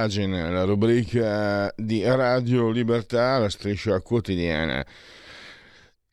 Pagina, 0.00 0.48
la 0.48 0.64
rubrica 0.64 1.70
di 1.76 2.02
Radio 2.02 2.70
Libertà, 2.70 3.36
la 3.36 3.50
striscia 3.50 4.00
quotidiana, 4.00 4.82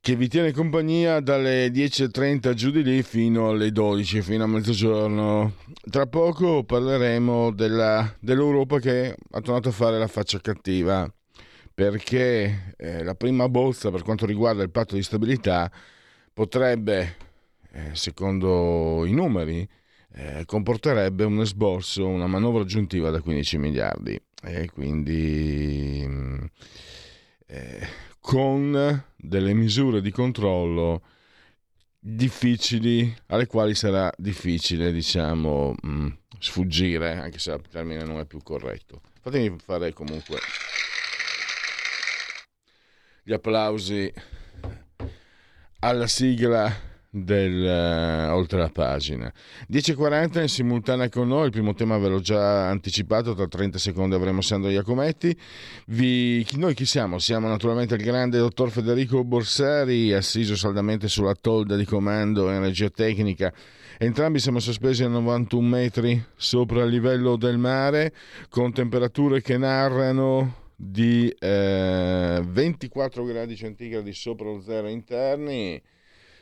che 0.02 0.16
vi 0.18 0.28
tiene 0.28 0.52
compagnia 0.52 1.22
dalle 1.22 1.70
10.30 1.70 2.54
giù 2.54 2.70
di 2.70 2.84
lì 2.84 3.02
fino 3.02 3.48
alle 3.48 3.72
12, 3.72 4.22
fino 4.22 4.44
a 4.44 4.48
mezzogiorno. 4.48 5.54
Tra 5.90 6.06
poco 6.06 6.66
parleremo 6.66 7.54
della, 7.54 8.14
dell'Europa 8.20 8.80
che 8.80 9.16
ha 9.32 9.40
tornato 9.40 9.70
a 9.70 9.72
fare 9.72 9.98
la 9.98 10.08
faccia 10.08 10.42
cattiva, 10.42 11.10
perché 11.74 12.74
eh, 12.76 13.04
la 13.06 13.16
prima 13.16 13.48
bozza 13.48 13.90
per 13.90 14.04
quanto 14.04 14.26
riguarda 14.26 14.64
il 14.64 14.70
patto 14.70 14.96
di 14.96 15.02
stabilità 15.02 15.72
potrebbe, 16.34 17.16
eh, 17.72 17.92
secondo 17.94 19.06
i 19.06 19.14
numeri, 19.14 19.66
eh, 20.18 20.46
comporterebbe 20.46 21.24
un 21.26 21.42
esborso, 21.42 22.08
una 22.08 22.26
manovra 22.26 22.64
aggiuntiva 22.64 23.12
da 23.12 23.22
15 23.22 23.58
miliardi. 23.60 24.20
E 24.42 24.70
quindi 24.72 26.04
mm, 26.08 26.46
eh, 27.46 27.88
con 28.20 29.04
delle 29.16 29.54
misure 29.54 30.02
di 30.02 30.10
controllo 30.10 31.04
difficili 32.00 33.16
alle 33.28 33.48
quali 33.48 33.76
sarà 33.76 34.12
difficile 34.18 34.92
diciamo 34.92 35.76
mh, 35.82 35.90
mm, 35.90 36.08
sfuggire 36.40 37.18
anche 37.18 37.38
se 37.38 37.52
il 37.52 37.62
termine 37.70 38.04
non 38.04 38.20
è 38.20 38.26
più 38.26 38.42
corretto. 38.42 39.02
Fatemi 39.22 39.58
fare 39.60 39.94
comunque 39.94 40.40
gli 43.22 43.34
applausi 43.34 44.12
alla 45.80 46.08
sigla 46.08 46.97
del 47.10 48.30
uh, 48.30 48.34
oltre 48.34 48.60
la 48.60 48.70
pagina. 48.70 49.32
10.40 49.72 50.42
in 50.42 50.48
simultanea 50.48 51.10
con 51.10 51.28
noi 51.28 51.46
il 51.46 51.52
primo 51.52 51.74
tema 51.74 51.98
ve 51.98 52.10
l'ho 52.10 52.20
già 52.20 52.68
anticipato 52.68 53.34
tra 53.34 53.48
30 53.48 53.78
secondi 53.78 54.16
avremo 54.16 54.42
Sandro 54.42 54.70
Iacometti. 54.70 55.38
Vi, 55.88 56.44
chi, 56.46 56.58
noi 56.58 56.74
chi 56.74 56.86
siamo? 56.86 57.20
siamo 57.20 57.48
naturalmente 57.48 57.96
il 57.96 58.04
grande 58.04 58.38
dottor 58.38 58.70
Federico 58.70 59.24
Borsari 59.24 60.14
assiso 60.14 60.56
saldamente 60.56 61.08
sulla 61.08 61.36
tolda 61.36 61.76
di 61.76 61.86
comando 61.86 62.50
energia 62.50 62.90
tecnica. 62.90 63.54
Entrambi 64.00 64.40
siamo 64.40 64.60
sospesi 64.60 65.04
a 65.04 65.08
91 65.08 65.68
metri 65.68 66.24
sopra 66.36 66.84
il 66.84 66.90
livello 66.92 67.36
del 67.36 67.58
mare, 67.58 68.14
con 68.50 68.72
temperature 68.72 69.42
che 69.42 69.58
narrano 69.58 70.66
di 70.76 71.28
eh, 71.40 72.40
24 72.46 73.24
gradi 73.24 73.56
centigradi 73.56 74.14
sopra 74.14 74.46
lo 74.46 74.62
zero 74.62 74.88
interni, 74.88 75.82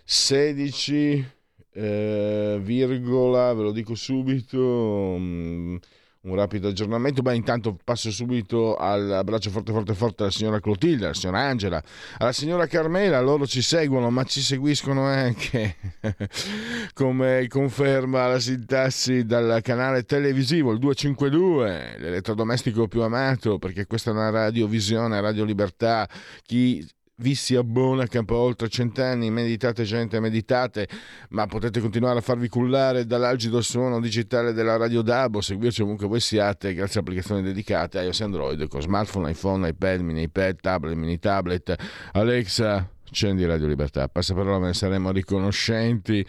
16, 0.05 1.25
eh, 1.73 2.59
virgola, 2.61 3.53
ve 3.53 3.63
lo 3.63 3.71
dico 3.71 3.95
subito, 3.95 4.59
um, 4.59 5.79
un 6.21 6.35
rapido 6.35 6.67
aggiornamento. 6.67 7.21
Beh, 7.21 7.35
intanto 7.35 7.77
passo 7.83 8.11
subito 8.11 8.75
all'abbraccio 8.75 9.49
forte 9.49 9.71
forte 9.71 9.93
forte 9.93 10.23
alla 10.23 10.31
signora 10.31 10.59
Clotilde, 10.59 11.05
alla 11.05 11.13
signora 11.13 11.39
Angela, 11.39 11.83
alla 12.19 12.31
signora 12.31 12.67
Carmela, 12.67 13.19
loro 13.19 13.47
ci 13.47 13.61
seguono, 13.61 14.09
ma 14.11 14.23
ci 14.23 14.41
seguiscono 14.41 15.03
anche, 15.05 15.75
come 16.93 17.47
conferma 17.47 18.27
la 18.27 18.39
sintassi 18.39 19.25
dal 19.25 19.59
canale 19.63 20.03
televisivo, 20.03 20.71
il 20.71 20.79
252, 20.79 21.95
l'elettrodomestico 21.97 22.87
più 22.87 23.01
amato, 23.01 23.57
perché 23.57 23.85
questa 23.85 24.11
è 24.11 24.13
una 24.13 24.29
radiovisione, 24.29 25.19
Radio 25.19 25.43
Libertà, 25.45 26.07
chi 26.43 26.87
vi 27.17 27.33
si 27.33 27.55
abbona 27.55 28.07
campo 28.07 28.35
oltre 28.35 28.67
cent'anni, 28.67 29.31
meditate 29.31 29.83
gente, 29.83 30.19
meditate, 30.19 30.87
ma 31.29 31.47
potete 31.47 31.79
continuare 31.79 32.19
a 32.19 32.21
farvi 32.21 32.49
cullare 32.49 33.05
dall'algido 33.05 33.61
suono 33.61 34.01
digitale 34.01 34.51
della 34.51 34.75
Radio 34.75 35.01
Dabo, 35.01 35.39
seguirci 35.39 35.81
ovunque 35.81 36.07
voi 36.07 36.19
siate 36.19 36.73
grazie 36.73 36.99
a 36.99 37.03
applicazioni 37.03 37.41
dedicate 37.41 37.99
a 37.99 38.03
iOS 38.03 38.21
Android 38.21 38.67
con 38.67 38.81
smartphone, 38.81 39.31
iPhone, 39.31 39.67
iPad, 39.69 40.01
mini 40.01 40.23
iPad, 40.23 40.59
tablet, 40.59 40.95
mini 40.95 41.17
tablet, 41.17 41.75
Alexa, 42.11 42.89
accendi 43.07 43.45
Radio 43.45 43.67
Libertà, 43.67 44.09
passa 44.09 44.33
parola, 44.33 44.59
ve 44.59 44.67
ne 44.67 44.73
saremo 44.73 45.11
riconoscenti, 45.11 46.25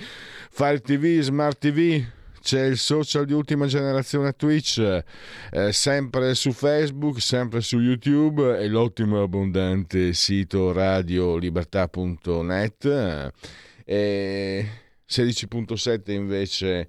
Fire 0.50 0.80
TV, 0.80 1.20
Smart 1.20 1.58
TV, 1.58 2.04
c'è 2.46 2.64
il 2.64 2.78
social 2.78 3.24
di 3.24 3.32
ultima 3.32 3.66
generazione 3.66 4.34
Twitch, 4.34 4.78
eh, 4.78 5.02
sempre 5.72 6.36
su 6.36 6.52
Facebook, 6.52 7.20
sempre 7.20 7.60
su 7.60 7.80
YouTube 7.80 8.56
e 8.56 8.68
l'ottimo 8.68 9.18
e 9.18 9.22
abbondante 9.22 10.12
sito 10.12 10.70
radiolibertà.net. 10.70 13.32
Eh, 13.84 14.68
16.7 15.08 16.12
invece 16.12 16.88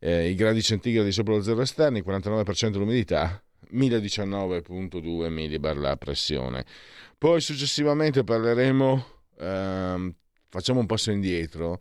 eh, 0.00 0.30
i 0.30 0.34
gradi 0.34 0.62
centigradi 0.62 1.12
sopra 1.12 1.34
lo 1.34 1.42
zero 1.42 1.60
esterni, 1.60 2.00
49% 2.00 2.78
l'umidità, 2.78 3.44
1019.2 3.74 5.28
millibar 5.28 5.76
la 5.76 5.98
pressione. 5.98 6.64
Poi 7.18 7.42
successivamente 7.42 8.24
parleremo, 8.24 9.06
ehm, 9.38 10.14
facciamo 10.48 10.80
un 10.80 10.86
passo 10.86 11.10
indietro, 11.10 11.78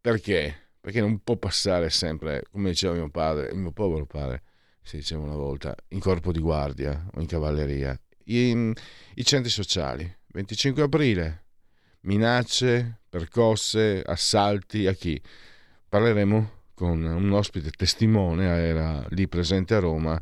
perché? 0.00 0.61
Perché 0.82 1.00
non 1.00 1.22
può 1.22 1.36
passare 1.36 1.90
sempre, 1.90 2.42
come 2.50 2.70
diceva 2.70 2.94
mio 2.94 3.08
padre, 3.08 3.50
il 3.52 3.56
mio 3.56 3.70
povero 3.70 4.04
padre, 4.04 4.42
si 4.82 4.96
diceva 4.96 5.22
una 5.22 5.36
volta, 5.36 5.72
in 5.90 6.00
corpo 6.00 6.32
di 6.32 6.40
guardia 6.40 7.06
o 7.14 7.20
in 7.20 7.26
cavalleria. 7.26 7.96
I, 8.24 8.72
i 9.14 9.24
centri 9.24 9.48
sociali, 9.48 10.12
25 10.32 10.82
aprile, 10.82 11.44
minacce, 12.00 12.98
percosse, 13.08 14.02
assalti, 14.04 14.88
a 14.88 14.92
chi? 14.92 15.22
Parleremo 15.88 16.50
con 16.74 17.00
un 17.00 17.30
ospite 17.30 17.70
testimone, 17.70 18.44
era 18.44 19.06
lì 19.10 19.28
presente 19.28 19.74
a 19.76 19.78
Roma, 19.78 20.20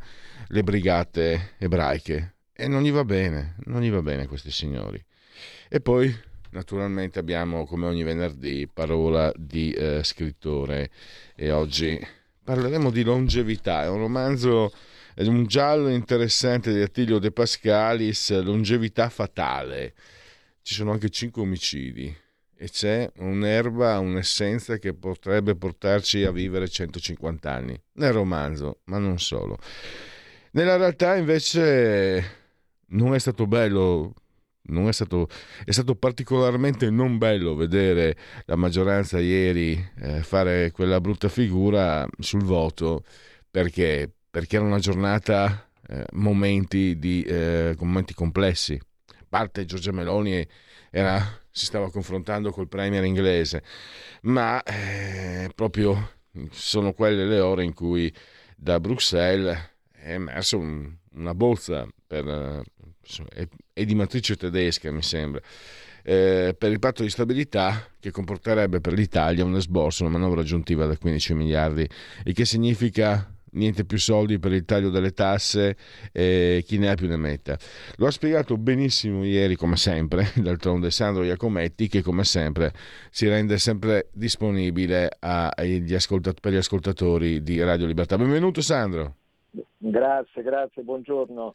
le 0.49 0.63
brigate 0.63 1.55
ebraiche. 1.57 2.35
E 2.53 2.69
non 2.69 2.83
gli 2.83 2.93
va 2.93 3.07
bene, 3.07 3.55
non 3.65 3.81
gli 3.81 3.91
va 3.91 4.03
bene 4.03 4.25
a 4.25 4.29
questi 4.29 4.51
signori. 4.51 5.03
E 5.71 5.81
poi 5.81 6.15
Naturalmente 6.51 7.19
abbiamo 7.21 7.65
come 7.65 7.87
ogni 7.87 8.03
venerdì 8.03 8.69
parola 8.73 9.33
di 9.37 9.73
eh, 9.73 10.03
scrittore 10.03 10.91
e 11.37 11.53
oggi 11.53 11.99
parleremo 12.43 12.91
di 12.91 13.05
longevità. 13.05 13.85
È 13.85 13.89
un 13.89 13.99
romanzo, 13.99 14.73
è 15.15 15.25
un 15.25 15.47
giallo 15.47 15.89
interessante 15.89 16.73
di 16.73 16.81
Attilio 16.81 17.19
De 17.19 17.31
Pascalis, 17.31 18.37
Longevità 18.43 19.09
fatale. 19.09 19.95
Ci 20.63 20.75
sono 20.75 20.91
anche 20.91 21.09
cinque 21.11 21.43
omicidi 21.43 22.15
e 22.63 22.69
c'è 22.69 23.11
un'erba, 23.19 24.01
un'essenza 24.01 24.79
che 24.79 24.93
potrebbe 24.93 25.55
portarci 25.55 26.25
a 26.25 26.33
vivere 26.33 26.69
150 26.69 27.51
anni 27.51 27.81
nel 27.93 28.13
romanzo, 28.13 28.81
ma 28.85 28.99
non 28.99 29.21
solo. 29.21 29.57
Nella 30.53 30.77
realtà 30.77 31.15
invece 31.15 32.39
non 32.89 33.15
è 33.15 33.19
stato 33.21 33.47
bello 33.47 34.15
è 34.63 34.93
stato, 34.93 35.29
è 35.65 35.71
stato 35.71 35.95
particolarmente 35.95 36.91
non 36.91 37.19
bello 37.19 37.55
vedere 37.55 38.17
la 38.45 38.57
maggioranza 38.57 39.19
ieri 39.19 39.91
eh, 39.99 40.23
fare 40.23 40.71
quella 40.71 41.01
brutta 41.01 41.29
figura 41.29 42.07
sul 42.19 42.45
voto 42.45 43.05
perché, 43.51 44.11
perché 44.31 44.57
era 44.57 44.65
una 44.65 44.79
giornata, 44.79 45.69
eh, 45.89 46.05
momenti, 46.13 46.99
di, 46.99 47.23
eh, 47.23 47.75
momenti 47.81 48.15
complessi. 48.15 48.81
A 49.09 49.25
parte 49.29 49.65
Giorgia 49.65 49.93
Meloni 49.93 50.47
era, 50.91 51.21
si 51.51 51.67
stava 51.67 51.91
confrontando 51.91 52.51
col 52.51 52.69
premier 52.69 53.05
inglese, 53.05 53.63
ma 54.23 54.63
eh, 54.63 55.51
proprio 55.55 56.19
sono 56.51 56.93
quelle 56.93 57.25
le 57.25 57.41
ore 57.41 57.65
in 57.65 57.75
cui 57.75 58.13
da 58.57 58.79
Bruxelles 58.79 59.71
è 59.91 60.13
emerso 60.13 60.59
un, 60.59 60.95
una 61.15 61.35
bozza 61.35 61.87
per, 62.07 62.63
è 63.81 63.85
di 63.85 63.95
matrice 63.95 64.37
tedesca 64.37 64.91
mi 64.91 65.03
sembra, 65.03 65.41
eh, 66.03 66.55
per 66.57 66.71
il 66.71 66.79
patto 66.79 67.03
di 67.03 67.11
stabilità 67.11 67.89
che 67.99 68.11
comporterebbe 68.11 68.81
per 68.81 68.93
l'Italia 68.93 69.45
un 69.45 69.57
esborso, 69.57 70.05
una 70.05 70.13
manovra 70.13 70.41
aggiuntiva 70.41 70.87
da 70.87 70.97
15 70.97 71.35
miliardi, 71.35 71.89
il 72.25 72.35
che 72.35 72.45
significa 72.45 73.35
niente 73.53 73.85
più 73.85 73.99
soldi 73.99 74.39
per 74.39 74.53
il 74.53 74.65
taglio 74.65 74.91
delle 74.91 75.13
tasse, 75.13 75.77
eh, 76.13 76.63
chi 76.65 76.79
ne 76.79 76.91
ha 76.91 76.95
più 76.95 77.09
ne 77.09 77.17
metta. 77.17 77.57
Lo 77.97 78.07
ha 78.07 78.11
spiegato 78.11 78.57
benissimo 78.57 79.25
ieri, 79.25 79.57
come 79.57 79.77
sempre, 79.77 80.31
d'altronde 80.37 80.91
Sandro 80.91 81.25
Iacometti, 81.25 81.89
che 81.89 82.03
come 82.03 82.25
sempre 82.25 82.73
si 83.11 83.29
rende 83.29 83.59
sempre 83.59 84.09
disponibile 84.13 85.17
agli 85.19 85.95
ascoltat- 85.95 86.41
per 86.41 86.53
gli 86.53 86.57
ascoltatori 86.57 87.43
di 87.43 87.63
Radio 87.63 87.87
Libertà. 87.87 88.17
Benvenuto 88.17 88.61
Sandro. 88.61 89.15
Grazie, 89.79 90.43
grazie, 90.43 90.83
buongiorno. 90.83 91.55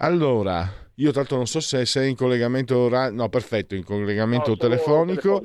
Allora, 0.00 0.70
io 0.96 1.10
tanto 1.12 1.36
non 1.36 1.46
so 1.46 1.60
se 1.60 1.84
sei 1.86 2.10
in 2.10 2.16
collegamento, 2.16 2.88
no 2.88 3.28
perfetto, 3.28 3.74
in 3.74 3.84
collegamento 3.84 4.50
no, 4.50 4.56
telefonico 4.56 5.42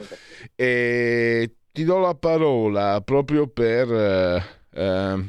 e 0.56 1.56
ti 1.72 1.84
do 1.84 1.98
la 1.98 2.14
parola 2.14 3.02
proprio 3.02 3.48
per 3.48 3.92
eh, 3.92 4.44
eh, 4.72 5.26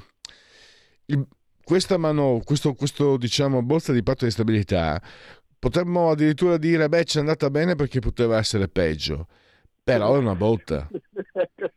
il, 1.07 1.27
questa 1.63 1.97
mano, 1.97 2.41
questo, 2.45 2.75
questo 2.75 3.17
diciamo 3.17 3.63
bozza 3.63 3.93
di 3.93 4.03
patto 4.03 4.25
di 4.27 4.31
stabilità. 4.31 5.01
Potremmo 5.59 6.11
addirittura 6.11 6.59
dire, 6.59 6.89
beh, 6.91 7.05
ci 7.05 7.17
è 7.17 7.21
andata 7.21 7.49
bene 7.49 7.75
perché 7.75 8.01
poteva 8.01 8.37
essere 8.37 8.69
peggio. 8.69 9.27
Però 9.83 10.15
è 10.15 10.19
una 10.19 10.35
botta. 10.35 10.89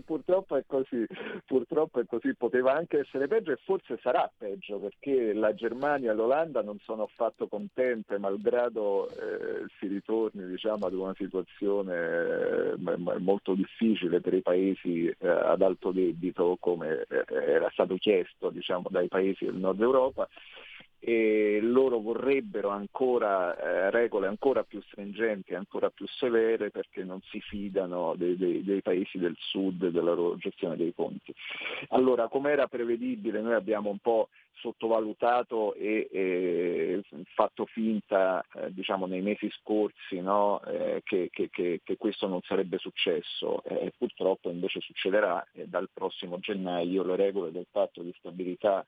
purtroppo 0.00 0.56
è 0.56 0.64
così, 0.66 1.06
purtroppo 1.46 2.00
è 2.00 2.06
così, 2.06 2.34
poteva 2.34 2.74
anche 2.74 3.00
essere 3.00 3.28
peggio 3.28 3.52
e 3.52 3.58
forse 3.64 3.98
sarà 4.02 4.30
peggio 4.36 4.78
perché 4.78 5.32
la 5.32 5.54
Germania 5.54 6.12
e 6.12 6.14
l'Olanda 6.14 6.62
non 6.62 6.78
sono 6.80 7.04
affatto 7.04 7.46
contente, 7.46 8.18
malgrado 8.18 9.08
eh, 9.10 9.66
si 9.78 9.86
ritorni 9.86 10.46
diciamo, 10.46 10.86
ad 10.86 10.94
una 10.94 11.14
situazione 11.14 11.94
eh, 11.94 12.96
molto 13.18 13.54
difficile 13.54 14.20
per 14.20 14.34
i 14.34 14.42
paesi 14.42 15.06
eh, 15.06 15.28
ad 15.28 15.62
alto 15.62 15.90
debito 15.90 16.56
come 16.58 17.04
eh, 17.08 17.24
era 17.28 17.68
stato 17.70 17.96
chiesto 17.96 18.50
diciamo, 18.50 18.86
dai 18.90 19.08
paesi 19.08 19.44
del 19.44 19.56
nord 19.56 19.80
Europa 19.80 20.28
e 21.04 21.58
loro 21.60 21.98
vorrebbero 21.98 22.68
ancora 22.68 23.56
eh, 23.56 23.90
regole 23.90 24.28
ancora 24.28 24.62
più 24.62 24.80
stringenti, 24.82 25.52
ancora 25.52 25.90
più 25.90 26.06
severe 26.06 26.70
perché 26.70 27.02
non 27.02 27.20
si 27.22 27.40
fidano 27.40 28.14
dei, 28.16 28.36
dei, 28.36 28.62
dei 28.62 28.82
paesi 28.82 29.18
del 29.18 29.34
sud 29.36 29.88
della 29.88 30.12
loro 30.12 30.36
gestione 30.36 30.76
dei 30.76 30.94
conti. 30.94 31.34
Allora, 31.88 32.28
come 32.28 32.52
era 32.52 32.68
prevedibile, 32.68 33.40
noi 33.40 33.54
abbiamo 33.54 33.90
un 33.90 33.98
po' 33.98 34.28
sottovalutato 34.60 35.74
e, 35.74 36.08
e 36.12 37.02
fatto 37.34 37.66
finta 37.66 38.44
eh, 38.54 38.72
diciamo, 38.72 39.06
nei 39.06 39.22
mesi 39.22 39.50
scorsi 39.60 40.20
no, 40.20 40.62
eh, 40.64 41.00
che, 41.04 41.30
che, 41.32 41.50
che, 41.50 41.80
che, 41.82 41.96
questo 41.96 42.28
non 42.28 42.40
sarebbe 42.42 42.78
successo 42.78 43.64
e 43.64 43.92
purtroppo 43.98 44.50
invece 44.50 44.80
succederà 44.80 45.44
dal 45.64 45.88
prossimo 45.92 46.38
gennaio 46.38 47.02
le 47.02 47.16
regole 47.16 47.50
del 47.50 47.66
patto 47.70 48.02
di 48.02 48.14
stabilità 48.18 48.84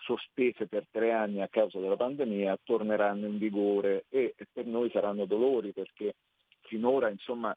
sospese 0.00 0.66
per 0.66 0.86
tre 0.90 1.12
anni 1.12 1.42
a 1.42 1.48
causa 1.48 1.78
della 1.80 1.96
pandemia 1.96 2.58
torneranno 2.62 3.26
in 3.26 3.38
vigore 3.38 4.04
e 4.08 4.34
per 4.52 4.66
noi 4.66 4.90
saranno 4.90 5.24
dolori 5.24 5.72
perché 5.72 6.14
finora 6.62 7.08
insomma 7.08 7.56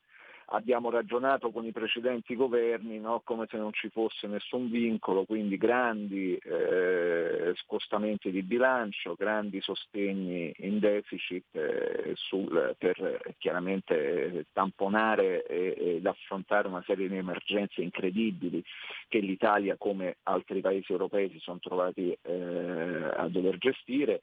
abbiamo 0.52 0.90
ragionato 0.90 1.52
con 1.52 1.66
i 1.66 1.72
precedenti 1.72 2.36
governi 2.36 3.00
no? 3.00 3.22
come 3.24 3.48
se 3.50 3.58
non 3.58 3.74
ci 3.74 3.90
fosse 3.90 4.28
nessun 4.28 4.70
vincolo, 4.70 5.26
quindi 5.26 5.58
grandi 5.58 6.36
eh, 6.36 7.54
scostamenti 7.64 8.32
di 8.32 8.42
bilancio, 8.42 9.16
grandi 9.16 9.62
sostegni 9.62 10.54
in 10.60 10.80
deficit 10.80 11.46
eh, 11.52 12.14
sul, 12.16 12.76
per 12.78 13.36
chiaramente 13.38 14.46
tamponare 14.54 15.44
ed 15.46 16.06
affrontare 16.06 16.68
una 16.68 16.84
serie 16.86 17.08
di 17.08 17.18
emergenze 17.18 17.82
incredibili 17.82 18.64
che 19.08 19.20
l'Italia 19.20 19.76
come 19.78 20.18
altri 20.24 20.62
paesi 20.62 20.92
europei 20.92 21.30
si 21.32 21.40
sono 21.40 21.60
trovati 21.60 22.16
eh, 22.22 23.10
a 23.16 23.28
dover 23.28 23.58
gestire. 23.58 24.22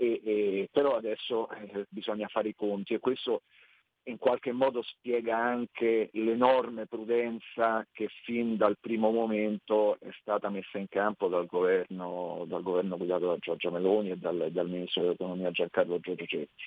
E, 0.00 0.20
e, 0.24 0.68
però 0.70 0.96
adesso 0.96 1.50
eh, 1.50 1.86
bisogna 1.88 2.28
fare 2.28 2.50
i 2.50 2.54
conti 2.54 2.94
e 2.94 3.00
questo 3.00 3.42
in 4.08 4.18
qualche 4.18 4.52
modo 4.52 4.82
spiega 4.82 5.36
anche 5.36 6.08
l'enorme 6.12 6.86
prudenza 6.86 7.86
che 7.92 8.08
fin 8.24 8.56
dal 8.56 8.78
primo 8.80 9.10
momento 9.10 9.98
è 10.00 10.08
stata 10.20 10.48
messa 10.48 10.78
in 10.78 10.88
campo 10.88 11.28
dal 11.28 11.46
governo, 11.46 12.44
dal 12.46 12.62
governo 12.62 12.96
guidato 12.96 13.26
da 13.26 13.36
Giorgia 13.38 13.70
Meloni 13.70 14.10
e 14.10 14.16
dal, 14.16 14.48
dal 14.50 14.68
ministro 14.68 15.02
dell'economia 15.02 15.50
Giancarlo 15.50 16.00
Giorgetti. 16.00 16.64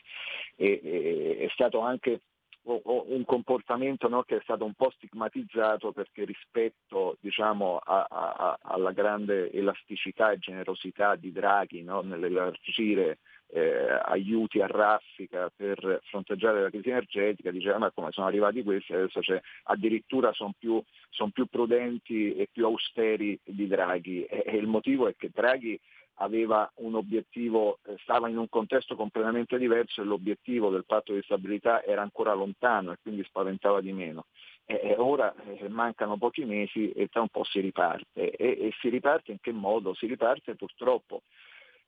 E, 0.56 0.82
e, 0.84 1.38
è 1.40 1.48
stato 1.54 1.80
anche 1.80 2.22
un 2.64 3.24
comportamento 3.26 4.08
no, 4.08 4.22
che 4.22 4.38
è 4.38 4.42
stato 4.44 4.66
un 4.66 4.74
po' 4.74 4.92
stigmatizzato 4.92 5.92
perché 5.92 6.26
rispetto 6.26 7.18
diciamo, 7.20 7.80
a, 7.84 8.06
a, 8.08 8.60
alla 8.62 8.92
grande 8.92 9.52
elasticità 9.52 10.32
e 10.32 10.38
generosità 10.38 11.16
di 11.16 11.32
Draghi 11.32 11.82
no, 11.82 12.02
nell'elargire 12.02 13.18
eh, 13.54 14.00
aiuti 14.06 14.62
a 14.62 14.68
raffica 14.68 15.52
per 15.56 16.02
fronteggiare 16.06 16.62
la 16.62 16.70
crisi 16.70 16.90
energetica, 16.90 17.52
diceva 17.52 17.78
ma 17.78 17.92
come 17.92 18.12
sono 18.12 18.28
arrivati 18.28 18.64
questi, 18.64 18.94
adesso 18.94 19.20
addirittura 19.64 20.32
sono 20.34 20.54
più, 20.58 20.82
son 21.10 21.32
più, 21.32 21.46
prudenti 21.48 22.36
e 22.36 22.48
più 22.52 22.66
austeri 22.66 23.38
di 23.44 23.68
Draghi 23.68 24.24
e, 24.24 24.44
e 24.46 24.58
il 24.58 24.68
motivo 24.68 25.08
è 25.08 25.16
che 25.16 25.30
Draghi 25.34 25.80
aveva 26.16 26.70
un 26.76 26.96
obiettivo, 26.96 27.80
eh, 27.86 27.96
stava 28.04 28.30
in 28.30 28.38
un 28.38 28.48
contesto 28.48 28.96
completamente 28.96 29.58
diverso 29.58 30.02
e 30.02 30.06
l'obiettivo 30.06 30.70
del 30.70 30.86
patto 30.86 31.14
di 31.14 31.22
stabilità 31.24 31.84
era 31.84 32.02
ancora 32.02 32.34
lontano 32.34 32.92
e 32.92 32.98
quindi 33.02 33.24
spaventava 33.24 33.82
di 33.82 33.92
meno. 33.92 34.26
E 34.66 34.96
ora 34.98 35.34
eh, 35.34 35.68
mancano 35.68 36.18
pochi 36.18 36.46
mesi 36.46 36.92
e 36.92 37.08
tra 37.08 37.22
un 37.22 37.28
po' 37.30 37.44
si 37.44 37.60
riparte. 37.60 38.32
E, 38.32 38.32
e 38.38 38.72
si 38.80 38.90
riparte 38.90 39.32
in 39.32 39.40
che 39.42 39.52
modo? 39.52 39.94
Si 39.96 40.06
riparte 40.06 40.56
purtroppo 40.56 41.24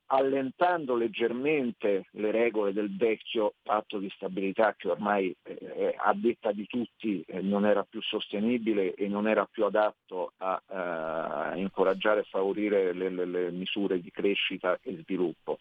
allentando 0.07 0.95
leggermente 0.95 2.05
le 2.11 2.31
regole 2.31 2.73
del 2.73 2.95
vecchio 2.95 3.53
patto 3.63 3.97
di 3.97 4.09
stabilità 4.15 4.75
che 4.77 4.89
ormai 4.89 5.35
eh, 5.43 5.95
a 5.97 6.13
detta 6.13 6.51
di 6.51 6.67
tutti 6.67 7.23
eh, 7.25 7.41
non 7.41 7.65
era 7.65 7.83
più 7.83 8.01
sostenibile 8.01 8.93
e 8.93 9.07
non 9.07 9.27
era 9.27 9.45
più 9.45 9.65
adatto 9.65 10.33
a, 10.37 10.61
a 10.65 11.55
incoraggiare 11.55 12.21
e 12.21 12.27
favorire 12.29 12.93
le, 12.93 13.09
le, 13.09 13.25
le 13.25 13.51
misure 13.51 14.01
di 14.01 14.11
crescita 14.11 14.77
e 14.81 14.97
sviluppo. 14.97 15.59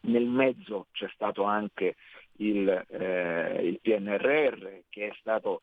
Nel 0.00 0.26
mezzo 0.26 0.86
c'è 0.92 1.08
stato 1.12 1.44
anche 1.44 1.96
il, 2.38 2.68
eh, 2.68 3.60
il 3.62 3.78
PNRR 3.80 4.80
che 4.88 5.08
è 5.08 5.16
stato 5.20 5.62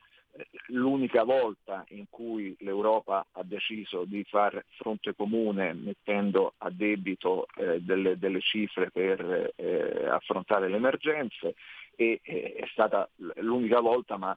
l'unica 0.67 1.23
volta 1.23 1.83
in 1.89 2.05
cui 2.09 2.55
l'Europa 2.59 3.25
ha 3.31 3.43
deciso 3.43 4.05
di 4.05 4.23
far 4.23 4.63
fronte 4.77 5.13
comune 5.15 5.73
mettendo 5.73 6.53
a 6.57 6.69
debito 6.69 7.47
eh, 7.55 7.81
delle, 7.81 8.17
delle, 8.17 8.41
cifre 8.41 8.89
per 8.89 9.53
eh, 9.55 10.07
affrontare 10.07 10.69
le 10.69 10.77
emergenze 10.77 11.55
e 11.95 12.19
eh, 12.23 12.53
è 12.53 12.65
stata 12.71 13.07
l'unica 13.35 13.79
volta 13.79 14.17
ma 14.17 14.35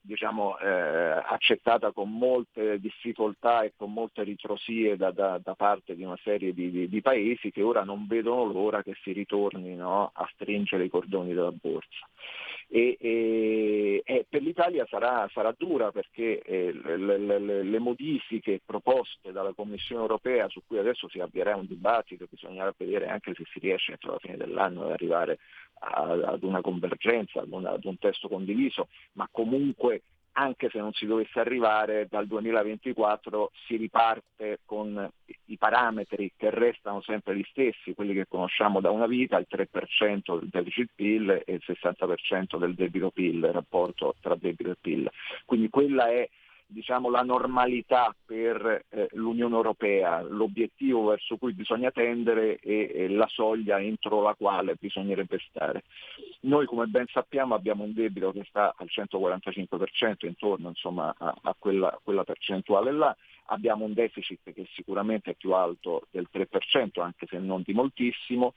diciamo, 0.00 0.58
eh, 0.58 0.68
accettata 0.68 1.92
con 1.92 2.10
molte 2.10 2.78
difficoltà 2.78 3.62
e 3.62 3.72
con 3.76 3.92
molte 3.92 4.22
ritrosie 4.22 4.96
da, 4.96 5.10
da, 5.10 5.40
da 5.42 5.54
parte 5.54 5.94
di 5.94 6.04
una 6.04 6.18
serie 6.22 6.52
di, 6.52 6.70
di, 6.70 6.88
di, 6.88 7.00
paesi 7.00 7.50
che 7.50 7.62
ora 7.62 7.82
non 7.82 8.06
vedono 8.06 8.44
l'ora 8.44 8.82
che 8.82 8.94
si 9.02 9.12
ritornino 9.12 10.10
a 10.12 10.28
stringere 10.34 10.84
i 10.84 10.90
cordoni 10.90 11.32
della 11.34 11.52
borsa. 11.52 12.06
E, 12.68 12.96
e, 12.98 14.02
e 14.02 14.26
per 14.26 14.40
l'Italia 14.40 14.86
sarà, 14.88 15.28
sarà 15.30 15.54
dura 15.56 15.92
perché 15.92 16.40
eh, 16.40 16.72
le, 16.72 17.18
le, 17.18 17.62
le, 17.62 17.78
modifiche 17.78 18.62
proposte 18.64 19.30
dalla 19.30 19.52
Commissione 19.52 20.00
europea 20.00 20.48
su 20.48 20.62
cui 20.66 20.78
adesso 20.78 21.06
si 21.10 21.20
avvierà 21.20 21.54
un 21.54 21.66
dibattito, 21.66 22.26
bisognerà 22.30 22.72
vedere 22.74 23.08
anche 23.08 23.34
se 23.34 23.44
si 23.52 23.58
riesce 23.58 23.92
entro 23.92 24.12
la 24.12 24.18
fine 24.20 24.38
dell'anno 24.38 24.84
ad 24.84 24.92
arrivare 24.92 25.38
ad 25.84 26.42
una 26.42 26.60
convergenza, 26.60 27.40
ad, 27.40 27.50
una, 27.50 27.70
ad 27.70 27.84
un 27.84 27.98
testo 27.98 28.28
condiviso, 28.28 28.88
ma 29.12 29.28
comunque 29.30 30.02
anche 30.32 30.70
se 30.70 30.78
non 30.78 30.92
si 30.92 31.06
dovesse 31.06 31.40
arrivare, 31.40 32.06
dal 32.08 32.26
2024 32.26 33.50
si 33.66 33.76
riparte 33.76 34.60
con 34.64 35.10
i 35.46 35.58
parametri 35.58 36.32
che 36.36 36.50
restano 36.50 37.02
sempre 37.02 37.36
gli 37.36 37.44
stessi, 37.50 37.94
quelli 37.94 38.14
che 38.14 38.26
conosciamo 38.26 38.80
da 38.80 38.90
una 38.90 39.06
vita, 39.06 39.38
il 39.38 39.46
3% 39.50 40.38
del 40.38 40.48
deficit 40.48 40.90
PIL 40.94 41.42
e 41.44 41.52
il 41.52 41.62
60% 41.64 42.58
del 42.58 42.74
debito 42.74 43.10
PIL, 43.10 43.36
il 43.36 43.52
rapporto 43.52 44.14
tra 44.20 44.34
debito 44.34 44.70
e 44.70 44.76
PIL. 44.80 45.10
Quindi 45.44 45.68
quella 45.68 46.08
è 46.08 46.28
diciamo, 46.72 47.10
la 47.10 47.22
normalità 47.22 48.14
per 48.24 48.84
eh, 48.88 49.08
l'Unione 49.12 49.54
Europea, 49.54 50.22
l'obiettivo 50.22 51.06
verso 51.06 51.36
cui 51.36 51.52
bisogna 51.52 51.90
tendere 51.90 52.58
e, 52.58 52.90
e, 52.94 53.08
la 53.08 53.26
soglia 53.28 53.80
entro 53.80 54.22
la 54.22 54.34
quale 54.34 54.76
bisognerebbe 54.78 55.38
stare. 55.48 55.84
Noi 56.40 56.66
come 56.66 56.86
ben 56.86 57.06
sappiamo 57.06 57.54
abbiamo 57.54 57.84
un 57.84 57.92
debito 57.92 58.32
che 58.32 58.44
sta 58.48 58.74
al 58.76 58.88
145%, 58.90 60.26
intorno 60.26 60.68
insomma, 60.68 61.14
a, 61.16 61.34
a 61.42 61.54
quella, 61.58 61.98
quella 62.02 62.24
percentuale 62.24 62.90
là, 62.92 63.16
abbiamo 63.46 63.84
un 63.84 63.92
deficit 63.92 64.52
che 64.52 64.66
sicuramente 64.72 65.32
è 65.32 65.34
più 65.34 65.52
alto 65.52 66.06
del 66.10 66.28
3%, 66.32 67.00
anche 67.00 67.26
se 67.28 67.38
non 67.38 67.62
di 67.64 67.72
moltissimo, 67.72 68.54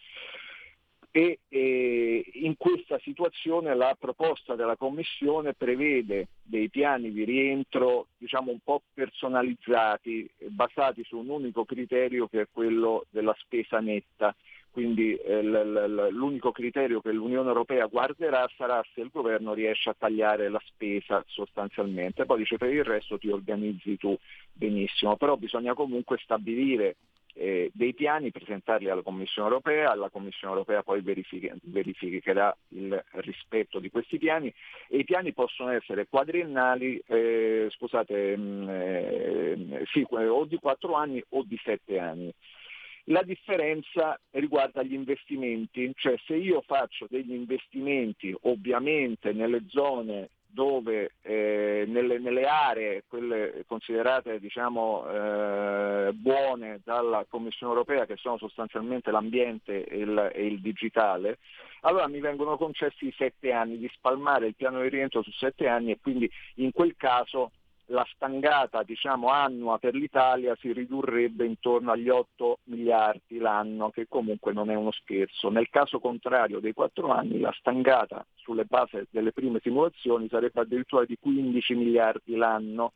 e, 1.16 1.40
e, 1.48 2.26
in 2.34 2.58
questa 2.58 3.00
situazione 3.00 3.74
la 3.74 3.96
proposta 3.98 4.56
della 4.56 4.76
Commissione 4.76 5.54
prevede 5.54 6.28
dei 6.44 6.70
piani 6.70 7.10
di 7.14 7.24
rientro 7.24 8.08
diciamo 8.18 8.52
un 8.52 8.60
po' 8.62 8.82
personalizzati, 8.94 10.30
basati 10.50 11.06
su 11.06 11.18
un 11.18 11.30
unico 11.30 11.64
criterio 11.64 12.28
che 12.28 12.42
è 12.42 12.48
quello 12.52 13.06
della 13.12 13.34
spesa 13.40 13.80
netta. 13.80 14.36
Quindi 14.72 15.16
eh, 15.16 15.42
l'unico 15.42 16.52
criterio 16.52 17.00
che 17.00 17.14
l'Unione 17.14 17.48
Europea 17.48 17.86
guarderà 17.86 18.46
sarà 18.58 18.84
se 18.94 19.00
il 19.00 19.10
governo 19.10 19.54
riesce 19.54 19.92
a 19.92 19.96
tagliare 19.98 20.50
la 20.50 20.62
spesa 20.66 21.24
sostanzialmente. 21.28 22.26
Poi 22.26 22.40
dice 22.40 22.58
per 22.58 22.74
il 22.74 22.84
resto 22.84 23.18
ti 23.18 23.30
organizzi 23.30 23.96
tu 23.96 24.14
benissimo, 24.52 25.16
però 25.16 25.38
bisogna 25.38 25.74
comunque 25.74 26.18
stabilire 26.18 26.98
eh, 27.38 27.70
dei 27.74 27.94
piani, 27.94 28.32
presentarli 28.32 28.90
alla 28.90 29.02
Commissione 29.02 29.50
europea, 29.50 29.94
la 29.94 30.10
Commissione 30.10 30.54
europea 30.54 30.84
poi 30.84 31.02
verificherà 31.02 32.56
il 32.70 33.04
rispetto 33.12 33.80
di 33.80 33.90
questi 33.90 34.18
piani 34.18 34.54
e 34.88 35.00
i 35.00 35.04
piani 35.04 35.34
possono 35.34 35.72
essere 35.72 36.08
quadriennali, 36.08 37.02
eh, 37.06 37.68
scusate, 37.72 38.38
mh, 38.38 38.42
mm, 38.42 38.70
eh, 38.70 39.84
sì, 39.92 40.06
o 40.10 40.46
di 40.46 40.58
4 40.58 40.94
anni 40.94 41.22
o 41.30 41.44
di 41.44 41.60
7 41.62 42.00
anni. 42.00 42.34
La 43.10 43.22
differenza 43.22 44.20
riguarda 44.32 44.82
gli 44.82 44.94
investimenti, 44.94 45.92
cioè 45.96 46.16
se 46.26 46.36
io 46.36 46.64
faccio 46.66 47.06
degli 47.08 47.34
investimenti 47.34 48.36
ovviamente 48.44 49.32
nelle 49.32 49.66
zone 49.68 50.30
dove 50.56 51.12
eh, 51.22 51.84
nelle, 51.86 52.18
nelle, 52.18 52.46
aree, 52.46 53.04
quelle 53.08 53.66
considerate 53.68 54.40
diciamo, 54.40 55.06
eh, 55.08 56.12
buone 56.14 56.80
dalla 56.84 57.26
Commissione 57.30 57.74
europea, 57.74 58.06
che 58.06 58.16
sono 58.16 58.38
sostanzialmente 58.38 59.12
l'ambiente 59.12 59.84
e 59.84 59.98
il, 59.98 60.32
e 60.34 60.46
il, 60.46 60.62
digitale, 60.62 61.40
allora 61.82 62.08
mi 62.08 62.22
vengono 62.22 62.56
concessi 62.56 63.14
sette 63.18 63.52
anni 63.52 63.78
di 63.78 63.92
spalmare 63.94 64.48
il 64.48 64.56
piano 64.56 64.82
di 64.82 64.88
rientro 64.88 65.22
su 65.22 65.32
sette 65.32 65.68
anni 65.68 65.92
e 65.92 66.00
quindi 66.02 66.32
in 66.56 66.72
quel 66.72 66.96
caso 66.96 67.52
la 67.88 68.06
stangata 68.14 68.84
diciamo, 68.84 69.28
annua 69.28 69.78
per 69.78 69.94
l'Italia 69.94 70.56
si 70.60 70.72
ridurrebbe 70.72 71.46
intorno 71.46 71.92
agli 71.92 72.10
8 72.10 72.60
miliardi 72.66 73.38
l'anno, 73.38 73.90
che 73.90 74.08
comunque 74.08 74.54
non 74.54 74.70
è 74.70 74.76
uno 74.76 74.92
scherzo. 74.92 75.50
Nel 75.50 75.70
caso 75.70 76.00
contrario 76.00 76.60
dei 76.60 76.74
4 76.74 77.10
anni 77.10 77.40
la 77.40 77.54
stangata 77.58 78.26
sulle 78.36 78.66
basi 78.66 79.06
delle 79.10 79.32
prime 79.32 79.60
simulazioni 79.62 80.28
sarebbe 80.30 80.62
addirittura 80.62 81.06
di 81.06 81.18
15 81.20 81.76
miliardi 81.76 82.36
l'anno. 82.36 82.94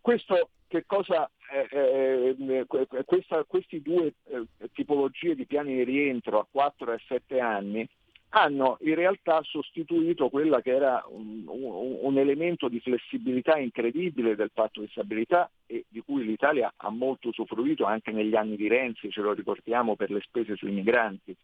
Questo 0.00 0.48
cosa, 0.86 1.28
eh, 1.50 2.36
eh, 2.38 2.64
questa, 3.04 3.44
queste 3.44 3.82
due 3.82 4.14
eh, 4.28 4.46
tipologie 4.72 5.34
di 5.34 5.44
piani 5.44 5.74
di 5.74 5.84
rientro 5.84 6.38
a 6.38 6.46
4 6.48 6.92
e 6.92 7.00
7 7.06 7.40
anni 7.40 7.88
hanno 8.30 8.76
in 8.82 8.94
realtà 8.94 9.40
sostituito 9.42 10.28
quella 10.28 10.60
che 10.60 10.70
era 10.70 11.04
un, 11.08 11.44
un, 11.46 11.98
un, 12.00 12.18
elemento 12.18 12.68
di 12.68 12.80
flessibilità 12.80 13.56
incredibile 13.58 14.36
del 14.36 14.52
patto 14.52 14.80
di 14.80 14.88
stabilità 14.88 15.50
e 15.66 15.84
di 15.88 16.00
cui 16.00 16.24
l'Italia 16.24 16.72
ha 16.76 16.90
molto 16.90 17.28
usufruito 17.28 17.84
anche 17.84 18.12
negli 18.12 18.36
anni 18.36 18.56
di 18.56 18.68
Renzi, 18.68 19.10
ce 19.10 19.20
lo 19.20 19.32
ricordiamo 19.32 19.96
per 19.96 20.10
le 20.10 20.20
spese 20.20 20.54
sui 20.54 20.70
migranti, 20.70 21.34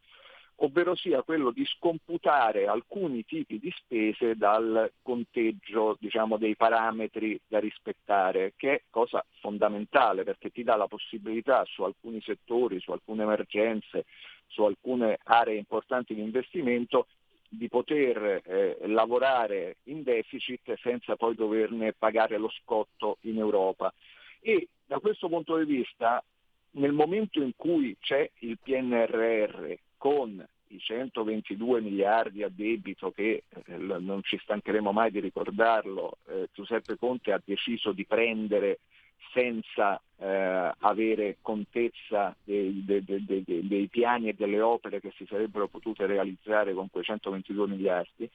ovvero 0.56 0.94
sia 0.94 1.22
quello 1.22 1.50
di 1.50 1.64
scomputare 1.66 2.68
alcuni 2.68 3.24
tipi 3.24 3.58
di 3.58 3.72
spese 3.76 4.36
dal 4.36 4.90
conteggio 5.02 5.96
diciamo, 5.98 6.38
dei 6.38 6.54
parametri 6.54 7.38
da 7.48 7.58
rispettare, 7.58 8.54
che 8.56 8.72
è 8.72 8.82
cosa 8.90 9.24
fondamentale 9.40 10.22
perché 10.22 10.50
ti 10.50 10.62
dà 10.62 10.76
la 10.76 10.86
possibilità 10.86 11.64
su 11.64 11.82
alcuni 11.82 12.20
settori, 12.22 12.80
su 12.80 12.92
alcune 12.92 13.24
emergenze, 13.24 14.04
su 14.46 14.62
alcune 14.62 15.18
aree 15.24 15.56
importanti 15.56 16.14
di 16.14 16.22
investimento 16.22 17.06
di 17.48 17.68
poter 17.68 18.42
eh, 18.44 18.76
lavorare 18.86 19.76
in 19.84 20.02
deficit 20.02 20.76
senza 20.80 21.16
poi 21.16 21.34
doverne 21.34 21.92
pagare 21.92 22.38
lo 22.38 22.50
scotto 22.50 23.18
in 23.22 23.38
Europa. 23.38 23.92
E 24.40 24.68
da 24.84 24.98
questo 24.98 25.28
punto 25.28 25.56
di 25.56 25.64
vista, 25.64 26.22
nel 26.72 26.92
momento 26.92 27.40
in 27.40 27.52
cui 27.56 27.96
c'è 28.00 28.28
il 28.40 28.58
PNRR 28.62 29.74
con 29.96 30.44
i 30.68 30.78
122 30.78 31.80
miliardi 31.80 32.42
a 32.42 32.48
debito 32.48 33.10
che 33.12 33.44
eh, 33.48 33.76
non 33.76 34.20
ci 34.22 34.38
stancheremo 34.38 34.92
mai 34.92 35.10
di 35.10 35.20
ricordarlo, 35.20 36.18
eh, 36.28 36.48
Giuseppe 36.52 36.96
Conte 36.96 37.32
ha 37.32 37.40
deciso 37.44 37.92
di 37.92 38.04
prendere 38.04 38.80
senza 39.32 40.00
eh, 40.18 40.73
avere 40.78 41.38
contezza 41.42 42.35
dei, 42.42 42.85
dei, 42.85 43.04
dei, 43.04 43.44
dei, 43.44 43.88
piani 43.88 44.28
e 44.28 44.35
delle 44.35 44.61
opere 44.61 45.00
che 45.00 45.12
si 45.16 45.26
sarebbero 45.26 45.68
potute 45.68 46.06
realizzare 46.06 46.73
con 46.73 46.88
quei 46.90 47.04
122 47.04 47.66
miliardi, 47.66 48.30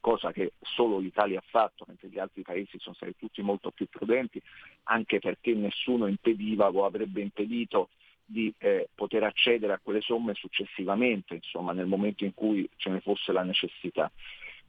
cosa 0.00 0.32
che 0.32 0.52
solo 0.60 0.98
l'Italia 0.98 1.38
ha 1.38 1.44
fatto, 1.46 1.84
mentre 1.88 2.08
gli 2.08 2.18
altri 2.18 2.42
paesi 2.42 2.78
sono 2.78 2.94
stati 2.94 3.16
tutti 3.16 3.42
molto 3.42 3.70
più 3.70 3.86
prudenti, 3.86 4.40
anche 4.84 5.18
perché 5.18 5.54
nessuno 5.54 6.06
impediva 6.06 6.68
o 6.68 6.84
avrebbe 6.84 7.20
impedito 7.20 7.88
di 8.24 8.52
eh, 8.58 8.88
poter 8.94 9.24
accedere 9.24 9.72
a 9.72 9.80
quelle 9.82 10.00
somme 10.00 10.34
successivamente, 10.34 11.34
insomma, 11.34 11.72
nel 11.72 11.86
momento 11.86 12.24
in 12.24 12.32
cui 12.32 12.68
ce 12.76 12.88
ne 12.88 13.00
fosse 13.00 13.32
la 13.32 13.42
necessità. 13.42 14.10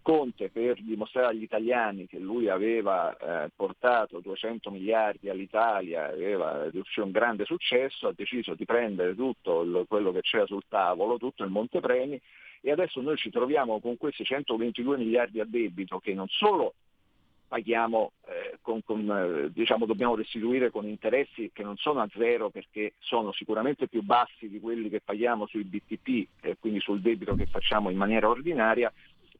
Conte 0.01 0.49
per 0.49 0.81
dimostrare 0.81 1.27
agli 1.27 1.43
italiani 1.43 2.07
che 2.07 2.17
lui 2.17 2.49
aveva 2.49 3.15
eh, 3.15 3.49
portato 3.55 4.19
200 4.19 4.71
miliardi 4.71 5.29
all'Italia, 5.29 6.09
aveva 6.09 6.69
riuscito 6.69 7.05
un 7.05 7.11
grande 7.11 7.45
successo, 7.45 8.07
ha 8.07 8.13
deciso 8.15 8.55
di 8.55 8.65
prendere 8.65 9.15
tutto 9.15 9.85
quello 9.87 10.11
che 10.11 10.21
c'era 10.21 10.45
sul 10.45 10.63
tavolo, 10.67 11.17
tutto 11.17 11.43
il 11.43 11.51
montepremi 11.51 12.19
e 12.61 12.71
adesso 12.71 13.01
noi 13.01 13.17
ci 13.17 13.29
troviamo 13.29 13.79
con 13.79 13.97
questi 13.97 14.23
122 14.23 14.97
miliardi 14.97 15.39
a 15.39 15.45
debito 15.45 15.99
che 15.99 16.13
non 16.13 16.27
solo 16.27 16.73
paghiamo, 17.51 18.13
eh, 18.27 18.59
con, 18.61 18.81
con, 18.81 19.09
eh, 19.11 19.51
diciamo, 19.51 19.85
dobbiamo 19.85 20.15
restituire 20.15 20.71
con 20.71 20.87
interessi 20.87 21.49
che 21.51 21.63
non 21.63 21.75
sono 21.75 21.99
a 21.99 22.07
zero 22.15 22.49
perché 22.49 22.93
sono 22.99 23.33
sicuramente 23.33 23.89
più 23.89 24.03
bassi 24.03 24.47
di 24.47 24.57
quelli 24.61 24.87
che 24.87 25.01
paghiamo 25.01 25.47
sui 25.47 25.65
BTP, 25.65 26.27
eh, 26.43 26.55
quindi 26.57 26.79
sul 26.79 27.01
debito 27.01 27.35
che 27.35 27.47
facciamo 27.47 27.89
in 27.89 27.97
maniera 27.97 28.29
ordinaria, 28.29 28.89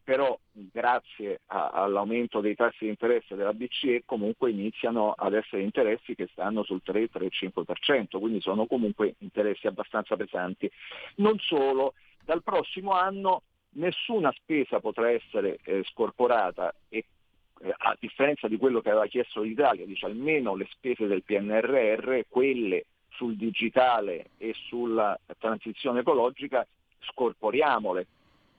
però 0.03 0.37
grazie 0.51 1.41
a, 1.47 1.69
all'aumento 1.69 2.41
dei 2.41 2.55
tassi 2.55 2.85
di 2.85 2.89
interesse 2.89 3.35
della 3.35 3.53
BCE 3.53 4.03
comunque 4.05 4.51
iniziano 4.51 5.11
ad 5.11 5.33
essere 5.33 5.61
interessi 5.61 6.15
che 6.15 6.27
stanno 6.31 6.63
sul 6.63 6.81
3-3-5%, 6.85 8.19
quindi 8.19 8.41
sono 8.41 8.65
comunque 8.65 9.15
interessi 9.19 9.67
abbastanza 9.67 10.15
pesanti. 10.15 10.69
Non 11.15 11.37
solo, 11.39 11.93
dal 12.23 12.43
prossimo 12.43 12.91
anno 12.91 13.43
nessuna 13.73 14.31
spesa 14.33 14.79
potrà 14.79 15.09
essere 15.09 15.59
eh, 15.63 15.83
scorporata 15.85 16.73
e 16.89 17.05
eh, 17.61 17.73
a 17.77 17.95
differenza 17.99 18.47
di 18.47 18.57
quello 18.57 18.81
che 18.81 18.89
aveva 18.89 19.05
chiesto 19.05 19.41
l'Italia, 19.41 19.85
dice 19.85 20.07
almeno 20.07 20.55
le 20.55 20.67
spese 20.71 21.05
del 21.05 21.23
PNRR, 21.23 22.21
quelle 22.27 22.85
sul 23.09 23.35
digitale 23.35 24.31
e 24.37 24.53
sulla 24.67 25.17
transizione 25.37 25.99
ecologica, 25.99 26.65
scorporiamole. 26.99 28.07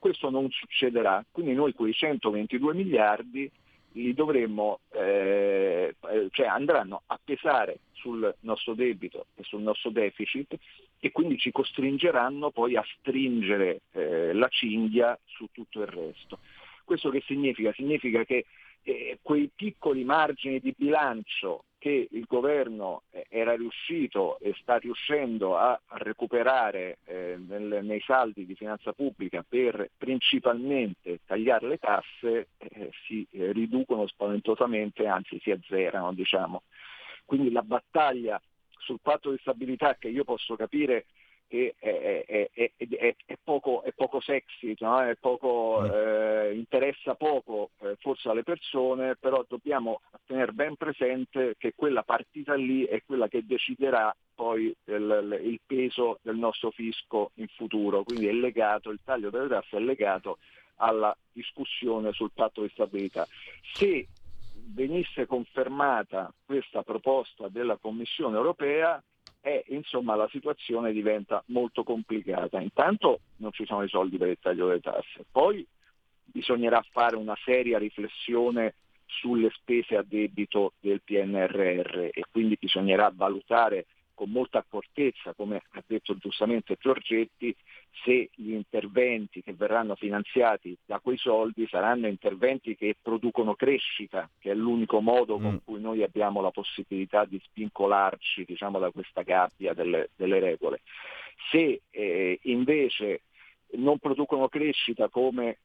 Questo 0.03 0.29
non 0.29 0.49
succederà, 0.51 1.23
quindi 1.31 1.53
noi 1.53 1.71
quei 1.71 1.93
122 1.93 2.73
miliardi 2.73 3.49
li 3.93 4.13
dovremmo, 4.13 4.81
eh, 4.91 5.95
cioè 6.31 6.45
andranno 6.45 7.03
a 7.05 7.17
pesare 7.23 7.77
sul 7.93 8.35
nostro 8.41 8.73
debito 8.73 9.27
e 9.35 9.43
sul 9.43 9.61
nostro 9.61 9.91
deficit 9.91 10.57
e 10.99 11.11
quindi 11.13 11.37
ci 11.37 11.53
costringeranno 11.53 12.51
poi 12.51 12.75
a 12.75 12.83
stringere 12.99 13.83
eh, 13.93 14.33
la 14.33 14.49
cinghia 14.49 15.17
su 15.23 15.47
tutto 15.53 15.79
il 15.79 15.87
resto. 15.87 16.39
Questo 16.83 17.09
che 17.09 17.23
significa? 17.25 17.71
Significa 17.71 18.25
che 18.25 18.43
eh, 18.83 19.19
quei 19.21 19.49
piccoli 19.53 20.03
margini 20.03 20.59
di 20.59 20.73
bilancio 20.75 21.65
che 21.83 22.07
il 22.11 22.25
governo 22.29 23.03
eh, 23.11 23.25
era 23.27 23.55
riuscito 23.55 24.39
e 24.39 24.55
sta 24.61 24.77
riuscendo 24.77 25.57
a 25.57 25.77
recuperare 25.95 26.99
eh, 27.03 27.37
nel, 27.37 27.83
nei 27.83 27.99
saldi 27.99 28.45
di 28.45 28.55
finanza 28.55 28.93
pubblica 28.93 29.43
per 29.47 29.89
principalmente 29.97 31.19
tagliare 31.25 31.67
le 31.67 31.77
tasse 31.79 32.47
eh, 32.57 32.89
si 33.05 33.27
eh, 33.31 33.51
riducono 33.51 34.07
spaventosamente, 34.07 35.07
anzi 35.07 35.39
si 35.41 35.51
azzerano. 35.51 36.13
Diciamo. 36.13 36.63
Quindi 37.25 37.51
la 37.51 37.63
battaglia 37.63 38.41
sul 38.77 38.99
patto 39.01 39.31
di 39.31 39.37
stabilità 39.39 39.95
che 39.95 40.07
io 40.07 40.23
posso 40.23 40.55
capire 40.55 41.05
che 41.47 41.75
è, 41.77 42.25
è, 42.25 42.49
è, 42.53 43.15
è 43.25 43.37
poco, 43.43 43.83
poco, 43.95 44.19
sexy, 44.21 44.75
no? 44.79 45.11
poco, 45.19 45.81
mm. 45.81 45.91
eh, 45.91 46.53
interessa 46.55 47.15
poco 47.15 47.71
eh, 47.81 47.95
forse 47.99 48.29
alle 48.29 48.43
persone, 48.43 49.15
però 49.15 49.45
dobbiamo 49.47 50.01
tenere 50.25 50.51
ben 50.51 50.75
presente 50.75 51.55
che 51.57 51.73
quella 51.75 52.03
partita 52.03 52.55
lì 52.55 52.85
è 52.85 53.01
quella 53.05 53.27
che 53.27 53.45
deciderà 53.45 54.15
poi 54.33 54.75
il, 54.85 55.39
il 55.43 55.59
peso 55.65 56.19
del 56.21 56.37
nostro 56.37 56.71
fisco 56.71 57.31
in 57.35 57.47
futuro, 57.47 58.03
quindi 58.03 58.27
è 58.27 58.31
legato, 58.31 58.89
il 58.89 58.99
taglio 59.03 59.29
delle 59.29 59.47
tasse 59.47 59.77
è 59.77 59.79
legato 59.79 60.37
alla 60.77 61.15
discussione 61.31 62.11
sul 62.13 62.31
patto 62.33 62.61
di 62.61 62.69
stabilità. 62.69 63.27
Se 63.73 64.07
venisse 64.73 65.25
confermata 65.25 66.33
questa 66.45 66.83
proposta 66.83 67.47
della 67.47 67.77
Commissione 67.77 68.37
europea, 68.37 69.01
e 69.45 69.65
insomma 69.67 70.15
la 70.15 70.29
situazione 70.29 70.93
diventa 70.93 71.43
molto 71.47 71.83
complicata. 71.83 72.61
Intanto 72.61 73.19
non 73.37 73.51
ci 73.51 73.65
sono 73.65 73.83
i 73.83 73.89
soldi 73.89 74.17
per 74.17 74.29
il 74.29 74.37
taglio 74.41 74.67
delle 74.67 74.79
tasse, 74.79 75.25
poi 75.29 75.67
bisognerà 76.23 76.81
fare 76.91 77.17
una 77.17 77.35
seria 77.43 77.77
riflessione 77.77 78.75
sulle 79.05 79.49
spese 79.51 79.97
a 79.97 80.03
debito 80.07 80.73
del 80.79 81.01
PNRR 81.01 82.09
e 82.13 82.23
quindi 82.31 82.57
bisognerà 82.57 83.11
valutare 83.13 83.85
con 84.13 84.29
molta 84.29 84.59
accortezza, 84.59 85.33
come 85.33 85.61
ha 85.71 85.83
detto 85.85 86.15
giustamente 86.17 86.77
Giorgetti, 86.79 87.55
se 88.03 88.29
gli 88.33 88.51
interventi 88.51 89.41
che 89.41 89.53
verranno 89.53 89.95
finanziati 89.95 90.75
da 90.85 90.99
quei 90.99 91.17
soldi 91.17 91.67
saranno 91.67 92.07
interventi 92.07 92.75
che 92.75 92.95
producono 93.01 93.55
crescita, 93.55 94.29
che 94.39 94.51
è 94.51 94.53
l'unico 94.55 94.99
modo 94.99 95.37
con 95.37 95.53
mm. 95.53 95.57
cui 95.63 95.79
noi 95.79 96.03
abbiamo 96.03 96.41
la 96.41 96.51
possibilità 96.51 97.25
di 97.25 97.39
spincolarci 97.43 98.45
diciamo, 98.45 98.79
da 98.79 98.91
questa 98.91 99.21
gabbia 99.21 99.73
delle, 99.73 100.09
delle 100.15 100.39
regole. 100.39 100.81
Se 101.51 101.81
eh, 101.89 102.39
invece 102.43 103.21
non 103.75 103.97
producono 103.99 104.49
crescita 104.49 105.09
come 105.09 105.59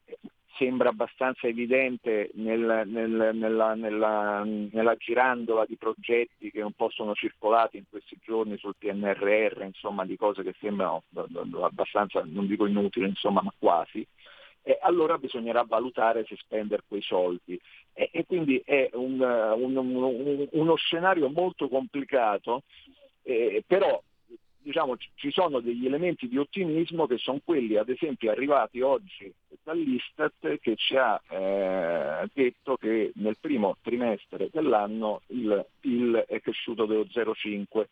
sembra 0.58 0.90
abbastanza 0.90 1.46
evidente 1.46 2.30
nel, 2.34 2.82
nel, 2.86 3.30
nella, 3.34 3.74
nella, 3.74 4.42
nella, 4.44 4.94
girandola 4.96 5.64
di 5.64 5.76
progetti 5.76 6.50
che 6.50 6.60
un 6.60 6.72
po' 6.72 6.90
sono 6.90 7.14
circolati 7.14 7.78
in 7.78 7.84
questi 7.88 8.18
giorni 8.22 8.58
sul 8.58 8.74
PNRR, 8.76 9.62
insomma 9.62 10.04
di 10.04 10.16
cose 10.16 10.42
che 10.42 10.54
sembrano 10.60 11.04
abbastanza, 11.62 12.22
non 12.26 12.46
dico 12.46 12.66
inutili, 12.66 13.06
insomma, 13.06 13.40
ma 13.40 13.52
quasi, 13.56 14.06
e 14.62 14.78
allora 14.82 15.16
bisognerà 15.16 15.62
valutare 15.62 16.26
se 16.26 16.36
spendere 16.36 16.82
quei 16.86 17.00
soldi. 17.00 17.58
E, 17.94 18.10
e 18.12 18.26
quindi 18.26 18.60
è 18.64 18.90
un, 18.92 19.20
un, 19.20 19.76
un, 19.76 20.48
uno 20.50 20.74
scenario 20.76 21.30
molto 21.30 21.68
complicato, 21.68 22.64
eh, 23.22 23.62
però 23.66 24.02
diciamo, 24.62 24.96
ci 25.14 25.30
sono 25.30 25.60
degli 25.60 25.86
elementi 25.86 26.28
di 26.28 26.36
ottimismo 26.36 27.06
che 27.06 27.18
sono 27.18 27.40
quelli 27.44 27.76
ad 27.76 27.88
esempio 27.88 28.30
arrivati 28.30 28.80
oggi 28.80 29.32
dall'Istat 29.62 30.58
che 30.60 30.76
ci 30.76 30.96
ha 30.96 31.20
eh, 31.28 32.28
detto 32.32 32.76
che 32.76 33.12
nel 33.16 33.36
primo 33.40 33.76
trimestre 33.82 34.48
dell'anno 34.52 35.22
il 35.28 35.64
PIL 35.80 36.24
è 36.28 36.40
cresciuto 36.40 36.86
dello 36.86 37.04
0,5 37.04 37.86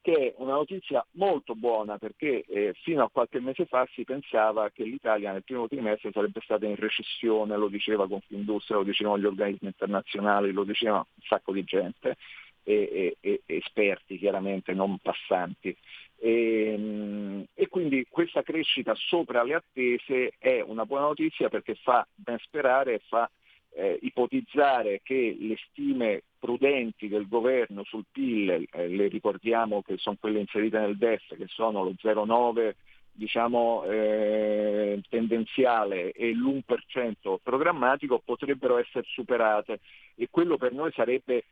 che 0.00 0.12
è 0.12 0.34
una 0.36 0.52
notizia 0.52 1.04
molto 1.12 1.54
buona 1.54 1.96
perché 1.96 2.44
eh, 2.46 2.74
fino 2.82 3.04
a 3.04 3.10
qualche 3.10 3.40
mese 3.40 3.64
fa 3.64 3.88
si 3.94 4.04
pensava 4.04 4.68
che 4.68 4.84
l'Italia 4.84 5.32
nel 5.32 5.44
primo 5.44 5.66
trimestre 5.66 6.12
sarebbe 6.12 6.40
stata 6.42 6.66
in 6.66 6.76
recessione, 6.76 7.56
lo 7.56 7.68
diceva 7.68 8.06
Confindustria, 8.06 8.76
lo 8.76 8.84
dicevano 8.84 9.18
gli 9.18 9.24
organismi 9.24 9.68
internazionali, 9.68 10.52
lo 10.52 10.64
diceva 10.64 10.96
un 10.96 11.22
sacco 11.26 11.52
di 11.52 11.64
gente, 11.64 12.18
e, 12.64 13.16
e, 13.20 13.42
e 13.46 13.56
esperti 13.56 14.18
chiaramente, 14.18 14.72
non 14.72 14.98
passanti. 14.98 15.76
E, 16.24 16.72
ehm, 16.72 17.44
e, 17.52 17.68
quindi 17.68 18.06
questa 18.08 18.42
crescita 18.42 18.94
sopra 18.94 19.42
le 19.42 19.54
attese 19.54 20.32
è 20.38 20.62
una 20.62 20.86
buona 20.86 21.04
notizia 21.04 21.50
perché 21.50 21.74
fa 21.74 22.06
ben 22.14 22.38
sperare 22.38 23.02
fa 23.08 23.30
eh, 23.74 23.98
ipotizzare 24.00 25.02
che 25.02 25.36
le 25.38 25.56
stime 25.68 26.22
prudenti 26.38 27.08
del 27.08 27.28
governo 27.28 27.84
sul 27.84 28.06
PIL, 28.10 28.66
eh, 28.70 28.88
le 28.88 29.08
ricordiamo 29.08 29.82
che 29.82 29.98
sono 29.98 30.16
quelle 30.18 30.40
inserite 30.40 30.78
nel 30.78 30.96
DEF, 30.96 31.36
che 31.36 31.46
sono 31.48 31.82
lo 31.84 31.94
0,9 32.00 32.74
diciamo, 33.12 33.84
eh, 33.84 35.02
tendenziale 35.10 36.12
e 36.12 36.32
l'1% 36.32 37.36
programmatico, 37.42 38.22
potrebbero 38.24 38.78
essere 38.78 39.04
superate. 39.08 39.80
E 40.16 40.28
quello 40.30 40.56
per 40.56 40.72
noi 40.72 40.90
sarebbe 40.92 41.44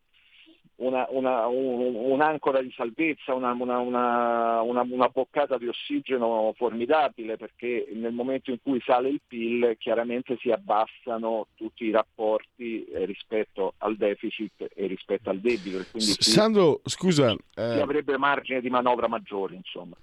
una, 0.76 1.07
una, 1.11 1.47
un, 1.47 1.95
un'ancora 1.95 2.61
di 2.61 2.73
salvezza, 2.75 3.35
una, 3.35 3.52
una, 3.52 5.09
boccata 5.09 5.59
di 5.59 5.69
ossigeno 5.69 6.52
formidabile 6.57 7.37
perché 7.37 7.88
nel 7.93 8.12
momento 8.12 8.50
in 8.50 8.59
cui 8.62 8.81
sale 8.85 9.09
il 9.09 9.21
PIL 9.26 9.76
chiaramente 9.79 10.37
si 10.41 10.50
abbassano 10.50 11.49
tutti 11.55 11.85
i 11.85 11.91
rapporti 11.91 12.85
eh, 12.85 13.05
rispetto 13.05 13.75
al 13.79 13.97
deficit 13.97 14.69
e 14.75 14.87
rispetto 14.87 15.31
al 15.31 15.38
debito. 15.38 15.85
quindi 15.91 16.14
Sandro, 16.19 16.81
scusa, 16.85 17.31
si 17.31 17.61
eh... 17.61 17.81
avrebbe 17.81 18.17
margine 18.17 18.61
di 18.61 18.71
manovra 18.71 19.09
maggiore. 19.09 19.55
Insomma. 19.55 19.97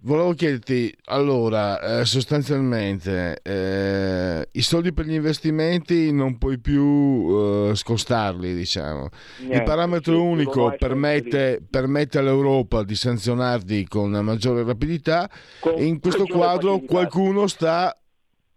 Volevo 0.00 0.34
chiederti, 0.34 0.94
allora, 1.06 2.00
eh, 2.00 2.04
sostanzialmente, 2.04 3.40
eh, 3.42 4.46
i 4.52 4.60
soldi 4.60 4.92
per 4.92 5.06
gli 5.06 5.14
investimenti 5.14 6.12
non 6.12 6.38
puoi 6.38 6.58
più 6.58 7.70
eh, 7.70 7.70
scostarli, 7.74 8.54
diciamo. 8.54 9.08
Niente, 9.38 9.56
Il 9.56 9.62
parametro 9.64 10.22
unico 10.22 10.74
permette, 10.78 11.60
permette, 11.68 12.18
all'Europa 12.18 12.84
di 12.84 12.94
sanzionarti 12.94 13.88
con 13.88 14.10
maggiore 14.10 14.62
rapidità 14.62 15.28
con 15.60 15.74
e 15.76 15.84
in 15.84 15.98
questo 15.98 16.26
quadro 16.26 16.78
qualcuno 16.80 17.46
sta 17.46 17.92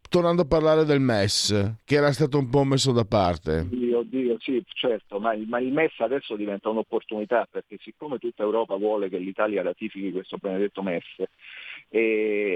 tornando 0.09 0.41
a 0.41 0.45
parlare 0.45 0.83
del 0.83 0.99
MES, 0.99 1.75
che 1.85 1.95
era 1.95 2.11
stato 2.11 2.37
un 2.39 2.49
po' 2.49 2.63
messo 2.63 2.91
da 2.91 3.05
parte. 3.05 3.67
Dio, 3.69 4.01
Dio, 4.03 4.37
sì, 4.39 4.61
certo, 4.73 5.19
ma, 5.19 5.33
ma, 5.47 5.59
il 5.59 5.71
MES 5.71 5.99
adesso 5.99 6.35
diventa 6.35 6.69
un'opportunità 6.69 7.47
perché 7.49 7.77
siccome 7.79 8.17
tutta 8.17 8.43
Europa 8.43 8.75
vuole 8.75 9.07
che 9.07 9.19
l'Italia 9.19 9.61
ratifichi 9.61 10.11
questo 10.11 10.37
benedetto 10.37 10.81
MES, 10.81 11.05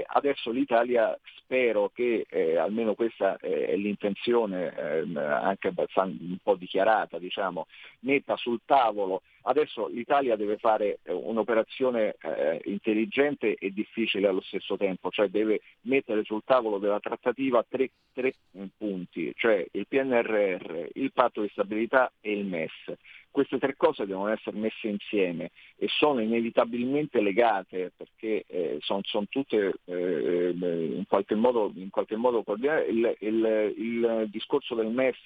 adesso 0.06 0.50
l'Italia 0.50 1.16
spero 1.54 1.90
che, 1.94 2.26
eh, 2.28 2.56
almeno 2.56 2.94
questa 2.94 3.36
è 3.36 3.76
l'intenzione 3.76 4.74
eh, 4.76 5.18
anche 5.20 5.72
un 5.76 6.36
po' 6.42 6.56
dichiarata, 6.56 7.18
diciamo, 7.20 7.66
metta 8.00 8.36
sul 8.36 8.60
tavolo. 8.64 9.22
Adesso 9.42 9.86
l'Italia 9.88 10.34
deve 10.34 10.56
fare 10.56 10.98
eh, 11.04 11.12
un'operazione 11.12 12.16
eh, 12.20 12.60
intelligente 12.64 13.54
e 13.54 13.70
difficile 13.72 14.26
allo 14.26 14.40
stesso 14.40 14.76
tempo, 14.76 15.10
cioè 15.10 15.28
deve 15.28 15.60
mettere 15.82 16.24
sul 16.24 16.42
tavolo 16.44 16.78
della 16.78 16.98
trattativa 16.98 17.64
tre, 17.68 17.90
tre 18.12 18.34
punti, 18.76 19.32
cioè 19.36 19.64
il 19.70 19.86
PNRR, 19.86 20.88
il 20.94 21.12
patto 21.12 21.42
di 21.42 21.48
stabilità 21.50 22.10
e 22.20 22.32
il 22.32 22.46
MES 22.46 22.72
queste 23.34 23.58
tre 23.58 23.74
cose 23.74 24.06
devono 24.06 24.28
essere 24.28 24.56
messe 24.56 24.86
insieme 24.86 25.50
e 25.76 25.88
sono 25.88 26.20
inevitabilmente 26.20 27.20
legate 27.20 27.90
perché 27.96 28.44
eh, 28.46 28.78
sono 28.78 29.00
son 29.02 29.28
tutte 29.28 29.74
eh, 29.86 30.54
in 30.54 31.02
qualche 31.08 31.34
modo, 31.34 31.43
in 31.74 31.90
qualche 31.90 32.16
modo 32.16 32.44
il, 32.46 33.16
il, 33.20 33.74
il, 33.76 34.26
discorso 34.30 34.74
del 34.74 34.88
MES 34.88 35.16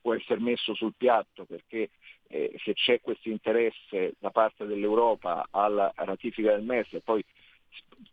può 0.00 0.14
essere 0.14 0.40
messo 0.40 0.74
sul 0.74 0.94
piatto 0.96 1.44
perché 1.44 1.90
eh, 2.28 2.54
se 2.64 2.72
c'è 2.74 3.00
questo 3.00 3.28
interesse 3.28 4.14
da 4.18 4.30
parte 4.30 4.66
dell'Europa 4.66 5.46
alla 5.50 5.92
ratifica 5.94 6.52
del 6.52 6.64
MES 6.64 6.92
e 6.94 7.00
poi 7.00 7.24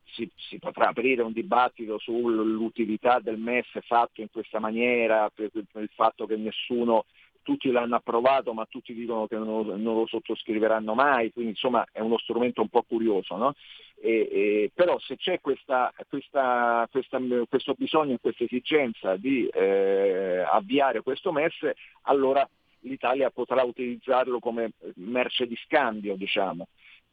si, 0.05 0.29
si, 0.35 0.59
potrà 0.59 0.89
aprire 0.89 1.21
un 1.21 1.31
dibattito 1.31 1.97
sull'utilità 1.99 3.19
del 3.19 3.37
MES 3.37 3.67
fatto 3.81 4.21
in 4.21 4.29
questa 4.31 4.59
maniera, 4.59 5.29
per, 5.29 5.49
per 5.49 5.81
il 5.81 5.91
fatto 5.93 6.25
che 6.25 6.35
nessuno 6.35 7.05
tutti 7.49 7.71
l'hanno 7.71 7.95
approvato 7.95 8.53
ma 8.53 8.67
tutti 8.69 8.93
dicono 8.93 9.25
che 9.25 9.35
non 9.35 9.65
lo, 9.65 9.75
non 9.75 9.95
lo 9.95 10.05
sottoscriveranno 10.05 10.93
mai, 10.93 11.31
quindi 11.31 11.53
insomma 11.53 11.83
è 11.91 11.99
uno 11.99 12.19
strumento 12.19 12.61
un 12.61 12.67
po' 12.67 12.83
curioso. 12.83 13.35
No? 13.37 13.55
E, 13.99 14.29
e, 14.31 14.71
però 14.71 14.99
se 14.99 15.17
c'è 15.17 15.41
questa, 15.41 15.91
questa, 16.07 16.87
questa, 16.91 17.17
questo 17.49 17.73
bisogno 17.75 18.13
e 18.13 18.19
questa 18.21 18.43
esigenza 18.43 19.15
di 19.15 19.47
eh, 19.47 20.45
avviare 20.47 21.01
questo 21.01 21.31
MES, 21.31 21.71
allora 22.03 22.47
l'Italia 22.81 23.31
potrà 23.31 23.63
utilizzarlo 23.63 24.37
come 24.37 24.73
merce 24.97 25.47
di 25.47 25.57
scambio. 25.65 26.15
Diciamo. 26.15 26.67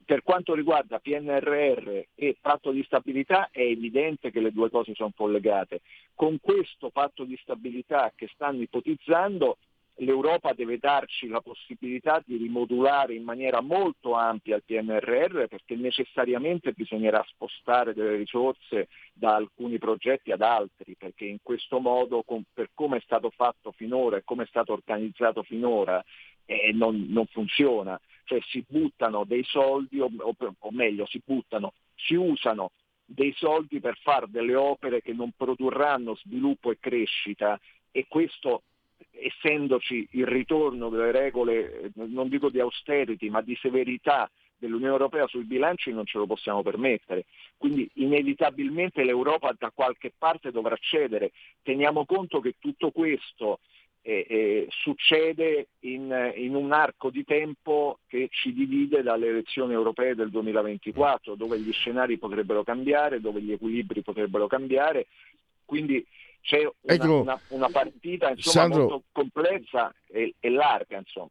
Per 0.05 0.23
quanto 0.23 0.55
riguarda 0.55 1.01
PNRR 1.01 2.01
e 2.15 2.37
patto 2.41 2.71
di 2.71 2.85
stabilità 2.85 3.49
è 3.51 3.63
evidente 3.63 4.31
che 4.31 4.41
le 4.41 4.53
due 4.53 4.69
cose 4.69 4.95
sono 4.95 5.13
collegate. 5.17 5.81
Con 6.15 6.39
questo 6.41 6.91
patto 6.91 7.25
di 7.25 7.37
stabilità 7.43 8.13
che 8.15 8.29
stanno 8.33 8.61
ipotizzando 8.61 9.57
l'Europa 10.01 10.53
deve 10.53 10.79
darci 10.79 11.29
la 11.29 11.41
possibilità 11.41 12.23
di 12.25 12.37
rimodulare 12.37 13.15
in 13.15 13.23
maniera 13.23 13.61
molto 13.61 14.15
ampia 14.15 14.57
il 14.57 14.63
PNRR 14.65 15.47
perché 15.47 15.75
necessariamente 15.77 16.73
bisognerà 16.73 17.25
spostare 17.29 17.95
delle 17.95 18.17
risorse 18.17 18.89
da 19.15 19.35
alcuni 19.35 19.79
progetti 19.79 20.33
ad 20.33 20.43
altri, 20.43 20.97
perché 20.97 21.25
in 21.25 21.39
questo 21.43 21.79
modo, 21.79 22.25
per 22.53 22.71
come 22.75 22.99
è 22.99 23.01
stato 23.01 23.31
fatto 23.31 23.73
finora 23.73 24.19
e 24.19 24.25
come 24.25 24.43
è 24.43 24.47
stato 24.47 24.73
organizzato 24.73 25.43
finora, 25.43 26.05
eh, 26.45 26.73
non, 26.73 27.07
non, 27.09 27.27
funziona. 27.27 27.99
Cioè 28.25 28.41
si 28.49 28.65
buttano 28.67 29.25
dei 29.25 29.45
soldi, 29.45 30.01
o, 30.01 30.11
o, 30.19 30.35
o 30.37 30.71
meglio, 30.73 31.07
si 31.07 31.23
buttano, 31.25 31.73
si 31.95 32.15
usano 32.15 32.73
dei 33.05 33.33
soldi 33.37 33.81
per 33.81 33.97
fare 34.03 34.27
delle 34.29 34.57
opere 34.57 35.01
che 35.01 35.13
non 35.13 35.31
produrranno 35.35 36.17
sviluppo 36.17 36.71
e 36.71 36.79
crescita 36.81 37.59
e 37.93 38.07
questo 38.09 38.63
essendoci 39.13 40.07
il 40.13 40.27
ritorno 40.27 40.89
delle 40.89 41.11
regole, 41.11 41.81
eh, 41.81 41.91
non 41.95 42.29
dico 42.29 42.49
di 42.49 42.61
austerity, 42.61 43.29
ma 43.29 43.41
di 43.41 43.57
severità 43.61 44.31
dell'Unione 44.59 44.93
Europea 44.93 45.27
sui 45.27 45.45
bilanci 45.45 45.93
non 45.93 46.07
ce 46.07 46.19
lo 46.19 46.27
possiamo 46.27 46.63
permettere. 46.63 47.27
Quindi 47.57 47.89
inevitabilmente 47.95 49.05
l'Europa 49.05 49.55
da 49.59 49.71
qualche 49.71 50.13
parte 50.17 50.51
dovrà 50.51 50.77
cedere. 50.81 51.33
Teniamo 51.63 52.05
conto 52.07 52.41
che 52.41 52.55
tutto 52.59 52.91
questo 52.91 53.61
e, 54.01 54.25
e 54.29 54.67
succede 54.71 55.69
in, 55.81 56.33
in, 56.37 56.55
un 56.55 56.73
arco 56.73 57.11
di 57.11 57.25
tempo 57.25 57.99
che 58.07 58.29
ci 58.31 58.53
divide 58.53 59.03
dalle 59.03 59.27
elezioni 59.27 59.73
europee 59.73 60.15
del 60.15 60.31
2024, 60.31 61.35
dove 61.35 61.59
gli 61.59 61.73
scenari 61.73 62.17
potrebbero 62.17 62.63
cambiare, 62.63 63.21
dove 63.21 63.43
gli 63.43 63.51
equilibri 63.53 64.03
potrebbero 64.03 64.47
cambiare, 64.47 65.07
quindi 65.65 66.07
c'è 66.47 66.59
una, 66.59 66.71
ecco, 66.95 67.21
una, 67.23 67.41
una 67.49 67.69
partita 67.69 68.31
insomma, 68.31 68.55
Sandro, 68.55 68.79
molto 68.79 69.03
complessa 69.11 69.93
e, 70.07 70.35
e 70.39 70.51
larga. 70.51 70.97
Insomma. 70.99 71.29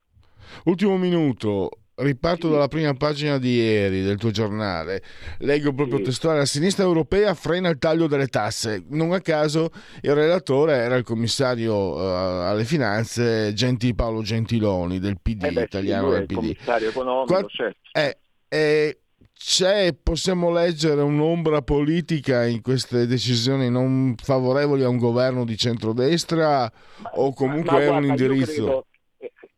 Ultimo 0.65 0.97
minuto, 0.97 1.69
Riparto 1.97 2.49
dalla 2.49 2.67
prima 2.67 2.93
pagina 2.93 3.37
di 3.37 3.55
ieri 3.55 4.01
del 4.01 4.17
tuo 4.17 4.29
giornale. 4.29 5.01
Leggo 5.39 5.73
proprio 5.73 6.01
testuale: 6.01 6.39
La 6.39 6.45
sinistra 6.45 6.83
europea 6.83 7.33
frena 7.33 7.69
il 7.69 7.77
taglio 7.77 8.07
delle 8.07 8.27
tasse. 8.27 8.83
Non 8.89 9.13
a 9.13 9.21
caso 9.21 9.69
il 10.01 10.13
relatore 10.13 10.73
era 10.73 10.97
il 10.97 11.05
commissario 11.05 11.73
uh, 11.73 12.47
alle 12.49 12.65
finanze 12.65 13.53
Genti, 13.53 13.95
Paolo 13.95 14.21
Gentiloni 14.21 14.99
del 14.99 15.21
PD 15.21 15.45
eh 15.45 15.51
beh, 15.53 15.61
italiano. 15.61 16.09
Del 16.09 16.25
PD. 16.25 16.33
commissario 16.33 16.89
economico, 16.89 17.33
Qua... 17.33 17.45
certo. 17.47 17.79
Eh, 17.93 18.17
eh, 18.49 18.99
c'è, 19.37 19.93
possiamo 20.01 20.51
leggere 20.51 21.01
un'ombra 21.01 21.61
politica 21.61 22.45
in 22.45 22.61
queste 22.61 23.05
decisioni 23.05 23.69
non 23.69 24.15
favorevoli 24.17 24.83
a 24.83 24.89
un 24.89 24.97
governo 24.97 25.43
di 25.43 25.57
centrodestra 25.57 26.71
ma, 26.97 27.09
o 27.15 27.33
comunque 27.33 27.71
ma, 27.71 27.77
ma, 27.77 27.83
è 27.83 27.89
un 27.89 28.05
indirizzo? 28.05 28.85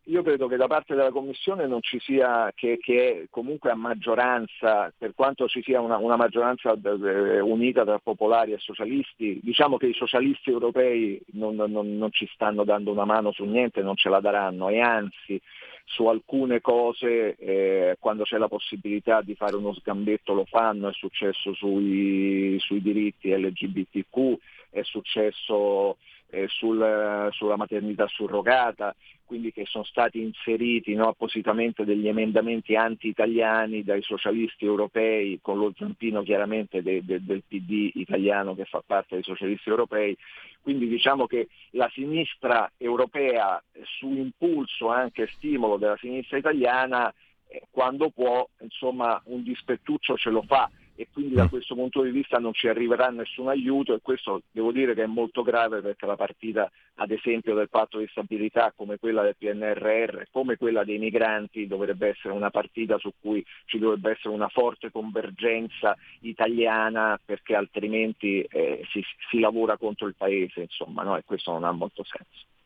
io 0.08 0.24
credo 0.24 0.48
che 0.48 0.56
da 0.56 0.68
parte 0.68 0.96
della 0.96 1.12
Commissione 1.12 1.68
non 1.68 1.82
ci 1.82 2.00
sia, 2.00 2.52
che, 2.56 2.78
che 2.82 3.28
comunque 3.30 3.72
a 3.72 3.76
maggioranza, 3.76 4.92
per 4.98 5.14
quanto 5.14 5.48
ci 5.48 5.62
sia 5.62 5.82
una, 5.82 5.98
una, 5.98 6.16
maggioranza 6.16 6.74
eh, 6.74 7.40
unita 7.40 7.84
tra 7.84 8.00
popolari 8.00 8.54
e 8.54 8.58
socialisti, 8.58 9.40
diciamo 9.44 9.78
che 9.78 9.88
i 9.88 9.94
socialisti 9.94 10.50
europei 10.50 11.22
non, 11.34 11.56
non, 11.56 11.72
non, 11.72 12.12
ci 12.12 12.28
stanno 12.34 12.64
dando 12.64 12.92
una 12.92 13.06
mano 13.06 13.32
su 13.32 13.44
niente, 13.44 13.82
non 13.82 13.96
ce 13.96 14.10
la 14.10 14.22
daranno 14.22 14.70
e 14.70 14.80
anzi 14.80 15.42
su 15.90 16.06
alcune 16.08 16.60
cose 16.60 17.36
eh, 17.38 17.96
quando 18.00 18.24
c'è 18.24 18.38
la 18.38 18.50
possibilità 18.50 19.22
di 19.22 19.36
fare 19.36 19.56
uno 19.56 19.74
sgambetto 19.74 20.34
lo 20.34 20.44
fanno, 20.46 20.90
è 20.90 20.94
successo 20.94 21.54
sui, 21.54 22.58
sui 22.60 22.82
diritti 22.82 23.32
LGBTQ, 23.34 24.38
è 24.70 24.84
successo 24.84 25.98
eh, 26.30 26.48
sul, 26.48 27.30
sulla 27.32 27.56
maternità 27.56 28.08
surrogata, 28.08 28.96
quindi 29.26 29.52
che 29.52 29.66
sono 29.66 29.84
stati 29.84 30.22
inseriti 30.22 30.94
no, 30.94 31.10
appositamente 31.10 31.84
degli 31.84 32.08
emendamenti 32.08 32.76
anti-italiani 32.76 33.84
dai 33.84 34.02
socialisti 34.02 34.66
europei, 34.66 35.40
con 35.42 35.58
lo 35.58 35.74
zampino 35.78 36.24
chiaramente 36.24 36.82
de, 36.82 37.04
de, 37.04 37.24
del 37.24 37.44
PD 37.48 37.92
italiano 37.96 38.56
che 38.56 38.66
fa 38.66 38.82
parte 38.86 39.16
dei 39.16 39.24
socialisti 39.24 39.70
europei. 39.70 40.18
Quindi 40.62 40.88
diciamo 40.88 41.28
che 41.28 41.48
la 41.72 41.90
sinistra 41.94 42.72
europea, 42.78 43.62
su 43.84 44.10
impulso 44.10 44.90
anche 44.90 45.28
stimolo 45.28 45.78
della 45.78 45.98
sinistra 45.98 46.38
italiana, 46.38 47.14
eh, 47.48 47.64
quando 47.70 48.10
può, 48.10 48.48
insomma, 48.62 49.22
un 49.26 49.44
dispettuccio 49.44 50.18
ce 50.18 50.30
lo 50.30 50.42
fa 50.42 50.70
e 51.00 51.08
quindi 51.14 51.36
da 51.36 51.46
mm. 51.46 51.50
questo 51.50 51.76
punto 51.76 52.02
di 52.02 52.10
vista 52.10 52.40
non 52.40 52.54
ci 52.54 52.68
arriverà 52.68 53.10
nessun 53.10 53.48
aiuto 53.50 53.94
e 53.94 54.00
questo 54.02 54.42
devo 54.52 54.72
dire 54.72 54.96
che 54.96 55.04
è 55.04 55.08
molto 55.08 55.44
grave 55.44 55.82
perché 55.82 56.08
la 56.08 56.16
partita 56.16 56.70
ad 56.96 57.12
esempio 57.12 57.54
del 57.54 57.70
patto 57.70 58.00
di 58.00 58.08
stabilità 58.10 58.74
come 58.76 58.98
quella 58.98 59.22
del 59.22 59.36
PNRR, 59.38 60.24
come 60.32 60.58
quella 60.58 60.84
dei 60.84 60.98
migranti 60.98 61.68
dovrebbe 61.68 62.10
essere 62.10 62.34
una 62.34 62.50
partita 62.50 62.98
su 62.98 63.14
cui 63.22 63.46
ci 63.66 63.78
dovrebbe 63.78 64.12
essere 64.12 64.34
una 64.34 64.48
forte 64.48 64.90
convergenza 64.90 65.96
italiana 66.22 67.20
perché 67.24 67.54
altrimenti 67.54 68.42
eh, 68.42 68.84
si, 68.90 69.04
si, 69.30 69.40
lavora 69.40 69.78
contro 69.78 70.08
il 70.08 70.16
paese 70.18 70.62
insomma 70.62 71.04
no? 71.04 71.16
e 71.16 71.24
questo 71.24 71.52
non 71.52 71.64
ha 71.64 71.72
molto 71.72 72.04
senso. 72.04 72.57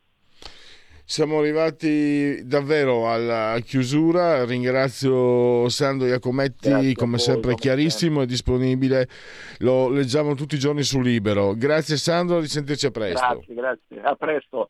Siamo 1.05 1.39
arrivati 1.39 2.41
davvero 2.45 3.11
alla 3.11 3.57
chiusura. 3.63 4.45
Ringrazio 4.45 5.67
Sandro 5.69 6.07
Iacometti, 6.07 6.69
Grazie 6.69 6.93
come 6.93 7.17
sempre 7.17 7.55
chiarissimo 7.55 8.21
e 8.21 8.25
disponibile. 8.25 9.07
Lo 9.59 9.89
leggiamo 9.89 10.35
tutti 10.35 10.55
i 10.55 10.59
giorni 10.59 10.83
su 10.83 10.99
Libero. 10.99 11.53
Grazie 11.55 11.97
Sandro, 11.97 12.39
risentirci 12.39 12.85
a 12.85 12.91
presto. 12.91 13.27
Grazie, 13.27 13.53
grazie. 13.53 14.01
A 14.01 14.15
presto. 14.15 14.69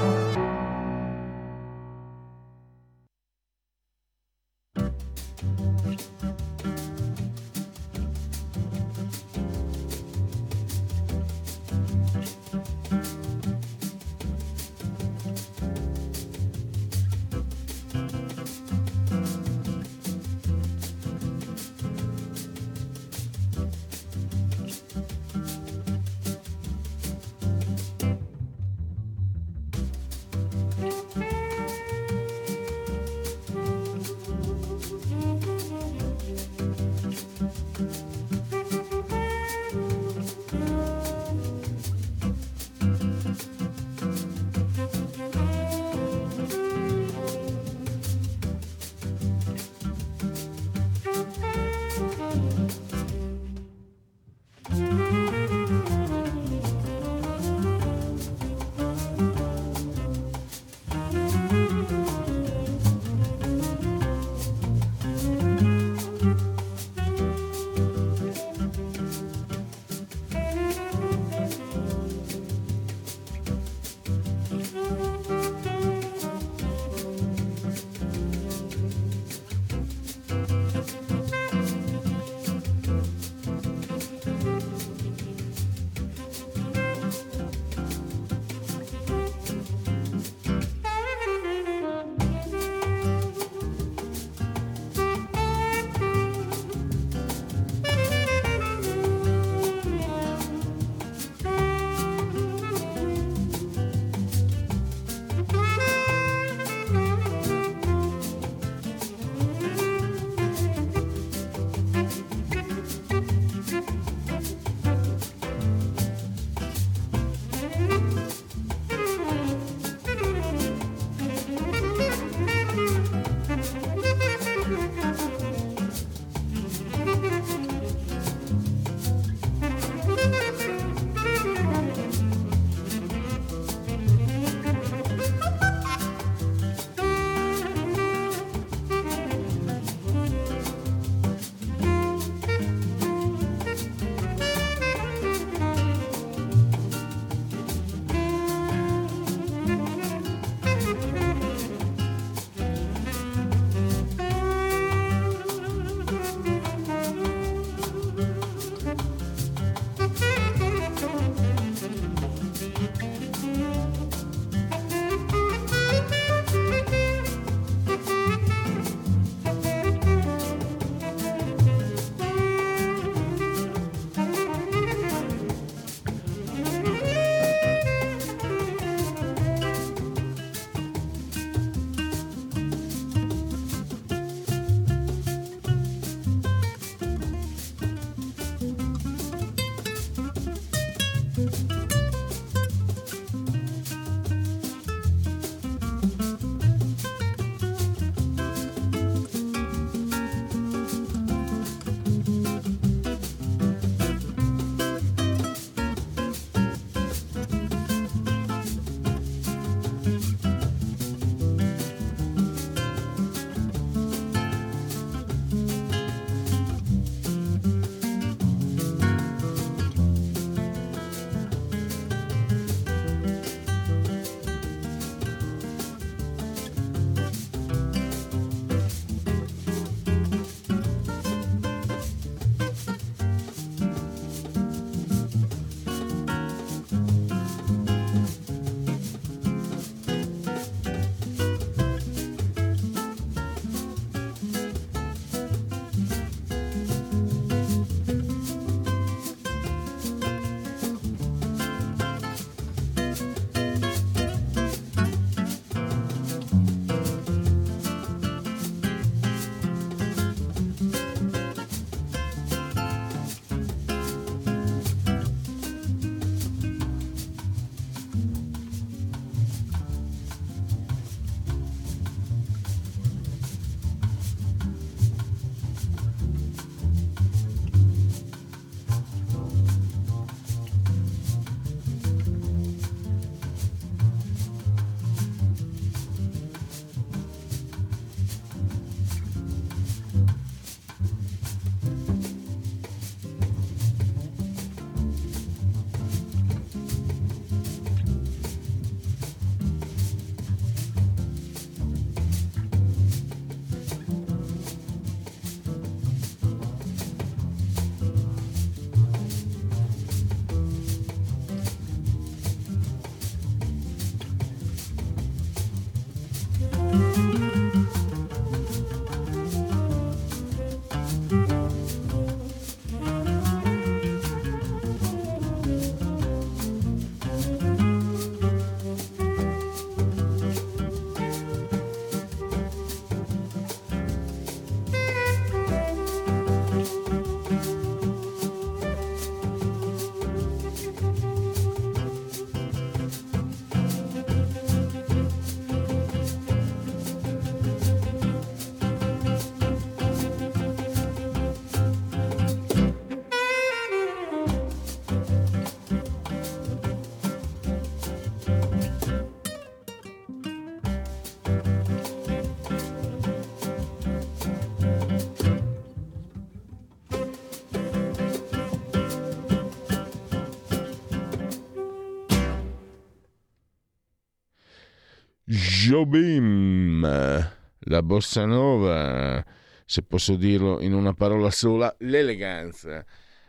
Jobim, 375.91 377.01
la 377.01 378.01
bossa 378.01 378.45
nova, 378.45 379.43
se 379.83 380.01
posso 380.03 380.37
dirlo 380.37 380.79
in 380.79 380.93
una 380.93 381.11
parola 381.11 381.51
sola, 381.51 381.93
l'eleganza. 381.99 383.03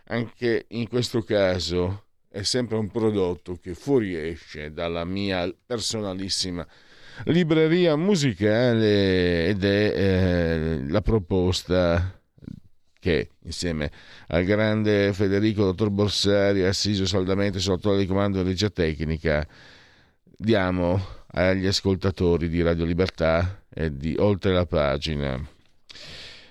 Anche 0.06 0.64
in 0.70 0.88
questo 0.88 1.22
caso 1.22 2.06
è 2.28 2.42
sempre 2.42 2.78
un 2.78 2.90
prodotto 2.90 3.54
che 3.62 3.74
fuoriesce 3.74 4.72
dalla 4.72 5.04
mia 5.04 5.54
personalissima 5.64 6.66
libreria 7.26 7.94
musicale 7.94 9.46
ed 9.46 9.62
è 9.62 9.92
eh, 9.94 10.88
la 10.88 11.00
proposta 11.00 12.20
che 12.98 13.28
insieme 13.44 13.88
al 14.26 14.42
grande 14.42 15.12
Federico 15.12 15.62
Dottor 15.62 15.90
Borsari, 15.90 16.64
assiso 16.64 17.06
saldamente 17.06 17.60
sotto 17.60 17.96
il 17.96 18.08
comando 18.08 18.42
di 18.42 18.48
regia 18.48 18.68
tecnica, 18.68 19.46
diamo 20.36 21.20
agli 21.32 21.66
ascoltatori 21.66 22.48
di 22.48 22.62
Radio 22.62 22.84
Libertà 22.84 23.64
e 23.68 23.96
di 23.96 24.14
Oltre 24.18 24.52
la 24.52 24.66
pagina. 24.66 25.40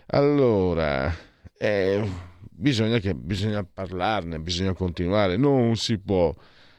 Allora, 0.08 1.16
eh, 1.58 2.10
bisogna, 2.40 3.00
che, 3.00 3.14
bisogna 3.14 3.64
parlarne, 3.64 4.40
bisogna 4.40 4.74
continuare, 4.74 5.38
non 5.38 5.76
si 5.76 6.00
può 6.00 6.34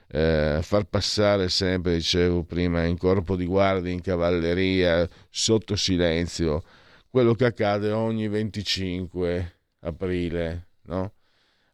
eh, 0.09 0.59
far 0.63 0.85
passare 0.85 1.49
sempre, 1.49 1.95
dicevo 1.95 2.43
prima, 2.43 2.85
in 2.85 2.99
corpo 2.99 3.37
di 3.37 3.47
guardia, 3.47 3.93
in 3.93 4.01
cavalleria, 4.01 5.09
sotto 5.31 5.77
silenzio, 5.77 6.63
quello 7.09 7.35
che 7.35 7.47
accade 7.47 7.91
ogni 7.91 8.29
25 8.29 9.55
aprile, 9.81 10.67
no? 10.83 11.13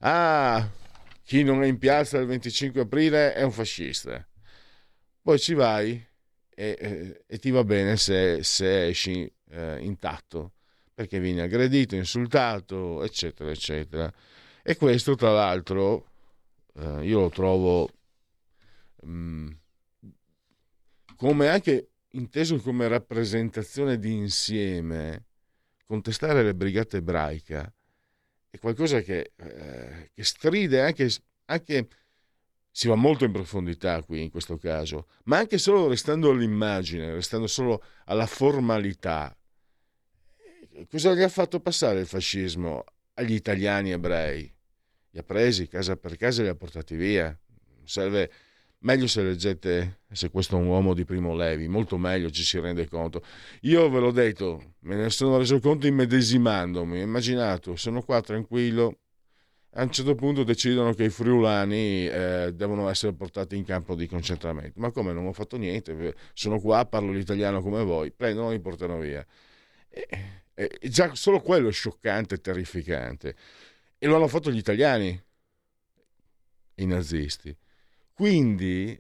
Ah, 0.01 0.69
chi 1.25 1.43
non 1.43 1.62
è 1.62 1.67
in 1.67 1.79
piazza 1.79 2.19
il 2.19 2.27
25 2.27 2.83
aprile 2.83 3.35
è 3.35 3.43
un 3.43 3.51
fascista. 3.51 4.25
Poi 5.21 5.38
ci 5.38 5.55
vai 5.55 6.07
e, 6.59 7.23
e, 7.27 7.38
ti 7.38 7.51
va 7.51 7.62
bene 7.62 7.97
se, 7.97 8.42
se 8.42 8.87
esci 8.88 9.31
eh, 9.51 9.79
intatto 9.81 10.53
perché 10.92 11.21
vieni 11.21 11.40
aggredito, 11.40 11.94
insultato, 11.94 13.05
eccetera, 13.05 13.51
eccetera. 13.51 14.12
E 14.62 14.77
questo, 14.77 15.14
tra 15.14 15.31
l'altro, 15.31 16.07
eh, 16.75 17.05
io 17.07 17.21
lo 17.21 17.29
trovo 17.29 17.88
mh, 19.03 19.11
mm, 19.11 19.49
come 21.14 21.49
anche 21.49 21.90
inteso 22.12 22.57
come 22.59 22.88
rappresentazione 22.88 23.99
di 23.99 24.12
insieme, 24.12 25.27
contestare 25.85 26.42
le 26.42 26.55
brigate 26.55 26.97
ebraiche 26.97 27.75
è 28.51 28.59
qualcosa 28.59 29.01
che, 29.01 29.33
eh, 29.37 30.11
che 30.12 30.25
stride 30.25 30.81
anche, 30.81 31.09
anche 31.47 31.88
si 32.79 32.87
va 32.87 32.95
molto 32.95 33.25
in 33.25 33.33
profondità 33.33 34.05
qui 34.05 34.23
in 34.23 34.31
questo 34.31 34.57
caso, 34.57 35.09
ma 35.25 35.38
anche 35.38 35.59
solo 35.59 35.88
restando 35.88 36.31
all'immagine, 36.31 37.12
restando 37.12 37.49
solo 37.49 37.83
alla 38.05 38.27
formalità. 38.27 39.37
Cosa 40.88 41.12
gli 41.12 41.23
ha 41.23 41.29
fatto 41.29 41.59
passare 41.59 41.99
il 41.99 42.07
fascismo 42.07 42.85
agli 43.14 43.33
italiani 43.33 43.91
ebrei? 43.91 44.43
Li 45.11 45.19
ha 45.19 45.25
presi 45.25 45.67
casa 45.67 45.97
per 45.97 46.17
casa 46.17 46.41
e 46.41 46.45
li 46.45 46.51
ha 46.51 46.55
portati 46.55 46.95
via. 46.95 47.37
Serve 47.83 48.31
meglio 48.79 49.09
se 49.09 49.25
leggete 49.25 50.03
se 50.12 50.31
questo 50.31 50.57
è 50.57 50.61
un 50.61 50.69
uomo 50.69 50.95
di 50.95 51.05
primo 51.05 51.35
levi, 51.35 51.67
molto 51.67 51.99
meglio 51.99 52.31
ci 52.31 52.45
si 52.45 52.61
rende 52.61 52.87
conto. 52.87 53.25
Io 53.62 53.91
ve 53.91 53.99
l'ho 53.99 54.12
detto, 54.12 54.75
me 54.83 54.95
ne 54.95 55.11
sono 55.11 55.37
reso 55.37 55.59
conto 55.59 55.88
immedesimandomi, 55.88 57.01
immaginato, 57.01 57.75
sono 57.75 58.03
qua 58.03 58.21
tranquillo, 58.21 58.99
a 59.72 59.83
un 59.83 59.90
certo 59.90 60.14
punto 60.14 60.44
decidono 60.44 60.92
che 60.94 61.04
i 61.04 61.11
friulani 61.11 62.09
eh, 62.09 62.52
devono 62.54 62.88
essere 62.88 63.12
portati 63.12 63.57
in 63.57 63.64
campo 63.64 63.94
di 63.94 64.07
concentramento. 64.09 64.81
Ma 64.81 64.90
come 64.90 65.12
non 65.12 65.26
ho 65.26 65.33
fatto 65.33 65.57
niente, 65.57 66.14
sono 66.33 66.59
qua, 66.59 66.87
parlo 66.87 67.12
l'italiano 67.12 67.61
come 67.61 67.83
voi, 67.85 68.11
prendono 68.11 68.50
e 68.50 68.54
mi 68.54 68.61
portano 68.61 68.98
via. 68.98 69.24
E, 69.88 70.09
e, 70.54 70.78
già 70.88 71.14
solo 71.14 71.40
quello 71.40 71.68
è 71.68 71.72
scioccante 71.72 72.37
e 72.37 72.40
terrificante. 72.40 73.37
E 73.98 74.07
lo 74.07 74.16
hanno 74.16 74.28
fatto 74.28 74.50
gli 74.50 74.57
italiani, 74.57 75.22
i 76.76 76.87
nazisti. 76.87 77.54
Quindi 78.12 78.98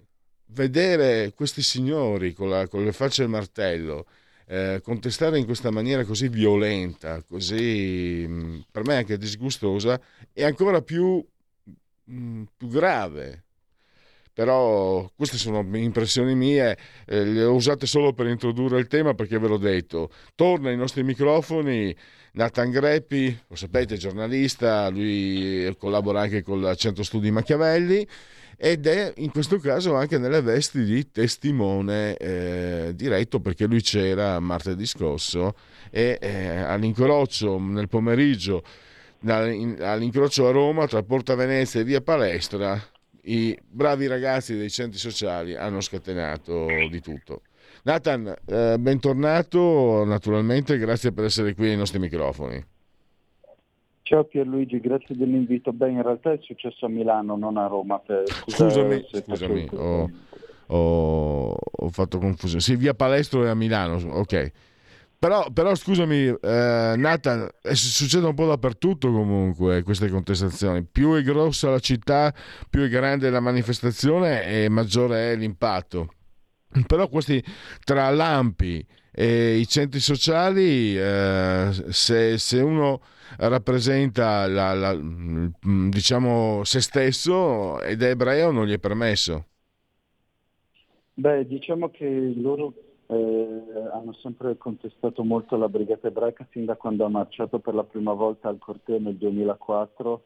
vedere 0.50 1.32
questi 1.34 1.62
signori 1.62 2.32
con, 2.32 2.50
la, 2.50 2.68
con 2.68 2.84
le 2.84 2.92
facce 2.92 3.22
al 3.22 3.28
martello 3.28 4.06
eh, 4.50 4.80
contestare 4.82 5.38
in 5.38 5.44
questa 5.44 5.70
maniera 5.70 6.04
così 6.04 6.28
violenta, 6.28 7.22
così 7.22 8.24
mm, 8.26 8.60
per 8.70 8.84
me 8.84 8.96
anche 8.96 9.18
disgustosa, 9.18 10.00
è 10.32 10.42
ancora 10.42 10.80
più, 10.80 11.22
mm, 12.10 12.42
più 12.56 12.68
grave. 12.68 13.44
Però 14.32 15.10
queste 15.16 15.36
sono 15.36 15.66
impressioni 15.76 16.34
mie, 16.34 16.78
eh, 17.06 17.24
le 17.24 17.42
ho 17.44 17.54
usate 17.54 17.86
solo 17.86 18.12
per 18.12 18.26
introdurre 18.28 18.78
il 18.78 18.86
tema 18.86 19.12
perché 19.14 19.38
ve 19.38 19.48
l'ho 19.48 19.58
detto. 19.58 20.10
Torna 20.34 20.70
ai 20.70 20.76
nostri 20.76 21.02
microfoni 21.02 21.94
Nathan 22.32 22.70
Greppi, 22.70 23.36
lo 23.48 23.56
sapete, 23.56 23.96
giornalista, 23.96 24.88
lui 24.88 25.74
collabora 25.76 26.20
anche 26.20 26.42
con 26.42 26.60
il 26.62 26.76
Centro 26.76 27.02
Studi 27.02 27.30
Machiavelli 27.32 28.06
ed 28.60 28.86
è 28.88 29.12
in 29.18 29.30
questo 29.30 29.58
caso 29.58 29.94
anche 29.94 30.18
nelle 30.18 30.42
vesti 30.42 30.82
di 30.82 31.10
testimone 31.12 32.16
eh, 32.16 32.92
diretto 32.92 33.38
perché 33.38 33.66
lui 33.66 33.80
c'era 33.80 34.40
martedì 34.40 34.84
scorso 34.84 35.54
e 35.90 36.18
eh, 36.20 36.56
all'incrocio 36.56 37.56
nel 37.58 37.86
pomeriggio 37.86 38.62
all'incrocio 39.20 40.48
a 40.48 40.50
Roma 40.50 40.86
tra 40.88 41.02
Porta 41.04 41.36
Venezia 41.36 41.80
e 41.80 41.84
Via 41.84 42.00
Palestra 42.00 42.80
i 43.28 43.56
bravi 43.64 44.06
ragazzi 44.06 44.56
dei 44.56 44.70
centri 44.70 44.98
sociali 44.98 45.54
hanno 45.54 45.80
scatenato 45.80 46.66
di 46.90 47.00
tutto. 47.00 47.42
Nathan, 47.82 48.34
eh, 48.46 48.76
bentornato 48.78 50.04
naturalmente, 50.04 50.78
grazie 50.78 51.12
per 51.12 51.24
essere 51.24 51.54
qui 51.54 51.70
ai 51.70 51.76
nostri 51.76 51.98
microfoni. 51.98 52.64
Ciao 54.08 54.24
Pierluigi, 54.24 54.80
grazie 54.80 55.14
dell'invito. 55.14 55.70
Beh, 55.70 55.90
in 55.90 56.02
realtà 56.02 56.32
è 56.32 56.38
successo 56.40 56.86
a 56.86 56.88
Milano, 56.88 57.36
non 57.36 57.58
a 57.58 57.66
Roma. 57.66 57.98
Per... 57.98 58.22
scusami, 58.46 59.04
scusami 59.06 59.68
ho, 59.74 60.10
ho, 60.68 61.54
ho, 61.70 61.88
fatto 61.90 62.16
confusione. 62.16 62.62
Sì, 62.62 62.74
via 62.76 62.94
Palestro 62.94 63.44
è 63.44 63.48
a 63.48 63.54
Milano, 63.54 63.96
ok. 63.96 64.52
Però, 65.18 65.50
però 65.52 65.74
scusami, 65.74 66.24
eh, 66.24 66.94
Nathan, 66.96 67.50
succede 67.72 68.24
un 68.24 68.32
po' 68.32 68.46
dappertutto 68.46 69.12
comunque 69.12 69.82
queste 69.82 70.08
contestazioni. 70.08 70.86
Più 70.90 71.12
è 71.12 71.20
grossa 71.20 71.68
la 71.68 71.78
città, 71.78 72.32
più 72.70 72.84
è 72.84 72.88
grande 72.88 73.28
la 73.28 73.40
manifestazione 73.40 74.42
e 74.44 74.70
maggiore 74.70 75.32
è 75.32 75.36
l'impatto. 75.36 76.14
Però 76.86 77.08
questi 77.08 77.44
tra 77.84 78.08
l'AMPI 78.08 78.86
e 79.12 79.56
i 79.56 79.68
centri 79.68 80.00
sociali, 80.00 80.96
eh, 80.96 81.68
se, 81.90 82.38
se 82.38 82.60
uno 82.60 83.02
rappresenta 83.36 84.46
la, 84.46 84.72
la, 84.72 84.94
mm, 84.94 85.88
diciamo 85.90 86.64
se 86.64 86.80
stesso 86.80 87.80
ed 87.82 88.02
è 88.02 88.10
ebreo 88.10 88.50
non 88.50 88.66
gli 88.66 88.72
è 88.72 88.78
permesso. 88.78 89.44
Beh, 91.14 91.46
diciamo 91.46 91.90
che 91.90 92.32
loro 92.36 92.72
eh, 93.06 93.62
hanno 93.92 94.12
sempre 94.14 94.56
contestato 94.56 95.24
molto 95.24 95.56
la 95.56 95.68
brigata 95.68 96.08
ebraica 96.08 96.46
sin 96.50 96.64
da 96.64 96.76
quando 96.76 97.04
ha 97.04 97.08
marciato 97.08 97.58
per 97.58 97.74
la 97.74 97.84
prima 97.84 98.12
volta 98.12 98.48
al 98.48 98.58
corteo 98.58 98.98
nel 98.98 99.16
2004 99.16 100.22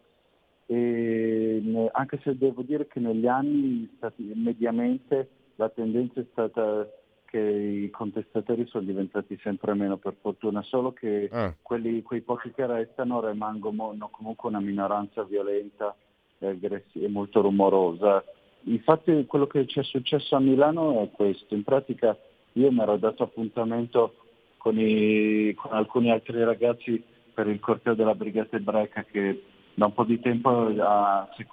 e 0.66 1.90
anche 1.92 2.20
se 2.22 2.36
devo 2.36 2.62
dire 2.62 2.86
che 2.86 3.00
negli 3.00 3.26
anni 3.26 3.88
mediamente 4.34 5.28
la 5.56 5.68
tendenza 5.68 6.20
è 6.20 6.26
stata 6.30 6.88
che 7.32 7.38
i 7.38 7.88
contestatori 7.88 8.66
sono 8.66 8.84
diventati 8.84 9.38
sempre 9.42 9.72
meno 9.72 9.96
per 9.96 10.14
fortuna, 10.20 10.60
solo 10.60 10.92
che 10.92 11.30
ah. 11.32 11.54
quelli, 11.62 12.02
quei 12.02 12.20
pochi 12.20 12.52
che 12.52 12.66
restano 12.66 13.26
rimangono 13.26 13.96
comunque 14.10 14.50
una 14.50 14.60
minoranza 14.60 15.22
violenta 15.24 15.96
e, 16.38 16.58
e 16.60 17.08
molto 17.08 17.40
rumorosa. 17.40 18.22
Infatti 18.64 19.24
quello 19.24 19.46
che 19.46 19.66
ci 19.66 19.80
è 19.80 19.82
successo 19.82 20.36
a 20.36 20.40
Milano 20.40 21.02
è 21.02 21.10
questo, 21.10 21.54
in 21.54 21.62
pratica 21.62 22.14
io 22.52 22.70
mi 22.70 22.80
ero 22.80 22.98
dato 22.98 23.22
appuntamento 23.22 24.14
con, 24.58 24.78
i, 24.78 25.54
con 25.54 25.72
alcuni 25.72 26.10
altri 26.10 26.44
ragazzi 26.44 27.02
per 27.32 27.48
il 27.48 27.60
corteo 27.60 27.94
della 27.94 28.14
Brigata 28.14 28.56
Ebraica 28.56 29.04
che 29.04 29.42
da 29.72 29.86
un 29.86 29.94
po' 29.94 30.04
di 30.04 30.20
tempo 30.20 30.70
ha, 30.80 31.26
si, 31.34 31.46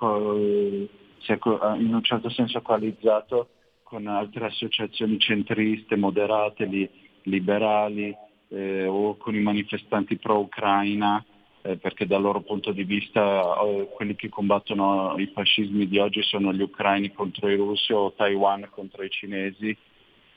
si 1.20 1.32
è 1.32 1.40
in 1.78 1.94
un 1.94 2.04
certo 2.04 2.30
senso 2.30 2.62
coalizzato 2.62 3.48
con 3.90 4.06
altre 4.06 4.46
associazioni 4.46 5.20
centriste, 5.20 5.96
moderate, 5.96 6.66
li, 6.66 6.88
liberali 7.24 8.16
eh, 8.50 8.86
o 8.86 9.18
con 9.18 9.34
i 9.34 9.42
manifestanti 9.42 10.18
pro-Ucraina, 10.18 11.26
eh, 11.64 11.76
perché 11.78 12.06
dal 12.06 12.22
loro 12.22 12.42
punto 12.42 12.72
di 12.72 12.84
vista 12.84 13.60
eh, 13.60 13.90
quelli 13.96 14.16
che 14.16 14.30
combattono 14.30 15.16
i 15.18 15.32
fascismi 15.34 15.88
di 15.88 15.98
oggi 15.98 16.22
sono 16.22 16.54
gli 16.54 16.62
ucraini 16.62 17.12
contro 17.12 17.50
i 17.50 17.56
russi 17.56 17.92
o 17.92 18.14
Taiwan 18.14 18.70
contro 18.70 19.04
i 19.04 19.10
cinesi. 19.10 19.76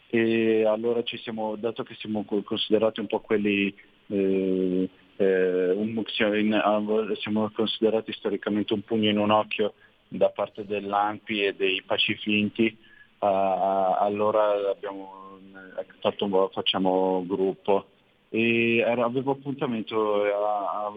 E 0.08 0.64
allora 0.64 1.02
ci 1.02 1.18
siamo, 1.18 1.54
dato 1.56 1.82
che 1.82 1.94
siamo 1.98 2.24
considerati 2.24 3.00
un 3.00 3.06
po' 3.06 3.20
quelli 3.20 3.74
eh, 4.06 4.88
eh, 5.16 5.70
un, 5.72 6.02
siamo 7.18 7.50
considerati 7.50 8.12
storicamente 8.12 8.72
un 8.72 8.82
pugno 8.82 9.10
in 9.10 9.18
un 9.18 9.30
occhio 9.30 9.74
da 10.08 10.30
parte 10.30 10.64
dell'AMPI 10.64 11.44
e 11.44 11.54
dei 11.54 11.82
pacifinti, 11.84 12.76
allora 13.26 14.70
abbiamo 14.70 15.38
fatto, 16.00 16.50
facciamo 16.52 17.24
gruppo. 17.26 17.87
E 18.35 18.82
avevo 18.82 19.32
appuntamento 19.32 20.22
a, 20.22 20.87
a, 20.87 20.92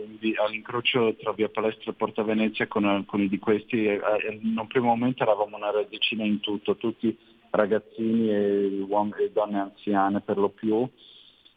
all'incrocio 0.45 1.15
tra 1.15 1.33
Via 1.33 1.49
Palestra 1.49 1.91
e 1.91 1.93
Porta 1.93 2.23
Venezia 2.23 2.65
con 2.67 2.85
alcuni 2.85 3.27
di 3.27 3.39
questi 3.39 3.87
e, 3.87 3.99
in 4.41 4.57
un 4.57 4.67
primo 4.67 4.87
momento 4.87 5.21
eravamo 5.21 5.57
una 5.57 5.71
decina 5.89 6.23
in 6.23 6.39
tutto, 6.39 6.77
tutti 6.77 7.15
ragazzini 7.49 8.29
e, 8.29 8.85
uomini, 8.87 9.23
e 9.23 9.31
donne 9.31 9.59
anziane 9.59 10.21
per 10.21 10.37
lo 10.37 10.47
più. 10.47 10.87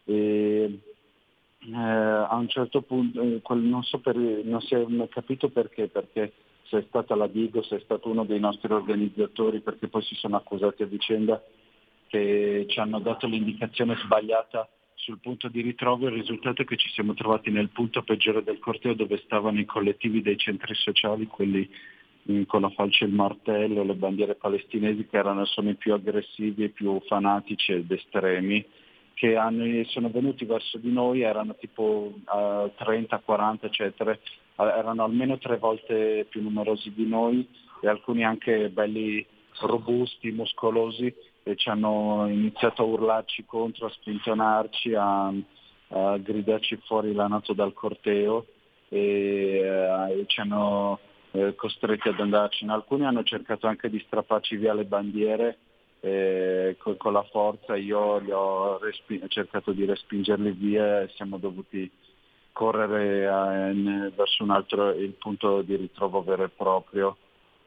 E, 0.04 0.78
eh, 1.60 1.76
a 1.76 2.34
un 2.34 2.48
certo 2.48 2.82
punto, 2.82 3.22
eh, 3.22 3.40
non, 3.54 3.82
so 3.84 3.98
per, 3.98 4.16
non 4.16 4.60
si 4.60 4.74
è 4.74 4.84
capito 5.10 5.48
perché, 5.48 5.86
perché 5.86 6.32
sei 6.68 6.84
stata 6.88 7.14
la 7.14 7.26
Digo, 7.26 7.62
sei 7.62 7.80
stato 7.80 8.08
uno 8.08 8.24
dei 8.24 8.38
nostri 8.38 8.72
organizzatori 8.72 9.60
perché 9.60 9.88
poi 9.88 10.02
si 10.02 10.14
sono 10.14 10.36
accusati 10.36 10.82
a 10.82 10.86
vicenda 10.86 11.42
che 12.08 12.66
ci 12.68 12.78
hanno 12.80 13.00
dato 13.00 13.26
l'indicazione 13.26 13.96
sbagliata 13.96 14.68
sul 14.94 15.18
punto 15.20 15.48
di 15.48 15.60
ritrovo. 15.60 16.06
Il 16.06 16.14
risultato 16.14 16.62
è 16.62 16.64
che 16.64 16.76
ci 16.76 16.88
siamo 16.90 17.14
trovati 17.14 17.50
nel 17.50 17.70
punto 17.70 18.02
peggiore 18.02 18.42
del 18.42 18.58
corteo 18.58 18.94
dove 18.94 19.18
stavano 19.24 19.58
i 19.58 19.64
collettivi 19.64 20.22
dei 20.22 20.36
centri 20.36 20.74
sociali, 20.74 21.26
quelli 21.26 21.68
con 22.46 22.60
la 22.60 22.70
falce 22.70 23.04
e 23.04 23.08
il 23.08 23.14
martello, 23.14 23.82
le 23.82 23.94
bandiere 23.94 24.34
palestinesi 24.34 25.06
che 25.06 25.16
erano, 25.16 25.46
sono 25.46 25.70
i 25.70 25.76
più 25.76 25.94
aggressivi 25.94 26.64
e 26.64 26.68
più 26.68 27.00
fanatici 27.06 27.72
ed 27.72 27.90
estremi, 27.90 28.62
che 29.14 29.36
hanno, 29.36 29.64
sono 29.84 30.10
venuti 30.10 30.44
verso 30.44 30.76
di 30.76 30.92
noi, 30.92 31.22
erano 31.22 31.54
tipo 31.56 32.12
uh, 32.14 32.70
30, 32.76 33.18
40 33.20 33.66
eccetera, 33.66 34.18
erano 34.66 35.04
almeno 35.04 35.38
tre 35.38 35.58
volte 35.58 36.26
più 36.28 36.42
numerosi 36.42 36.92
di 36.92 37.06
noi 37.06 37.46
e 37.80 37.88
alcuni 37.88 38.24
anche 38.24 38.68
belli 38.70 39.24
robusti, 39.60 40.32
muscolosi 40.32 41.12
e 41.42 41.56
ci 41.56 41.68
hanno 41.68 42.26
iniziato 42.28 42.82
a 42.82 42.86
urlarci 42.86 43.44
contro, 43.44 43.86
a 43.86 43.90
spintonarci, 43.90 44.94
a, 44.94 45.32
a 45.88 46.18
gridarci 46.18 46.76
fuori 46.84 47.12
la 47.12 47.26
nato 47.26 47.52
dal 47.52 47.72
corteo 47.72 48.46
e, 48.88 49.60
eh, 49.62 50.20
e 50.20 50.24
ci 50.26 50.40
hanno 50.40 50.98
eh, 51.32 51.54
costretti 51.54 52.08
ad 52.08 52.20
andarcene. 52.20 52.72
Alcuni 52.72 53.06
hanno 53.06 53.22
cercato 53.22 53.66
anche 53.66 53.88
di 53.88 54.02
strapparci 54.06 54.56
via 54.56 54.74
le 54.74 54.84
bandiere 54.84 55.58
eh, 56.00 56.76
con, 56.78 56.96
con, 56.96 57.12
la 57.12 57.24
forza, 57.24 57.76
io 57.76 58.18
li 58.18 58.30
ho 58.30 58.78
respi- 58.78 59.22
cercato 59.28 59.72
di 59.72 59.84
respingerli 59.84 60.52
via 60.52 61.02
e 61.02 61.08
siamo 61.14 61.38
dovuti 61.38 61.90
correre 62.58 63.28
a, 63.28 63.70
in, 63.70 64.12
verso 64.16 64.42
un 64.42 64.50
altro 64.50 64.90
il 64.90 65.12
punto 65.12 65.62
di 65.62 65.76
ritrovo 65.76 66.24
vero 66.24 66.42
e 66.42 66.48
proprio. 66.48 67.16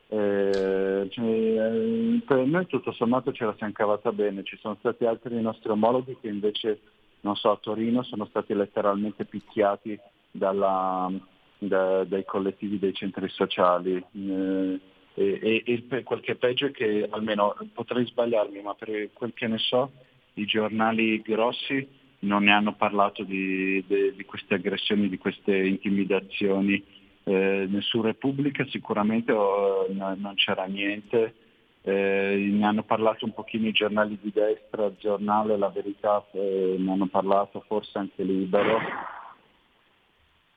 Eh, 0.09 1.07
cioè, 1.09 2.19
per 2.25 2.45
noi 2.45 2.65
tutto 2.67 2.91
sommato 2.91 3.31
ce 3.31 3.45
la 3.45 3.55
siamo 3.57 3.71
cavata 3.71 4.11
bene, 4.11 4.43
ci 4.43 4.57
sono 4.59 4.75
stati 4.79 5.05
altri 5.05 5.39
nostri 5.41 5.69
omologhi 5.69 6.17
che 6.19 6.27
invece, 6.27 6.79
non 7.21 7.37
so, 7.37 7.51
a 7.51 7.57
Torino 7.61 8.03
sono 8.03 8.25
stati 8.25 8.53
letteralmente 8.53 9.23
picchiati 9.23 9.97
dalla, 10.29 11.09
da, 11.57 12.03
dai 12.03 12.25
collettivi 12.25 12.77
dei 12.77 12.93
centri 12.93 13.29
sociali. 13.29 13.95
Eh, 13.95 14.79
e, 15.13 15.63
e, 15.65 15.83
e, 15.89 16.03
quel 16.03 16.19
che 16.19 16.33
è 16.33 16.35
peggio 16.35 16.65
è 16.65 16.71
che, 16.71 17.07
almeno 17.09 17.55
potrei 17.73 18.05
sbagliarmi, 18.05 18.61
ma 18.61 18.73
per 18.73 19.11
quel 19.13 19.31
che 19.33 19.47
ne 19.47 19.57
so, 19.57 19.91
i 20.33 20.43
giornali 20.43 21.21
grossi 21.21 21.99
non 22.21 22.43
ne 22.43 22.51
hanno 22.51 22.73
parlato 22.73 23.23
di, 23.23 23.83
di, 23.87 24.13
di 24.15 24.25
queste 24.25 24.55
aggressioni, 24.55 25.09
di 25.09 25.17
queste 25.17 25.55
intimidazioni. 25.55 26.83
Eh, 27.23 27.67
su 27.79 28.01
Repubblica 28.01 28.65
sicuramente 28.65 29.31
oh, 29.31 29.85
no, 29.89 30.15
non 30.17 30.33
c'era 30.35 30.65
niente, 30.65 31.35
eh, 31.83 32.49
ne 32.51 32.65
hanno 32.65 32.83
parlato 32.83 33.25
un 33.25 33.33
pochino 33.33 33.67
i 33.67 33.71
giornali 33.71 34.17
di 34.21 34.31
destra, 34.31 34.85
il 34.85 34.95
giornale 34.99 35.57
La 35.57 35.69
Verità 35.69 36.25
eh, 36.31 36.75
ne 36.77 36.91
hanno 36.91 37.07
parlato, 37.07 37.63
forse 37.67 37.97
anche 37.97 38.23
Libero. 38.23 38.77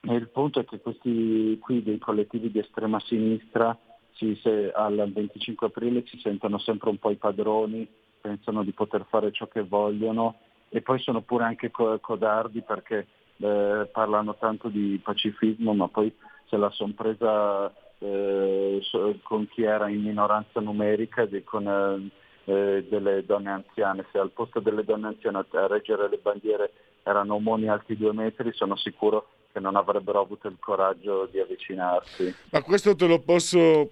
E 0.07 0.15
il 0.15 0.29
punto 0.29 0.61
è 0.61 0.65
che 0.67 0.81
questi 0.81 1.59
qui 1.61 1.83
dei 1.83 1.99
collettivi 1.99 2.51
di 2.51 2.59
estrema 2.59 3.01
sinistra 3.01 3.77
si, 4.13 4.39
se, 4.43 4.71
al 4.71 5.11
25 5.13 5.67
aprile 5.69 6.05
si 6.07 6.19
sentono 6.19 6.59
sempre 6.59 6.91
un 6.91 6.99
po' 6.99 7.11
i 7.11 7.17
padroni, 7.17 7.89
pensano 8.21 8.63
di 8.63 8.73
poter 8.73 9.07
fare 9.09 9.33
ciò 9.33 9.47
che 9.49 9.63
vogliono 9.63 10.37
e 10.69 10.81
poi 10.81 10.99
sono 10.99 11.21
pure 11.23 11.45
anche 11.45 11.71
codardi 11.71 12.63
perché 12.63 13.07
eh, 13.37 13.89
parlano 13.93 14.37
tanto 14.37 14.69
di 14.69 15.01
pacifismo 15.03 15.75
ma 15.75 15.89
poi 15.89 16.15
se 16.47 16.57
la 16.57 16.71
sono 16.71 16.93
presa 16.95 17.73
eh, 17.99 18.81
con 19.23 19.49
chi 19.49 19.63
era 19.63 19.89
in 19.89 20.03
minoranza 20.03 20.61
numerica 20.61 21.23
e 21.23 21.45
con 21.45 22.11
eh, 22.45 22.87
delle 22.89 23.25
donne 23.25 23.51
anziane. 23.51 24.07
Se 24.13 24.19
al 24.19 24.31
posto 24.31 24.61
delle 24.61 24.85
donne 24.85 25.09
anziane 25.09 25.45
a 25.51 25.67
reggere 25.67 26.09
le 26.09 26.19
bandiere 26.19 26.73
erano 27.03 27.35
omoni 27.35 27.69
alti 27.69 27.97
due 27.97 28.13
metri, 28.13 28.53
sono 28.53 28.77
sicuro 28.77 29.29
che 29.53 29.61
non 29.61 29.77
avrebbero 29.77 30.21
avuto 30.21 30.49
il 30.49 30.57
coraggio 30.59 31.29
di 31.31 31.39
avvicinarsi. 31.39 32.35
Ma 32.51 32.63
questo 32.63 32.95
te 32.95 33.07
lo 33.07 33.21
posso 33.21 33.91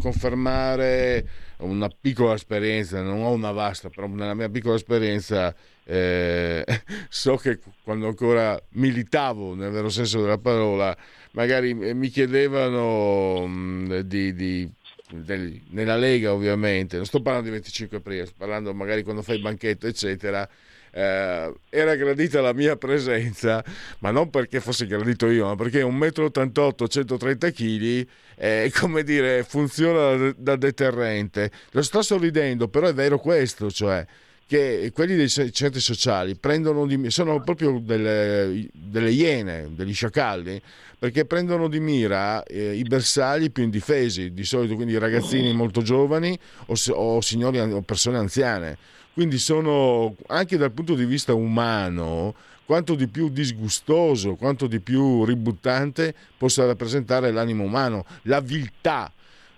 confermare 0.00 1.26
una 1.58 1.88
piccola 1.88 2.34
esperienza, 2.34 3.02
non 3.02 3.22
ho 3.22 3.30
una 3.32 3.52
vasta, 3.52 3.90
però 3.90 4.06
nella 4.06 4.34
mia 4.34 4.48
piccola 4.48 4.74
esperienza 4.74 5.54
eh, 5.84 6.64
so 7.08 7.36
che 7.36 7.58
quando 7.82 8.06
ancora 8.06 8.60
militavo 8.70 9.54
nel 9.54 9.70
vero 9.70 9.88
senso 9.88 10.20
della 10.20 10.38
parola, 10.38 10.96
magari 11.32 11.74
mi 11.74 12.08
chiedevano 12.08 13.46
mh, 13.46 14.00
di, 14.00 14.34
di 14.34 14.70
del, 15.10 15.60
nella 15.70 15.96
Lega 15.96 16.32
ovviamente, 16.32 16.96
non 16.96 17.06
sto 17.06 17.20
parlando 17.20 17.48
di 17.48 17.54
25 17.54 17.96
aprile, 17.96 18.26
sto 18.26 18.34
parlando 18.38 18.72
magari 18.72 19.02
quando 19.02 19.22
fai 19.22 19.36
il 19.36 19.42
banchetto 19.42 19.86
eccetera, 19.86 20.48
eh, 20.92 21.52
era 21.68 21.94
gradita 21.94 22.40
la 22.40 22.52
mia 22.52 22.76
presenza, 22.76 23.64
ma 24.00 24.10
non 24.10 24.30
perché 24.30 24.60
fosse 24.60 24.86
gradito 24.86 25.28
io, 25.28 25.46
ma 25.46 25.56
perché 25.56 25.82
1,88 25.82 26.84
m, 26.84 26.86
130 26.86 27.50
kg, 27.50 28.06
eh, 28.36 28.72
come 28.78 29.02
dire, 29.02 29.44
funziona 29.44 30.16
da, 30.16 30.34
da 30.36 30.56
deterrente. 30.56 31.50
Lo 31.72 31.82
sto 31.82 32.02
sorridendo, 32.02 32.68
però 32.68 32.88
è 32.88 32.94
vero 32.94 33.18
questo, 33.18 33.70
cioè 33.70 34.06
che 34.50 34.90
quelli 34.92 35.14
dei 35.14 35.28
centri 35.28 35.78
sociali 35.78 36.34
prendono 36.34 36.84
di, 36.84 37.08
sono 37.08 37.40
proprio 37.40 37.78
delle, 37.78 38.66
delle 38.72 39.12
iene, 39.12 39.68
degli 39.76 39.94
sciacalli, 39.94 40.60
perché 40.98 41.24
prendono 41.24 41.68
di 41.68 41.78
mira 41.78 42.42
eh, 42.42 42.74
i 42.74 42.82
bersagli 42.82 43.52
più 43.52 43.62
indifesi, 43.62 44.32
di 44.32 44.42
solito 44.42 44.74
quindi 44.74 44.98
ragazzini 44.98 45.52
molto 45.52 45.82
giovani 45.82 46.36
o, 46.66 46.74
o 46.94 47.20
signori 47.20 47.60
o 47.60 47.80
persone 47.82 48.18
anziane 48.18 48.76
quindi 49.20 49.36
sono 49.36 50.16
anche 50.28 50.56
dal 50.56 50.72
punto 50.72 50.94
di 50.94 51.04
vista 51.04 51.34
umano 51.34 52.34
quanto 52.64 52.94
di 52.94 53.06
più 53.06 53.28
disgustoso, 53.28 54.34
quanto 54.34 54.66
di 54.66 54.80
più 54.80 55.26
ributtante 55.26 56.14
possa 56.38 56.64
rappresentare 56.64 57.30
l'animo 57.30 57.64
umano, 57.64 58.06
la 58.22 58.40
viltà. 58.40 59.12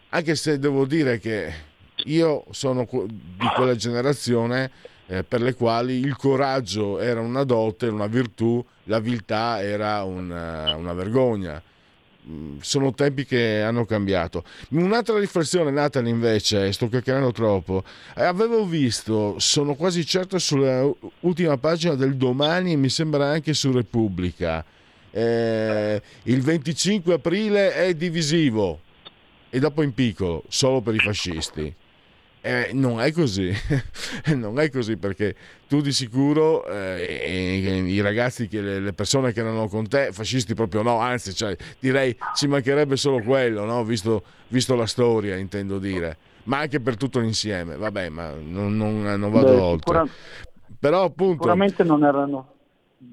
Anche 0.09 0.35
se 0.35 0.59
devo 0.59 0.85
dire 0.85 1.21
che 1.21 1.53
io 2.07 2.45
sono 2.51 2.89
di 2.91 3.47
quella 3.55 3.77
generazione 3.77 4.69
eh, 5.07 5.23
per 5.23 5.41
le 5.41 5.55
quali 5.55 6.01
il 6.01 6.17
coraggio 6.17 6.99
era 6.99 7.21
una 7.21 7.45
dote, 7.45 7.87
una 7.87 8.09
virtù, 8.09 8.65
la 8.87 8.99
viltà 8.99 9.63
era 9.63 10.03
una, 10.03 10.75
una 10.75 10.93
vergogna. 10.93 11.63
Mm, 12.29 12.59
sono 12.61 12.93
tempi 12.95 13.25
che 13.25 13.63
hanno 13.63 13.85
cambiato. 13.85 14.45
Un'altra 14.71 15.19
riflessione, 15.19 15.73
Nathan, 15.73 16.07
invece, 16.07 16.73
sto 16.73 16.89
chiacchierando 16.89 17.33
troppo. 17.33 17.83
Eh, 18.17 18.23
avevo 18.23 18.65
visto, 18.65 19.37
sono 19.39 19.75
quasi 19.75 20.07
certo 20.07 20.39
sull'ultima 20.39 21.57
pagina 21.57 21.95
del 21.95 22.17
domani, 22.17 22.77
mi 22.77 22.89
sembra 22.89 23.27
anche 23.27 23.55
su 23.55 23.73
Repubblica. 23.73 24.65
Eh, 25.11 26.01
il 26.23 26.41
25 26.41 27.15
aprile 27.15 27.75
è 27.75 27.93
divisivo 27.95 28.81
e 29.51 29.59
dopo 29.59 29.83
in 29.83 29.93
piccolo, 29.93 30.45
solo 30.49 30.81
per 30.81 30.95
i 30.95 30.99
fascisti. 30.99 31.75
Eh, 32.45 32.71
non 32.73 33.01
è 33.01 33.13
così, 33.13 33.53
non 34.35 34.59
è 34.59 34.69
così 34.69 34.97
perché 34.97 35.37
tu 35.69 35.81
di 35.81 35.93
sicuro 35.93 36.67
eh, 36.67 37.87
i 37.87 38.01
ragazzi, 38.01 38.49
che, 38.49 38.61
le, 38.61 38.93
persone 38.93 39.33
che 39.33 39.39
erano 39.39 39.69
con 39.69 39.87
te, 39.87 40.11
fascisti 40.11 40.53
proprio 40.53 40.83
no, 40.83 40.99
anzi 40.99 41.33
cioè, 41.35 41.57
direi 41.79 42.17
ci 42.35 42.49
mancherebbe 42.49 42.97
solo 42.97 43.23
quello, 43.23 43.65
no? 43.65 43.85
visto, 43.85 44.25
visto, 44.49 44.75
la 44.75 44.87
storia 44.87 45.37
intendo 45.37 45.79
dire, 45.79 46.17
ma 46.45 46.59
anche 46.59 46.81
per 46.81 46.97
tutto 46.97 47.21
l'insieme, 47.21 47.77
vabbè 47.77 48.09
ma 48.09 48.33
non, 48.33 48.77
non, 48.77 49.03
non 49.03 49.31
vado 49.31 49.47
Beh, 49.47 49.61
oltre. 49.61 49.99
Sicura... 50.01 50.07
Però 50.81 51.05
appunto... 51.05 51.35
Sicuramente 51.35 51.85
non 51.85 52.03
erano... 52.05 52.47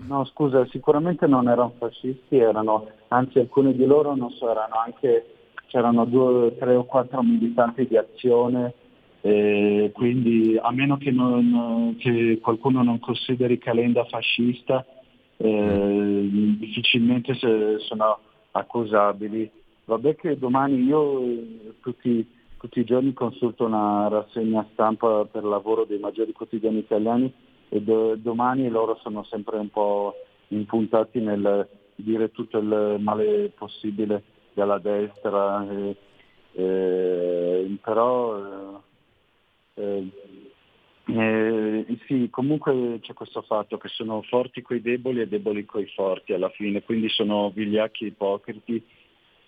No, 0.08 0.26
scusa, 0.26 0.66
sicuramente 0.72 1.28
non 1.28 1.48
erano 1.48 1.74
fascisti, 1.78 2.38
erano, 2.38 2.90
anzi 3.10 3.38
alcuni 3.38 3.76
di 3.76 3.86
loro 3.86 4.16
non 4.16 4.32
so, 4.32 4.50
erano 4.50 4.76
anche, 4.84 5.26
c'erano 5.68 6.06
due, 6.06 6.58
tre 6.58 6.74
o 6.74 6.86
quattro 6.86 7.22
militanti 7.22 7.88
di 7.88 7.96
azione 7.96 8.74
eh, 9.22 9.92
quindi 9.94 10.58
a 10.62 10.72
meno 10.72 10.98
che, 10.98 11.12
non, 11.12 11.96
che, 12.00 12.40
qualcuno 12.42 12.84
non 12.84 13.00
consideri 13.00 13.58
Calenda 13.58 14.06
fascista, 14.06 14.86
eh, 15.38 16.30
difficilmente 16.58 17.34
sono 17.80 18.20
accusabili. 18.52 19.50
Vabbè 19.86 20.16
che 20.16 20.38
domani 20.38 20.84
io 20.84 21.22
tutti, 21.82 22.26
tutti, 22.58 22.80
i 22.80 22.86
giorni 22.86 23.14
consulto 23.14 23.66
una 23.66 24.08
rassegna 24.08 24.66
stampa 24.72 25.26
per 25.26 25.44
lavoro 25.44 25.84
dei 25.84 26.00
maggiori 26.00 26.32
quotidiani 26.32 26.78
italiani 26.78 27.34
e 27.70 27.82
do, 27.82 28.16
domani 28.16 28.70
loro 28.70 29.00
sono 29.02 29.24
sempre 29.24 29.58
un 29.58 29.70
po' 29.70 30.14
impuntati 30.50 31.20
nel 31.20 31.68
dire 31.96 32.32
tutto 32.32 32.60
il 32.60 32.98
male 33.00 33.52
possibile 33.58 34.24
della 34.54 34.78
destra, 34.78 35.68
eh, 35.70 35.96
eh 36.54 37.78
però 37.82 38.82
eh, 39.80 40.12
eh, 41.06 41.86
sì, 42.06 42.28
comunque 42.30 43.00
c'è 43.02 43.14
questo 43.14 43.42
fatto 43.42 43.78
che 43.78 43.88
sono 43.88 44.22
forti 44.22 44.62
coi 44.62 44.82
deboli 44.82 45.22
e 45.22 45.28
deboli 45.28 45.66
coi 45.66 45.88
forti 45.88 46.34
alla 46.34 46.50
fine, 46.50 46.84
quindi 46.84 47.10
sono 47.10 47.50
vigliacchi 47.50 48.06
ipocriti. 48.06 48.84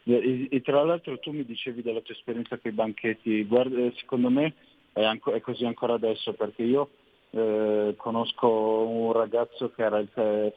E, 0.03 0.47
e, 0.49 0.61
tra 0.61 0.83
l'altro 0.83 1.19
tu 1.19 1.31
mi 1.31 1.45
dicevi 1.45 1.83
della 1.83 2.01
tua 2.01 2.15
esperienza 2.15 2.57
con 2.57 2.71
i 2.71 2.73
banchetti, 2.73 3.43
guarda, 3.45 3.77
eh, 3.77 3.93
secondo 3.97 4.29
me 4.31 4.55
è, 4.93 5.03
anco, 5.03 5.33
è, 5.33 5.41
così 5.41 5.65
ancora 5.65 5.93
adesso 5.93 6.33
perché 6.33 6.63
io 6.63 6.89
eh, 7.29 7.93
conosco 7.95 8.47
un 8.47 9.11
ragazzo 9.11 9.71
che 9.71 9.83
era 9.83 9.99
il, 9.99 10.09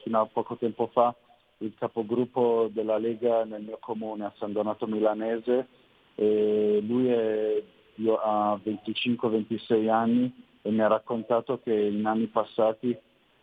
fino 0.03 0.21
a 0.21 0.27
poco 0.27 0.57
tempo 0.57 0.89
fa 0.93 1.15
il 1.59 1.75
capogruppo 1.79 2.69
della 2.73 2.97
Lega 2.97 3.45
nel 3.45 3.63
mio 3.63 3.79
comune 3.79 4.25
a 4.25 4.33
San 4.39 4.53
Donato 4.53 4.87
Milanese 4.87 5.69
e 6.15 6.83
lui 6.83 7.09
è 7.09 7.63
io 7.97 8.15
ho 8.15 8.61
25-26 8.65 9.89
anni 9.89 10.33
e 10.63 10.71
mi 10.71 10.81
ha 10.81 10.87
raccontato 10.87 11.61
che 11.63 11.73
in 11.73 12.07
anni 12.07 12.27
passati 12.27 12.97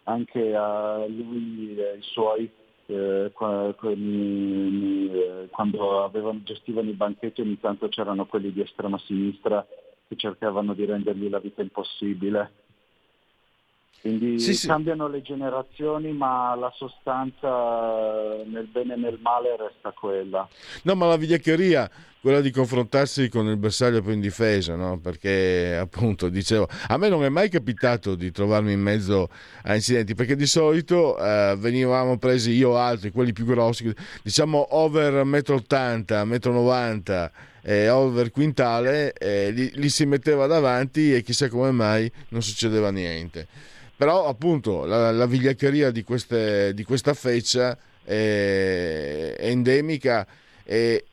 anche 0.03 0.55
a 0.55 1.05
lui 1.05 1.75
e 1.77 1.89
ai 1.89 2.01
suoi 2.01 2.49
eh, 2.87 3.31
eh, 3.31 5.47
quando 5.49 6.03
avevano, 6.03 6.41
gestivano 6.43 6.89
i 6.89 6.93
banchetti 6.93 7.41
ogni 7.41 7.59
tanto 7.59 7.87
c'erano 7.87 8.25
quelli 8.25 8.51
di 8.51 8.61
estrema 8.61 8.97
sinistra 8.99 9.65
che 10.07 10.15
cercavano 10.17 10.73
di 10.73 10.85
rendergli 10.85 11.29
la 11.29 11.39
vita 11.39 11.61
impossibile. 11.61 12.51
Quindi 14.01 14.39
sì, 14.39 14.55
sì. 14.55 14.67
cambiano 14.67 15.07
le 15.07 15.21
generazioni, 15.21 16.11
ma 16.11 16.55
la 16.55 16.73
sostanza 16.75 18.43
nel 18.43 18.65
bene 18.65 18.95
e 18.95 18.97
nel 18.97 19.19
male 19.21 19.55
resta 19.55 19.91
quella. 19.91 20.47
No, 20.83 20.95
ma 20.95 21.05
la 21.05 21.17
vigliaccheria, 21.17 21.89
quella 22.21 22.39
di 22.39 22.51
confrontarsi 22.51 23.29
con 23.29 23.47
il 23.47 23.57
bersaglio 23.57 24.03
più 24.03 24.11
indifeso, 24.11 24.75
no? 24.75 24.99
perché 24.99 25.75
appunto 25.75 26.29
dicevo, 26.29 26.69
a 26.87 26.97
me 26.97 27.09
non 27.09 27.23
è 27.23 27.29
mai 27.29 27.49
capitato 27.49 28.13
di 28.13 28.31
trovarmi 28.31 28.73
in 28.73 28.79
mezzo 28.79 29.27
a 29.63 29.73
incidenti, 29.73 30.13
perché 30.13 30.35
di 30.35 30.45
solito 30.45 31.17
eh, 31.17 31.55
venivamo 31.57 32.17
presi 32.17 32.51
io 32.51 32.77
altri, 32.77 33.09
quelli 33.09 33.33
più 33.33 33.45
grossi, 33.45 33.91
diciamo 34.21 34.75
over 34.75 35.25
1,80 35.25 36.23
m, 36.23 36.31
1,90 36.31 37.23
m 37.23 37.29
eh, 37.63 37.89
over 37.89 38.29
quintale, 38.29 39.13
eh, 39.13 39.49
li, 39.49 39.71
li 39.73 39.89
si 39.89 40.05
metteva 40.05 40.45
davanti 40.45 41.15
e 41.15 41.23
chissà 41.23 41.49
come 41.49 41.71
mai 41.71 42.11
non 42.29 42.41
succedeva 42.41 42.91
niente 42.91 43.47
però 43.95 44.27
appunto 44.27 44.85
la, 44.85 45.11
la 45.11 45.27
vigliaccheria 45.27 45.91
di, 45.91 46.03
queste, 46.03 46.73
di, 46.73 46.83
questa 46.83 47.13
feccia 47.13 47.77
è, 48.03 49.35
è 49.37 49.47
endemica 49.47 50.25
e, 50.63 51.05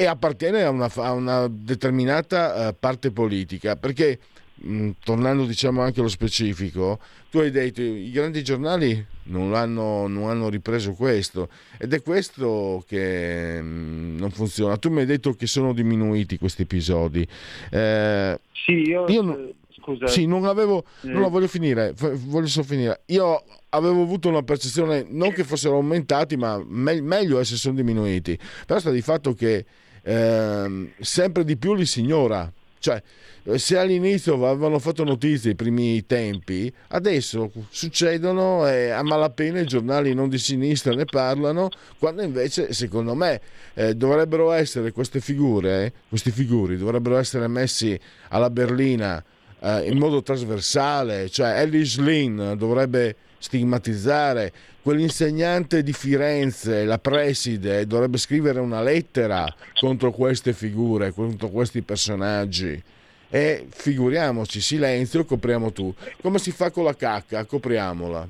e, 0.00 0.06
appartiene 0.06 0.62
a 0.62 0.70
una, 0.70 0.90
a 0.94 1.12
una 1.12 1.46
determinata 1.48 2.68
uh, 2.68 2.76
parte 2.78 3.10
politica 3.10 3.76
perché 3.76 4.18
mh, 4.54 4.90
tornando 5.04 5.44
diciamo 5.44 5.82
anche 5.82 6.00
allo 6.00 6.08
specifico, 6.08 6.98
tu 7.30 7.38
hai 7.38 7.50
detto 7.50 7.82
i 7.82 8.10
grandi 8.10 8.42
giornali 8.42 9.04
non 9.24 9.54
hanno, 9.54 10.06
non 10.06 10.30
hanno 10.30 10.48
ripreso 10.48 10.92
questo 10.92 11.50
ed 11.76 11.92
è 11.92 12.00
questo 12.02 12.82
che 12.88 13.60
mh, 13.60 14.16
non 14.18 14.30
funziona. 14.30 14.78
Tu 14.78 14.88
mi 14.88 15.00
hai 15.00 15.06
detto 15.06 15.34
che 15.34 15.46
sono 15.46 15.74
diminuiti 15.74 16.38
questi 16.38 16.62
episodi. 16.62 17.26
Eh, 17.70 18.40
sì, 18.52 18.72
io, 18.72 19.06
io 19.06 19.20
non, 19.20 19.52
scusa. 19.80 20.06
Sì, 20.06 20.26
non 20.26 20.46
avevo, 20.46 20.84
eh. 21.02 21.08
non 21.08 21.20
la 21.22 21.28
voglio 21.28 21.48
finire, 21.48 21.94
voglio 21.94 22.46
solo 22.46 22.66
finire. 22.66 23.02
Io 23.06 23.44
avevo 23.70 24.02
avuto 24.02 24.28
una 24.28 24.42
percezione 24.42 25.04
non 25.08 25.32
che 25.32 25.44
fossero 25.44 25.74
aumentati, 25.76 26.36
ma 26.36 26.62
me- 26.66 27.00
meglio 27.00 27.38
essere 27.38 27.58
sono 27.58 27.74
diminuiti. 27.74 28.38
Però 28.66 28.78
sta 28.80 28.90
di 28.90 29.02
fatto 29.02 29.34
che 29.34 29.64
eh, 30.02 30.92
sempre 31.00 31.44
di 31.44 31.56
più 31.56 31.74
li 31.74 31.86
si 31.86 32.00
ignora. 32.00 32.50
Cioè, 32.78 33.02
se 33.56 33.76
all'inizio 33.76 34.34
avevano 34.34 34.78
fatto 34.78 35.04
notizie 35.04 35.50
i 35.50 35.54
primi 35.54 36.04
tempi, 36.06 36.72
adesso 36.88 37.50
succedono 37.68 38.66
e 38.66 38.90
a 38.90 39.02
malapena 39.02 39.60
i 39.60 39.66
giornali 39.66 40.14
non 40.14 40.28
di 40.28 40.38
sinistra 40.38 40.94
ne 40.94 41.04
parlano, 41.04 41.68
quando 41.98 42.22
invece, 42.22 42.72
secondo 42.72 43.14
me, 43.14 43.40
eh, 43.74 43.94
dovrebbero 43.94 44.50
essere 44.52 44.92
queste 44.92 45.20
figure, 45.20 45.84
eh, 45.84 45.92
questi 46.08 46.30
figuri 46.30 46.76
dovrebbero 46.76 47.18
essere 47.18 47.48
messi 47.48 47.98
alla 48.28 48.50
berlina 48.50 49.22
eh, 49.60 49.88
in 49.88 49.98
modo 49.98 50.22
trasversale, 50.22 51.28
cioè 51.28 51.60
Ellis 51.60 51.98
Lynn 51.98 52.54
dovrebbe 52.54 53.14
stigmatizzare 53.40 54.52
quell'insegnante 54.82 55.82
di 55.82 55.92
Firenze, 55.92 56.84
la 56.84 56.98
preside, 56.98 57.86
dovrebbe 57.86 58.18
scrivere 58.18 58.60
una 58.60 58.82
lettera 58.82 59.44
contro 59.80 60.10
queste 60.12 60.52
figure, 60.52 61.12
contro 61.12 61.48
questi 61.48 61.82
personaggi. 61.82 62.80
E 63.32 63.66
figuriamoci, 63.68 64.60
silenzio, 64.60 65.24
copriamo 65.24 65.72
tu. 65.72 65.92
Come 66.20 66.38
si 66.38 66.50
fa 66.50 66.70
con 66.70 66.84
la 66.84 66.94
cacca? 66.94 67.44
Copriamola. 67.44 68.28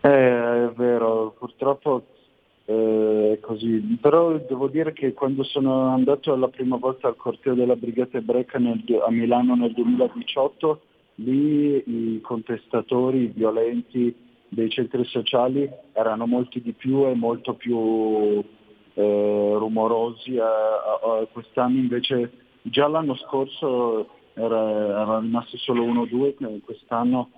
Eh, 0.00 0.08
è 0.08 0.70
vero, 0.74 1.34
purtroppo 1.38 2.06
eh, 2.64 3.38
così. 3.40 3.98
Però 4.00 4.36
devo 4.38 4.68
dire 4.68 4.92
che 4.92 5.12
quando 5.12 5.42
sono 5.42 5.88
andato 5.88 6.34
la 6.36 6.48
prima 6.48 6.76
volta 6.76 7.08
al 7.08 7.16
corteo 7.16 7.54
della 7.54 7.76
Brigata 7.76 8.18
Ebreca 8.18 8.58
nel, 8.58 8.82
a 9.04 9.10
Milano 9.10 9.56
nel 9.56 9.72
2018, 9.72 10.80
lì 11.16 11.82
i 11.86 12.20
contestatori 12.20 13.26
violenti 13.26 14.14
dei 14.48 14.68
centri 14.70 15.04
sociali 15.04 15.68
erano 15.92 16.26
molti 16.26 16.60
di 16.60 16.72
più 16.72 17.06
e 17.06 17.14
molto 17.14 17.54
più 17.54 18.42
eh, 18.94 19.54
rumorosi. 19.58 20.38
quest'anno 21.32 21.78
invece 21.78 22.30
già 22.62 22.86
l'anno 22.86 23.14
scorso 23.16 24.08
era, 24.34 25.02
era 25.02 25.18
rimasto 25.20 25.56
solo 25.58 25.82
uno 25.82 26.02
o 26.02 26.06
due, 26.06 26.34
quest'anno 26.64 27.30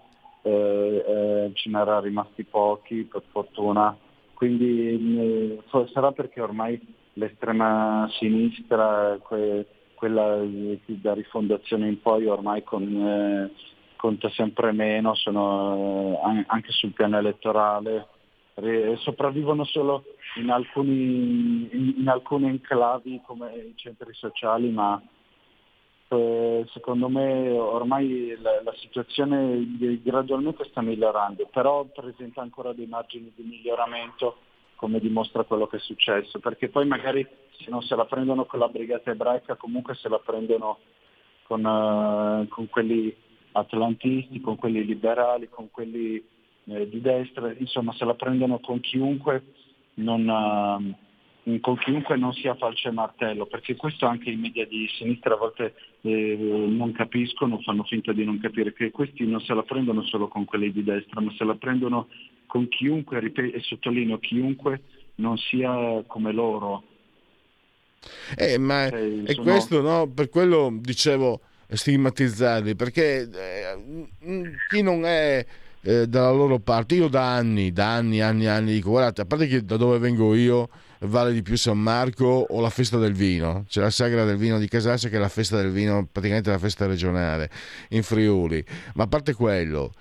eh, 0.43 1.05
eh, 1.07 1.51
ce 1.55 1.71
n'era 1.71 2.01
rimasti 2.01 2.45
pochi 2.45 3.05
per 3.05 3.23
fortuna. 3.31 3.97
Quindi 4.35 5.19
eh, 5.19 5.63
sarà 5.93 6.13
perché 6.13 6.41
ormai 6.41 6.81
l'estrema 7.15 8.09
sinistra, 8.19 9.19
que, 9.27 9.67
quella 10.05 10.39
da 10.85 11.15
rifondazione 11.15 11.89
in 11.89 11.99
poi 12.03 12.27
ormai 12.27 12.63
con 12.63 12.83
eh, 12.83 13.51
conta 13.97 14.29
sempre 14.31 14.71
meno, 14.73 15.15
sono 15.15 16.21
eh, 16.27 16.45
anche 16.47 16.73
sul 16.73 16.93
piano 16.93 17.17
elettorale, 17.17 18.09
sopravvivono 18.99 19.65
solo 19.65 20.05
in 20.37 20.51
alcuni, 20.51 21.71
in, 21.73 21.95
in 22.01 22.09
alcune 22.09 22.51
enclavi 22.51 23.23
come 23.25 23.55
i 23.55 23.73
centri 23.77 24.13
sociali, 24.13 24.69
ma 24.69 25.01
eh, 26.09 26.67
secondo 26.75 27.09
me 27.09 27.49
ormai 27.51 28.37
la, 28.43 28.61
la, 28.63 28.75
situazione 28.75 29.67
gradualmente 30.03 30.65
sta 30.65 30.83
migliorando, 30.83 31.49
però 31.51 31.85
presenta 31.85 32.43
ancora 32.43 32.75
dei 32.75 32.87
margini 32.87 33.33
di 33.35 33.43
miglioramento 33.43 34.37
come 34.85 35.01
dimostra 35.01 35.45
quello 35.45 35.67
che 35.67 35.79
è 35.79 35.81
successo, 35.81 36.41
perché 36.41 36.69
poi 36.69 36.87
magari 36.87 37.27
se 37.53 37.71
non 37.71 37.81
se 37.81 37.97
la 37.97 38.05
prendono 38.05 38.45
con 38.45 38.59
la 38.59 38.69
brigata 38.69 39.13
ebraica 39.13 39.57
comunque 39.57 39.95
se 39.95 40.11
la 40.11 40.19
prendono 40.19 40.77
con, 41.45 41.65
uh, 41.65 42.47
con 42.49 42.69
quelli 42.69 43.17
atlantisti, 43.53 44.43
con 44.43 44.57
quelli 44.57 44.85
liberali, 44.85 45.49
con 45.49 45.71
quelli 45.71 46.23
eh, 46.67 46.87
di 46.87 47.01
destra, 47.01 47.51
insomma 47.57 47.95
se 47.95 48.05
la 48.05 48.13
prendono 48.13 48.59
con 48.59 48.79
chiunque 48.81 49.45
non, 49.95 50.29
uh, 50.29 51.61
con 51.61 51.79
chiunque 51.79 52.19
non 52.19 52.35
sia 52.35 52.55
falce 52.55 52.89
e 52.89 52.93
martello, 52.93 53.47
perché 53.47 53.77
questo 53.77 54.05
anche 54.05 54.29
i 54.29 54.37
media 54.37 54.67
di 54.67 54.87
sinistra 54.99 55.33
a 55.33 55.39
volte 55.39 55.77
eh, 56.03 56.37
non 56.37 56.93
capiscono, 56.93 57.59
fanno 57.63 57.85
finta 57.85 58.13
di 58.13 58.27
non 58.27 58.39
capire, 58.39 58.75
che 58.75 58.91
questi 58.91 59.27
non 59.27 59.41
se 59.41 59.55
la 59.55 59.63
prendono 59.63 60.03
solo 60.03 60.29
con 60.29 60.45
quelli 60.45 60.71
di 60.71 60.85
destra, 60.85 61.23
ma 61.23 61.33
se 61.39 61.45
la 61.45 61.55
prendono 61.55 62.09
con 62.47 62.69
chiunque, 62.69 63.21
ripeto, 63.21 63.57
e 63.57 63.61
sottolineo 63.61 64.19
chiunque 64.19 64.81
non 65.17 65.37
sia 65.37 66.03
come 66.07 66.33
loro. 66.33 66.83
Eh, 68.37 68.59
ma 68.59 68.89
cioè, 68.89 69.23
è 69.23 69.33
sono... 69.33 69.43
questo, 69.51 69.81
no? 69.81 70.09
Per 70.09 70.29
quello 70.29 70.77
dicevo 70.81 71.41
stigmatizzarli 71.69 72.77
perché 72.77 73.29
eh, 73.29 74.09
chi 74.69 74.83
non 74.83 75.05
è 75.05 75.45
eh, 75.81 76.07
dalla 76.07 76.31
loro 76.31 76.59
parte, 76.59 76.95
io 76.95 77.09
da 77.09 77.35
anni, 77.35 77.73
da 77.73 77.95
anni, 77.95 78.21
anni, 78.21 78.47
anni 78.47 78.73
dico 78.73 78.91
guardate, 78.91 79.23
a 79.23 79.27
parte 79.27 79.47
che 79.47 79.65
da 79.65 79.77
dove 79.77 79.99
vengo 79.99 80.35
io 80.35 80.69
vale 81.01 81.33
di 81.33 81.43
più 81.43 81.57
San 81.57 81.79
Marco 81.79 82.25
o 82.25 82.61
la 82.61 82.71
festa 82.71 82.97
del 82.99 83.13
vino, 83.13 83.65
c'è 83.69 83.81
la 83.81 83.91
sagra 83.91 84.25
del 84.25 84.37
vino 84.37 84.59
di 84.59 84.69
Casaccia 84.69 85.09
che 85.09 85.17
è 85.17 85.21
la 85.21 85.29
festa 85.29 85.57
del 85.57 85.71
vino, 85.71 86.09
praticamente 86.11 86.51
la 86.51 86.59
festa 86.59 86.87
regionale 86.87 87.51
in 87.91 88.03
Friuli, 88.03 88.65
ma 88.95 89.05
a 89.05 89.09
parte 89.09 89.35
quello, 89.35 89.93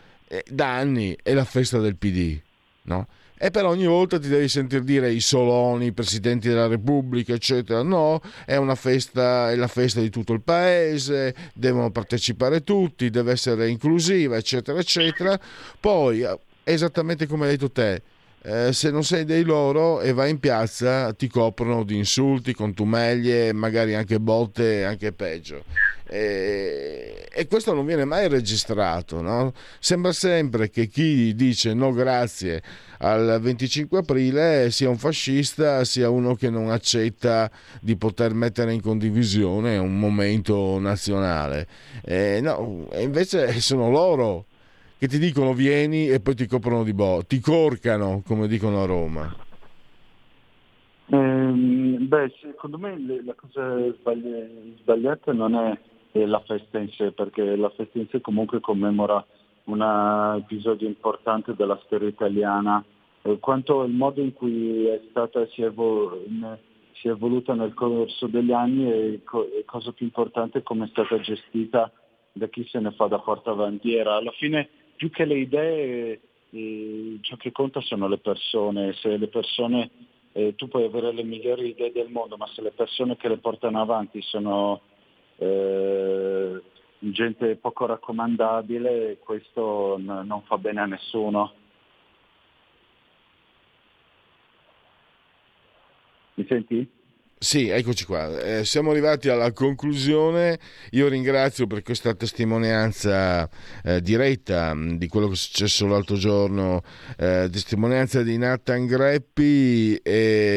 da 0.48 0.76
anni 0.76 1.16
è 1.22 1.34
la 1.34 1.46
festa 1.46 1.80
del 1.80 1.96
PD, 1.96 2.40
no? 2.84 3.08
e 3.44 3.52
però 3.52 3.72
ogni 3.72 3.86
volta 3.86 4.18
ti 4.18 4.30
devi 4.30 4.48
sentire 4.48 4.86
dire 4.86 5.12
i 5.12 5.20
soloni, 5.20 5.88
i 5.88 5.92
presidenti 5.92 6.48
della 6.48 6.68
Repubblica, 6.68 7.34
eccetera. 7.34 7.82
No, 7.82 8.22
è 8.46 8.56
una 8.56 8.76
festa, 8.76 9.52
è 9.52 9.58
la 9.58 9.68
festa 9.68 10.00
di 10.00 10.10
tutto 10.10 10.32
il 10.32 10.40
paese, 10.40 11.36
devono 11.54 11.92
partecipare 11.92 12.64
tutti, 12.64 13.10
deve 13.10 13.34
essere 13.34 13.68
inclusiva, 13.68 14.38
eccetera, 14.38 14.80
eccetera. 14.80 15.38
Poi, 15.78 16.22
eh, 16.22 16.40
esattamente 16.64 17.28
come 17.28 17.48
hai 17.48 17.52
detto 17.58 17.70
te, 17.70 18.02
eh, 18.46 18.74
se 18.74 18.92
non 18.92 19.06
sei 19.06 19.24
dei 19.24 19.44
loro 19.44 20.02
e 20.02 20.12
vai 20.12 20.30
in 20.30 20.40
piazza 20.40 21.14
ti 21.14 21.30
coprono 21.30 21.84
di 21.84 21.96
insulti, 21.96 22.54
contumeglie, 22.54 23.54
magari 23.54 23.96
anche 23.96 24.20
botte, 24.20 24.84
anche 24.84 25.14
peggio. 25.14 25.64
E, 26.06 27.26
e, 27.32 27.48
questo 27.48 27.74
non 27.74 27.86
viene 27.86 28.04
mai 28.04 28.28
registrato. 28.28 29.22
No? 29.22 29.54
Sembra 29.80 30.12
sempre 30.12 30.70
che 30.70 30.88
chi 30.88 31.34
dice 31.36 31.74
no 31.74 31.94
grazie 31.94 32.62
al 33.00 33.40
25 33.42 34.00
aprile 34.00 34.70
sia 34.72 34.90
un 34.90 34.98
fascista, 34.98 35.86
sia 35.86 36.10
uno 36.10 36.36
che 36.36 36.50
non 36.50 36.70
accetta 36.70 37.50
di 37.80 37.96
poter 37.96 38.34
mettere 38.34 38.74
in 38.74 38.82
condivisione 38.82 39.78
un 39.78 39.98
momento 39.98 40.78
nazionale. 40.80 41.66
E 42.04 42.42
no, 42.42 42.90
invece 42.96 43.60
sono 43.62 43.90
loro 43.90 44.48
che 45.04 45.10
ti 45.10 45.20
dicono 45.20 45.52
vieni 45.52 46.08
e 46.08 46.22
poi 46.22 46.34
ti 46.34 46.48
coprono 46.48 46.86
di 46.86 46.94
bo, 46.94 47.26
ti 47.28 47.42
corcano, 47.42 48.24
come 48.26 48.48
dicono 48.48 48.82
a 48.82 48.86
Roma. 48.86 49.36
Ehm, 51.08 52.08
beh, 52.08 52.32
secondo 52.42 52.78
me 52.78 52.96
la 53.22 53.34
cosa 53.34 53.84
sbagliata 54.80 55.34
non 55.34 55.56
è 56.14 56.26
la 56.26 56.42
festa 56.48 56.80
in 56.80 56.90
sé, 56.92 57.12
perché 57.12 57.58
la 57.58 57.70
festa 57.72 58.00
in 58.00 58.08
sé 58.12 58.22
comunque 58.22 58.62
commemora 58.62 59.26
un 59.66 60.38
episodio 60.42 60.88
importante 60.88 61.54
della 61.54 61.82
storia 61.84 62.08
italiana, 62.08 62.82
eh, 63.24 63.40
quanto 63.40 63.84
il 63.84 63.92
modo 63.92 64.22
in 64.22 64.32
cui 64.32 64.86
è 64.86 65.02
stata, 65.10 65.46
si, 65.48 65.64
è 65.64 65.66
evol- 65.66 66.58
si 66.94 67.10
è 67.10 67.12
evoluta 67.12 67.54
nel 67.54 67.74
corso 67.74 68.28
degli 68.28 68.54
anni 68.54 68.90
e, 68.90 69.20
co- 69.26 69.52
e 69.52 69.66
cosa 69.66 69.92
più 69.92 70.06
importante 70.06 70.64
come 70.64 70.86
è 70.86 70.88
stata 70.88 71.20
gestita 71.20 71.92
da 72.32 72.48
chi 72.48 72.66
se 72.70 72.80
ne 72.80 72.92
fa 72.92 73.08
da 73.08 73.20
portavandiera. 73.20 74.16
Alla 74.16 74.32
fine 74.32 74.70
più 74.96 75.10
che 75.10 75.26
le 75.26 75.36
idee 75.36 76.22
eh, 76.52 77.18
ciò 77.22 77.36
che 77.38 77.52
conta 77.52 77.82
sono 77.82 78.08
le 78.08 78.18
persone, 78.20 78.94
se 78.94 79.18
le 79.18 79.28
persone 79.28 79.90
eh, 80.34 80.56
tu 80.56 80.68
puoi 80.68 80.86
avere 80.86 81.12
le 81.12 81.24
migliori 81.24 81.70
idee 81.70 81.92
del 81.92 82.10
mondo, 82.10 82.38
ma 82.38 82.48
se 82.48 82.62
le 82.62 82.72
persone 82.72 83.18
che 83.18 83.28
le 83.28 83.38
portano 83.38 83.82
avanti 83.82 84.22
sono 84.22 84.82
eh, 85.38 86.62
gente 87.00 87.56
poco 87.58 87.86
raccomandabile, 87.86 89.18
questo 89.20 89.98
n- 89.98 90.24
non 90.26 90.42
fa 90.44 90.58
bene 90.58 90.82
a 90.82 90.86
nessuno. 90.86 91.54
Mi 96.36 96.46
senti? 96.48 97.03
Sì, 97.44 97.68
eccoci 97.68 98.06
qua. 98.06 98.40
Eh, 98.40 98.64
siamo 98.64 98.92
arrivati 98.92 99.28
alla 99.28 99.52
conclusione. 99.52 100.58
Io 100.92 101.10
ringrazio 101.10 101.68
per 101.68 101.84
questa 101.84 102.14
testimonianza 102.16 103.50
eh, 103.84 104.00
diretta 104.00 104.74
mm, 104.74 104.96
di 104.96 105.10
quello 105.10 105.28
che 105.28 105.34
è 105.34 105.36
successo 105.36 105.86
l'altro 105.86 106.16
giorno, 106.16 106.82
eh, 107.18 107.50
testimonianza 107.52 108.24
di 108.24 108.38
Nathan 108.38 108.86
Greppi. 108.86 110.00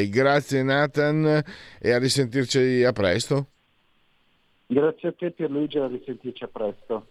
grazie 0.09 0.63
Nathan 0.63 1.43
e 1.81 1.91
a 1.91 1.99
risentirci 1.99 2.85
a 2.85 2.93
presto. 2.93 3.49
Grazie 4.69 5.09
a 5.09 5.13
te 5.19 5.33
Pierluigi, 5.33 5.79
a 5.79 5.89
risentirci 5.89 6.45
a 6.45 6.49
presto. 6.53 7.07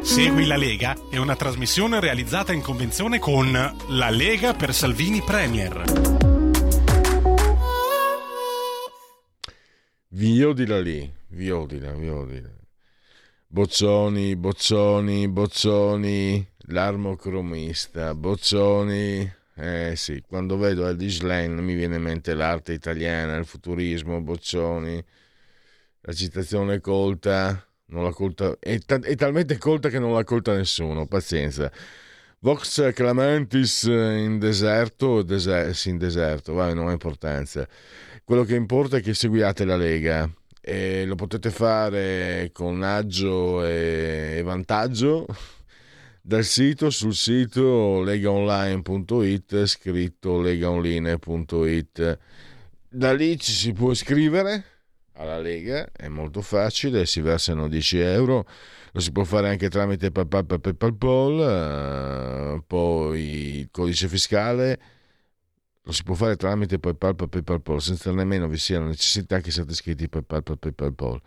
Segui 0.00 0.46
la 0.46 0.56
Lega 0.56 0.96
è 1.10 1.18
una 1.18 1.36
trasmissione 1.36 2.00
realizzata 2.00 2.54
in 2.54 2.62
convenzione 2.62 3.18
con 3.18 3.52
La 3.52 4.08
Lega 4.08 4.54
per 4.54 4.72
Salvini 4.72 5.20
Premier. 5.20 6.35
Viodila 10.16 10.80
lì, 10.80 11.12
viodila, 11.28 11.92
viodila. 11.92 12.48
Bozzoni, 13.46 14.34
Bozzoni, 14.34 15.28
Bozzoni, 15.28 16.52
l'armocromista, 16.68 18.14
Bozzoni. 18.14 19.30
Eh 19.56 19.92
sì, 19.94 20.22
quando 20.26 20.56
vedo 20.56 20.86
Eldis 20.86 21.20
Lane 21.20 21.60
mi 21.60 21.74
viene 21.74 21.96
in 21.96 22.02
mente 22.02 22.32
l'arte 22.32 22.72
italiana, 22.72 23.36
il 23.36 23.44
futurismo, 23.44 24.22
Bozzoni, 24.22 25.04
la 26.00 26.12
citazione 26.14 26.80
colta, 26.80 27.62
non 27.88 28.02
la 28.02 28.12
colta, 28.12 28.56
è, 28.58 28.78
ta- 28.78 28.98
è 28.98 29.14
talmente 29.16 29.58
colta 29.58 29.90
che 29.90 29.98
non 29.98 30.14
la 30.14 30.24
colta 30.24 30.54
nessuno, 30.56 31.06
pazienza. 31.06 31.70
Vox 32.38 32.92
Clamantis 32.94 33.82
in 33.82 34.38
deserto, 34.38 35.22
deser- 35.22 35.72
sì, 35.74 35.90
in 35.90 35.98
deserto, 35.98 36.54
vai, 36.54 36.74
non 36.74 36.88
ha 36.88 36.92
importanza. 36.92 37.68
Quello 38.26 38.42
che 38.42 38.56
importa 38.56 38.96
è 38.96 39.00
che 39.00 39.14
seguiate 39.14 39.64
la 39.64 39.76
Lega 39.76 40.28
e 40.60 41.04
lo 41.04 41.14
potete 41.14 41.48
fare 41.50 42.50
con 42.52 42.82
agio 42.82 43.64
e, 43.64 44.42
vantaggio. 44.44 45.26
Dal 46.22 46.42
sito 46.42 46.90
sul 46.90 47.14
sito 47.14 48.02
legaonline.it 48.02 49.64
scritto 49.66 50.40
legaonline.it 50.40 52.18
da 52.88 53.12
lì 53.14 53.38
ci 53.38 53.52
si 53.52 53.72
può 53.72 53.92
iscrivere 53.92 54.64
alla 55.12 55.38
Lega, 55.38 55.88
è 55.92 56.08
molto 56.08 56.42
facile, 56.42 57.06
si 57.06 57.20
versano 57.20 57.68
10 57.68 57.98
euro, 58.00 58.44
lo 58.90 58.98
si 58.98 59.12
può 59.12 59.22
fare 59.22 59.50
anche 59.50 59.68
tramite 59.68 60.10
PayPal, 60.10 60.74
PayPal, 60.74 62.56
eh, 62.56 62.62
poi 62.66 63.58
il 63.58 63.68
codice 63.70 64.08
fiscale 64.08 64.95
lo 65.86 65.92
si 65.92 66.02
può 66.02 66.16
fare 66.16 66.34
tramite 66.34 66.80
PayPal, 66.80 67.14
PayPal, 67.14 67.80
senza 67.80 68.10
nemmeno 68.10 68.48
vi 68.48 68.58
sia 68.58 68.80
la 68.80 68.86
necessità 68.86 69.38
che 69.38 69.52
siate 69.52 69.70
iscritti 69.70 70.08
PayPal, 70.08 70.42
PayPal. 70.42 71.20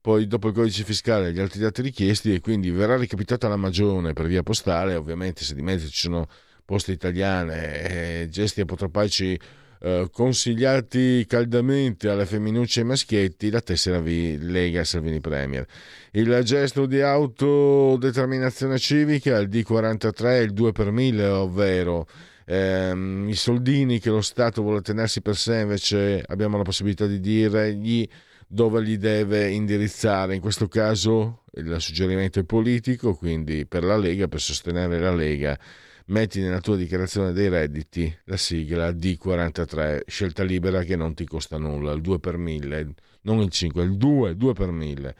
Poi 0.00 0.26
dopo 0.26 0.48
il 0.48 0.54
codice 0.54 0.82
fiscale 0.82 1.30
gli 1.30 1.38
altri 1.38 1.60
dati 1.60 1.82
richiesti 1.82 2.32
e 2.32 2.40
quindi 2.40 2.70
verrà 2.70 2.96
recapitata 2.96 3.48
la 3.48 3.56
magione 3.56 4.14
per 4.14 4.26
via 4.26 4.42
postale, 4.42 4.94
ovviamente 4.94 5.44
se 5.44 5.54
di 5.54 5.60
mezzo 5.60 5.88
ci 5.88 6.00
sono 6.00 6.26
poste 6.64 6.92
italiane, 6.92 8.22
eh, 8.22 8.28
gesti 8.30 8.62
apotropaici 8.62 9.38
eh, 9.80 10.08
consigliati 10.10 11.26
caldamente 11.28 12.08
alle 12.08 12.24
femminucce 12.24 12.80
e 12.80 12.82
ai 12.84 12.88
maschietti 12.88 13.50
la 13.50 13.60
tessera 13.60 14.00
V 14.00 14.38
Lega 14.40 14.84
Salvini 14.84 15.20
Premier. 15.20 15.66
Il 16.12 16.40
gesto 16.44 16.86
di 16.86 17.02
autodeterminazione 17.02 18.78
civica, 18.78 19.36
il 19.36 19.50
D43, 19.50 20.44
il 20.44 20.52
2 20.54 20.72
per 20.72 20.90
1000, 20.92 21.26
ovvero 21.26 22.06
ehm, 22.48 23.28
i 23.28 23.34
soldini 23.34 23.98
che 23.98 24.10
lo 24.10 24.22
Stato 24.22 24.62
vuole 24.62 24.80
tenersi 24.80 25.20
per 25.20 25.36
sé, 25.36 25.60
invece 25.60 26.22
abbiamo 26.26 26.56
la 26.56 26.62
possibilità 26.62 27.06
di 27.06 27.20
dirgli 27.20 28.08
dove 28.46 28.80
li 28.80 28.96
deve 28.96 29.50
indirizzare. 29.50 30.34
In 30.34 30.40
questo 30.40 30.66
caso 30.66 31.44
il 31.52 31.76
suggerimento 31.78 32.40
è 32.40 32.44
politico, 32.44 33.14
quindi 33.14 33.66
per 33.66 33.84
la 33.84 33.96
Lega, 33.96 34.28
per 34.28 34.40
sostenere 34.40 34.98
la 34.98 35.14
Lega 35.14 35.58
metti 36.06 36.40
nella 36.40 36.60
tua 36.60 36.76
dichiarazione 36.76 37.32
dei 37.32 37.50
redditi 37.50 38.10
la 38.24 38.38
sigla 38.38 38.90
D43, 38.90 40.02
scelta 40.06 40.42
libera 40.42 40.82
che 40.82 40.96
non 40.96 41.12
ti 41.12 41.26
costa 41.26 41.58
nulla, 41.58 41.92
il 41.92 42.00
2 42.00 42.18
per 42.18 42.38
1000, 42.38 42.94
non 43.22 43.40
il 43.40 43.50
5, 43.50 43.82
il 43.82 43.96
2, 43.98 44.36
2 44.36 44.52
per 44.54 44.70
1000. 44.70 45.16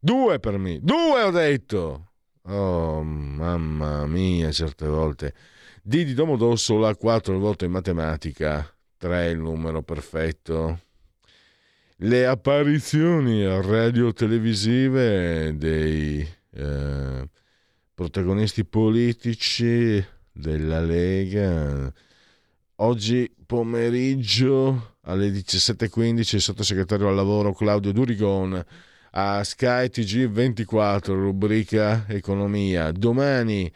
2 0.00 0.40
per 0.40 0.58
1000, 0.58 0.80
2 0.82 1.22
ho 1.22 1.30
detto! 1.30 2.06
Oh, 2.46 3.04
mamma 3.04 4.04
mia, 4.06 4.50
certe 4.50 4.88
volte. 4.88 5.32
D 5.84 6.04
di 6.04 6.14
Domodossola, 6.14 6.94
4 6.94 7.34
il 7.34 7.40
voto 7.40 7.64
in 7.64 7.72
matematica, 7.72 8.72
3 8.98 9.30
il 9.30 9.38
numero 9.38 9.82
perfetto. 9.82 10.78
Le 11.96 12.24
apparizioni 12.24 13.44
radio-televisive 13.44 15.56
dei 15.56 16.24
eh, 16.54 17.28
protagonisti 17.92 18.64
politici 18.64 20.00
della 20.30 20.80
Lega. 20.80 21.92
Oggi 22.76 23.28
pomeriggio 23.44 24.98
alle 25.00 25.30
17.15 25.30 26.36
il 26.36 26.40
sottosegretario 26.40 27.08
al 27.08 27.16
lavoro 27.16 27.52
Claudio 27.52 27.90
Durigon 27.90 28.64
a 29.10 29.42
Sky 29.42 29.86
TG24, 29.86 31.06
rubrica 31.06 32.04
Economia. 32.06 32.92
Domani 32.92 33.68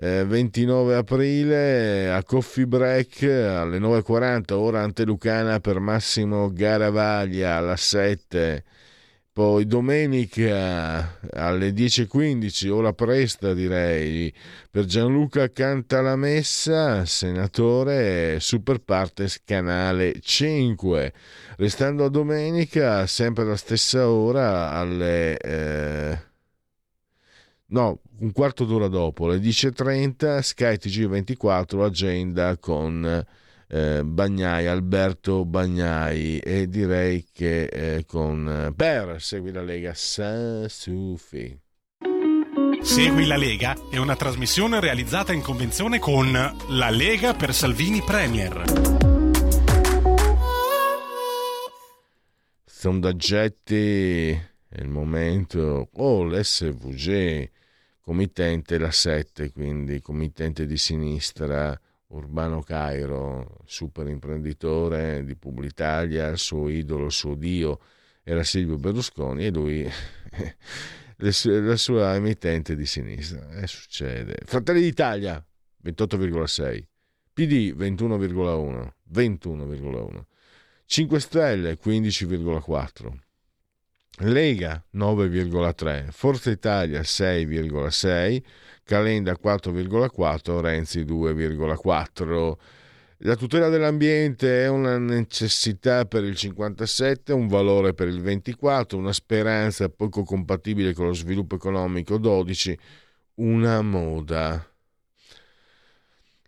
eh, 0.00 0.24
29 0.24 0.96
aprile 0.96 2.10
a 2.10 2.22
Coffee 2.24 2.66
Break 2.66 3.22
alle 3.22 3.78
9.40, 3.78 4.52
ora 4.54 4.82
Antelucana 4.82 5.60
per 5.60 5.78
Massimo 5.78 6.50
Garavaglia 6.50 7.56
alla 7.56 7.76
7 7.76 8.64
poi 9.32 9.64
domenica 9.64 11.18
alle 11.32 11.70
10.15, 11.70 12.68
ora 12.68 12.92
presta 12.92 13.54
direi, 13.54 14.30
per 14.70 14.84
Gianluca 14.84 15.50
Cantalamessa, 15.50 17.06
senatore 17.06 18.38
Super 18.40 18.80
Partes 18.80 19.40
Canale 19.44 20.14
5. 20.20 21.12
Restando 21.56 22.04
a 22.04 22.10
domenica, 22.10 23.06
sempre 23.06 23.44
alla 23.44 23.56
stessa 23.56 24.10
ora, 24.10 24.72
alle... 24.72 25.38
Eh, 25.38 26.29
no, 27.70 28.00
un 28.18 28.32
quarto 28.32 28.64
d'ora 28.64 28.88
dopo, 28.88 29.26
alle 29.26 29.38
10.30, 29.38 30.40
Sky 30.40 30.74
TG24, 30.74 31.82
agenda 31.82 32.56
con 32.58 33.24
eh, 33.68 34.02
Bagnai, 34.04 34.66
Alberto 34.66 35.44
Bagnai 35.44 36.38
e 36.38 36.68
direi 36.68 37.26
che 37.32 37.64
eh, 37.64 38.04
con 38.06 38.66
eh, 38.66 38.72
Per 38.74 39.16
Segui 39.20 39.52
la 39.52 39.62
Lega 39.62 39.92
Sufi. 39.94 41.58
Segui 42.82 43.26
la 43.26 43.36
Lega 43.36 43.76
è 43.90 43.98
una 43.98 44.16
trasmissione 44.16 44.80
realizzata 44.80 45.32
in 45.32 45.42
convenzione 45.42 45.98
con 45.98 46.32
La 46.32 46.90
Lega 46.90 47.34
per 47.34 47.54
Salvini 47.54 48.02
Premier. 48.02 48.64
Sondaggetti, 52.64 54.30
è 54.30 54.80
il 54.80 54.88
momento. 54.88 55.90
Oh, 55.92 56.24
l'SVG, 56.24 57.50
committente 58.10 58.76
la 58.76 58.90
7, 58.90 59.52
quindi 59.52 60.00
committente 60.00 60.66
di 60.66 60.76
sinistra 60.76 61.80
Urbano 62.08 62.60
Cairo, 62.60 63.58
super 63.66 64.08
imprenditore 64.08 65.24
di 65.24 65.36
Publitalia, 65.36 66.26
il 66.26 66.38
suo 66.38 66.68
idolo, 66.68 67.04
il 67.04 67.12
suo 67.12 67.36
dio 67.36 67.78
era 68.24 68.42
Silvio 68.42 68.78
Berlusconi 68.78 69.46
e 69.46 69.50
lui 69.52 69.88
la 71.18 71.76
sua 71.76 72.16
emittente 72.16 72.74
di 72.74 72.84
sinistra. 72.84 73.48
E 73.52 73.62
eh, 73.62 73.66
succede. 73.68 74.38
Fratelli 74.44 74.80
d'Italia 74.80 75.40
28,6, 75.84 76.82
PD 77.32 77.72
21,1, 77.78 78.92
21,1, 79.12 80.24
5 80.84 81.20
Stelle 81.20 81.78
15,4. 81.80 83.29
Lega 84.22 84.84
9,3, 84.94 86.10
Forza 86.10 86.50
Italia 86.50 87.00
6,6, 87.00 88.42
Calenda 88.84 89.32
4,4, 89.42 90.60
Renzi 90.60 91.04
2,4. 91.04 92.56
La 93.24 93.36
tutela 93.36 93.68
dell'ambiente 93.68 94.62
è 94.64 94.68
una 94.68 94.98
necessità 94.98 96.04
per 96.04 96.24
il 96.24 96.36
57, 96.36 97.32
un 97.32 97.48
valore 97.48 97.94
per 97.94 98.08
il 98.08 98.20
24, 98.20 98.98
una 98.98 99.12
speranza 99.12 99.88
poco 99.88 100.22
compatibile 100.22 100.92
con 100.92 101.06
lo 101.06 101.14
sviluppo 101.14 101.54
economico 101.54 102.18
12, 102.18 102.78
una 103.36 103.80
moda. 103.80 104.69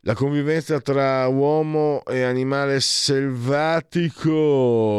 La 0.05 0.15
convivenza 0.15 0.81
tra 0.81 1.29
uomo 1.29 2.03
e 2.05 2.23
animale 2.23 2.81
selvatico, 2.81 4.31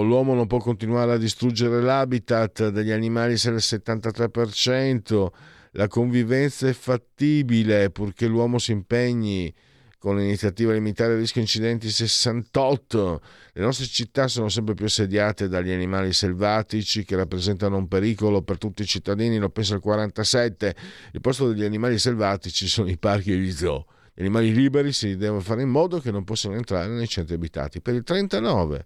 l'uomo 0.01 0.34
non 0.34 0.47
può 0.47 0.60
continuare 0.60 1.12
a 1.12 1.18
distruggere 1.18 1.82
l'habitat 1.82 2.70
degli 2.70 2.91
animali 2.91 3.36
se 3.36 3.49
il 3.49 3.58
73%, 3.58 5.28
la 5.72 5.89
convivenza 5.89 6.70
è 6.70 6.72
fattibile 6.72 7.89
purché 7.89 8.28
l'uomo 8.28 8.60
si 8.60 8.72
impegni 8.72 9.54
con 9.97 10.16
l'iniziativa 10.16 10.72
a 10.72 10.76
limitare 10.76 11.16
il 11.16 11.20
rischio 11.20 11.41
incidenti 11.41 11.89
68. 11.89 13.22
Le 13.51 13.62
nostre 13.62 13.88
città 13.88 14.30
sono 14.30 14.47
sempre 14.47 14.74
più 14.74 14.86
assediate 14.86 15.49
dagli 15.49 15.72
animali 15.72 16.14
selvatici 16.14 17.04
che 17.04 17.18
rappresentano 17.18 17.76
un 17.76 17.89
pericolo 17.89 18.41
per 18.41 18.58
tutti 18.58 18.84
i 18.84 18.86
cittadini, 18.86 19.38
lo 19.38 19.49
pensa 19.49 19.76
il 19.76 19.82
47. 19.82 20.76
Il 21.12 21.20
posto 21.20 21.49
degli 21.49 21.66
animali 21.66 21.99
selvatici 21.99 22.70
sono 22.70 22.89
i 22.89 22.97
parchi 22.97 23.34
e 23.34 23.36
gli 23.36 23.51
zoo. 23.51 23.86
Gli 24.14 24.22
animali 24.22 24.53
liberi 24.53 24.91
si 24.91 25.16
deve 25.18 25.41
fare 25.41 25.64
in 25.64 25.70
modo 25.70 25.99
che 25.99 26.11
non 26.11 26.24
possano 26.24 26.55
entrare 26.55 26.88
nei 26.89 27.07
centri 27.07 27.36
abitati. 27.36 27.82
Per 27.82 27.95
il 27.95 28.03
39 28.03 28.86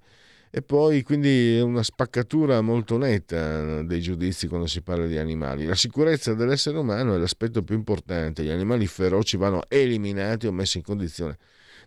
E 0.49 0.61
poi 0.61 1.03
quindi 1.03 1.59
una 1.59 1.83
spaccatura 1.83 2.61
molto 2.61 2.97
netta 2.97 3.81
dei 3.83 4.01
giudizi 4.01 4.47
quando 4.47 4.67
si 4.67 4.81
parla 4.81 5.05
di 5.05 5.17
animali. 5.17 5.65
La 5.65 5.75
sicurezza 5.75 6.33
dell'essere 6.33 6.77
umano 6.77 7.15
è 7.15 7.17
l'aspetto 7.17 7.61
più 7.63 7.75
importante. 7.75 8.43
Gli 8.43 8.49
animali 8.49 8.87
feroci 8.87 9.35
vanno 9.35 9.63
eliminati 9.67 10.47
o 10.47 10.51
messi 10.53 10.77
in 10.77 10.83
condizione 10.83 11.37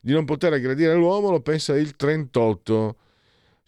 di 0.00 0.12
non 0.12 0.24
poter 0.24 0.52
aggredire 0.52 0.94
l'uomo, 0.94 1.30
lo 1.30 1.40
pensa 1.40 1.76
il 1.76 1.94
38. 1.96 2.96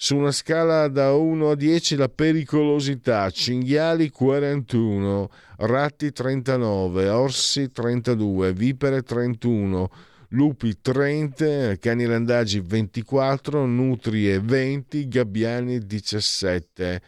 Su 0.05 0.17
una 0.17 0.33
scala 0.33 0.89
da 0.89 1.13
1 1.13 1.51
a 1.51 1.55
10 1.55 1.95
la 1.95 2.09
pericolosità, 2.09 3.31
cinghiali 3.31 4.11
41, 4.11 5.31
ratti 5.59 6.11
39, 6.11 7.09
orsi 7.09 7.71
32, 7.71 8.53
vipere 8.53 9.03
31, 9.03 9.91
lupi 10.31 10.81
30, 10.81 11.77
cani 11.77 12.05
randagi 12.05 12.59
24, 12.59 13.65
nutrie 13.65 14.41
20, 14.41 15.07
gabbiani 15.07 15.79
17. 15.87 17.03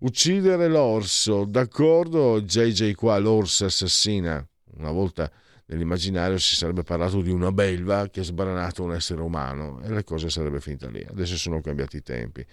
Uccidere 0.00 0.66
l'orso, 0.66 1.44
d'accordo? 1.44 2.42
JJ 2.42 2.94
qua, 2.94 3.16
l'orso 3.18 3.66
assassina. 3.66 4.44
Una 4.76 4.90
volta 4.90 5.30
nell'immaginario 5.70 6.38
si 6.38 6.56
sarebbe 6.56 6.82
parlato 6.82 7.20
di 7.20 7.30
una 7.30 7.52
belva 7.52 8.08
che 8.08 8.20
ha 8.20 8.24
sbranato 8.24 8.82
un 8.82 8.92
essere 8.92 9.20
umano 9.20 9.80
e 9.82 9.88
la 9.88 10.02
cosa 10.02 10.28
sarebbe 10.28 10.60
finita 10.60 10.88
lì. 10.88 11.04
Adesso 11.08 11.36
sono 11.36 11.60
cambiati 11.60 11.98
i 11.98 12.02
tempi. 12.02 12.44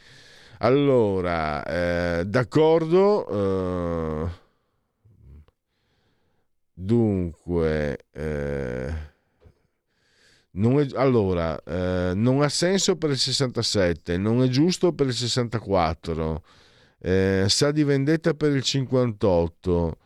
Allora, 0.60 1.64
eh, 2.20 2.26
d'accordo. 2.26 3.28
Eh, 3.28 4.30
dunque, 6.74 7.98
eh, 8.12 8.94
non 10.52 10.80
è, 10.80 10.88
allora, 10.94 11.60
eh, 11.64 12.14
non 12.16 12.42
ha 12.42 12.50
senso 12.50 12.98
per 12.98 13.12
il 13.12 13.18
67, 13.18 14.18
non 14.18 14.44
è 14.44 14.48
giusto 14.48 14.94
per 14.94 15.08
il 15.08 15.14
64, 15.14 16.44
eh, 17.00 17.46
sa 17.48 17.72
di 17.72 17.84
vendetta 17.84 18.34
per 18.34 18.56
il 18.56 18.64
58 18.64 19.98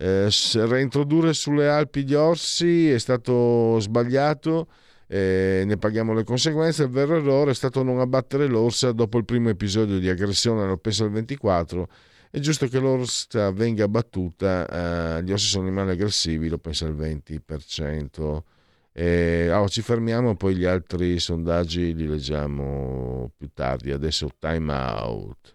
eh, 0.00 0.30
reintrodurre 0.66 1.34
sulle 1.34 1.68
Alpi 1.68 2.04
gli 2.04 2.14
orsi 2.14 2.88
è 2.90 2.98
stato 2.98 3.78
sbagliato, 3.80 4.68
eh, 5.06 5.62
ne 5.66 5.76
paghiamo 5.76 6.14
le 6.14 6.24
conseguenze. 6.24 6.84
Il 6.84 6.90
vero 6.90 7.16
errore 7.16 7.50
è 7.50 7.54
stato 7.54 7.82
non 7.82 8.00
abbattere 8.00 8.46
l'orsa 8.46 8.92
dopo 8.92 9.18
il 9.18 9.26
primo 9.26 9.50
episodio 9.50 9.98
di 9.98 10.08
aggressione, 10.08 10.66
lo 10.66 10.78
penso 10.78 11.04
al 11.04 11.10
24. 11.10 11.88
È 12.30 12.38
giusto 12.38 12.66
che 12.68 12.78
l'orsa 12.78 13.50
venga 13.50 13.84
abbattuta, 13.84 15.18
eh, 15.18 15.22
gli 15.22 15.32
orsi 15.32 15.46
sono 15.46 15.66
animali 15.66 15.90
aggressivi, 15.90 16.48
lo 16.48 16.58
penso 16.58 16.86
al 16.86 16.94
20%. 16.96 18.44
Eh, 18.92 19.52
oh, 19.52 19.68
ci 19.68 19.82
fermiamo, 19.82 20.34
poi 20.34 20.56
gli 20.56 20.64
altri 20.64 21.18
sondaggi 21.18 21.94
li 21.94 22.06
leggiamo 22.06 23.30
più 23.36 23.50
tardi. 23.52 23.90
Adesso 23.90 24.30
time 24.38 24.72
out. 24.72 25.54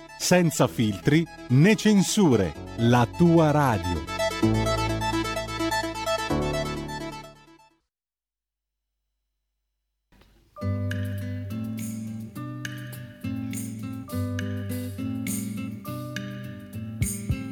senza 0.21 0.67
filtri 0.67 1.25
né 1.49 1.75
censure, 1.75 2.53
la 2.77 3.07
tua 3.17 3.49
radio. 3.49 4.05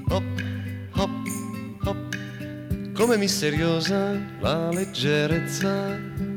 Hop, 0.09 0.23
hop, 0.91 1.09
hop, 1.83 1.97
come 2.93 3.17
misteriosa 3.17 4.13
la 4.41 4.69
leggerezza 4.69 6.28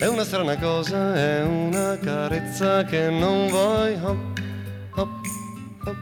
È 0.00 0.06
una 0.06 0.24
strana 0.24 0.56
cosa, 0.56 1.14
è 1.14 1.42
una 1.42 1.98
carezza 1.98 2.84
che 2.84 3.10
non 3.10 3.48
vuoi. 3.48 3.92
Hop, 4.02 4.40
hop, 4.94 5.10
hop. 5.84 5.96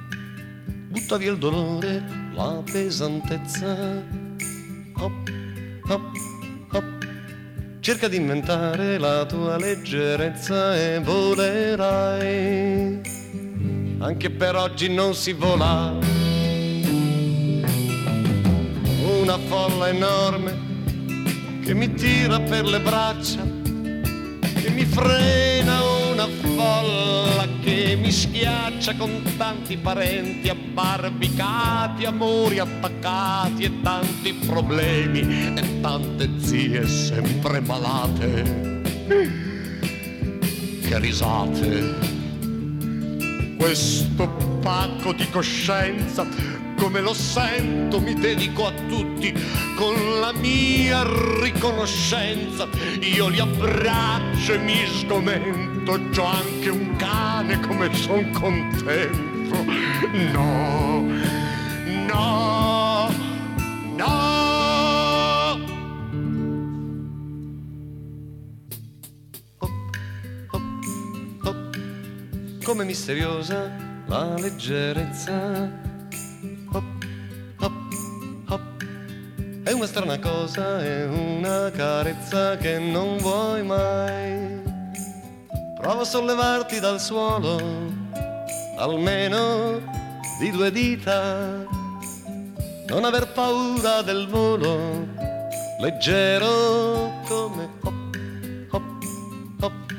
Butta 0.87 1.17
via 1.17 1.33
il 1.33 1.39
dolore, 1.39 2.05
la 2.33 2.63
pesantezza. 2.65 4.05
Hop, 4.99 5.33
hop, 5.89 6.17
hop. 6.71 7.09
Cerca 7.81 8.07
di 8.07 8.19
inventare 8.19 8.99
la 8.99 9.27
tua 9.27 9.59
leggerezza 9.59 10.77
e 10.77 11.01
volerai. 11.01 13.01
Anche 13.99 14.31
per 14.31 14.55
oggi 14.55 14.95
non 14.95 15.13
si 15.13 15.33
vola. 15.33 15.99
Una 19.21 19.39
folla 19.49 19.89
enorme 19.89 20.57
che 21.65 21.75
mi 21.75 21.93
tira 21.95 22.39
per 22.39 22.65
le 22.65 22.81
braccia 22.81 23.58
mi 24.79 24.85
frena 24.85 25.83
una 26.13 26.29
folla 26.29 27.49
che 27.61 27.99
mi 28.01 28.13
schiaccia 28.13 28.95
con 28.95 29.23
tanti 29.37 29.77
parenti 29.77 30.49
abbarbicati, 30.49 32.05
amori 32.05 32.61
attaccati 32.61 33.65
e 33.65 33.81
tanti 33.83 34.35
problemi 34.35 35.53
e 35.57 35.81
tante 35.81 36.31
zie 36.39 36.87
sempre 36.87 37.59
malate. 37.61 38.83
Che 40.81 40.99
risate! 41.01 41.97
Questo 43.59 44.29
pacco 44.63 45.13
di 45.13 45.29
coscienza 45.29 46.25
come 46.79 47.01
lo 47.01 47.13
sento 47.13 48.01
mi 48.01 48.15
dedico 48.15 48.67
a 48.67 48.73
tutti 48.89 49.35
con 49.77 50.21
la 50.21 50.33
mia 50.33 51.05
riconoscenza. 51.41 52.67
Io 53.01 53.29
li 53.29 53.41
abbraccio 53.41 54.55
e 54.55 54.59
mi 54.59 54.87
sgomento, 54.87 56.01
c'ho 56.11 56.25
anche 56.25 56.71
un 56.71 56.97
cane 56.97 57.61
come 57.61 57.93
son 57.95 58.31
contento. 58.31 59.57
No, 60.33 61.05
no, 62.07 63.09
no. 63.97 64.17
Hop, 69.59 69.71
hop, 70.51 70.63
hop. 71.43 71.79
Come 72.63 72.85
misteriosa 72.85 73.75
la 74.07 74.35
leggerezza 74.39 75.88
una 79.79 79.87
strana 79.87 80.19
cosa, 80.19 80.83
è 80.83 81.07
una 81.07 81.71
carezza 81.71 82.57
che 82.57 82.81
non 82.81 83.17
vuoi 83.19 83.63
mai. 83.63 84.61
Prova 85.77 86.01
a 86.01 86.05
sollevarti 86.05 86.81
dal 86.81 87.01
suolo, 87.01 87.61
almeno 88.77 89.81
di 90.41 90.51
due 90.51 90.73
dita. 90.73 91.65
Non 92.89 93.05
aver 93.05 93.29
paura 93.29 94.03
del 94.03 94.27
volo, 94.27 95.07
leggero 95.79 97.13
come 97.29 97.69
hop, 97.83 98.17
hop, 98.71 99.05
hop. 99.61 99.95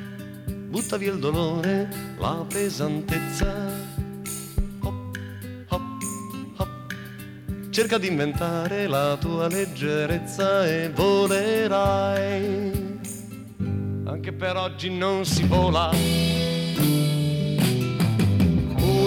Butta 0.67 0.97
via 0.97 1.13
il 1.13 1.19
dolore, 1.19 1.87
la 2.17 2.45
pesantezza 2.49 3.98
cerca 7.69 7.97
di 7.97 8.07
inventare 8.07 8.87
la 8.87 9.15
tua 9.19 9.47
leggerezza 9.47 10.65
e 10.67 10.89
volerai. 10.89 12.71
Anche 14.05 14.33
per 14.33 14.55
oggi 14.55 14.89
non 14.89 15.25
si 15.25 15.43
vola. 15.43 15.91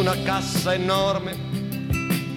una 0.03 0.21
cassa 0.25 0.75
enorme 0.75 1.37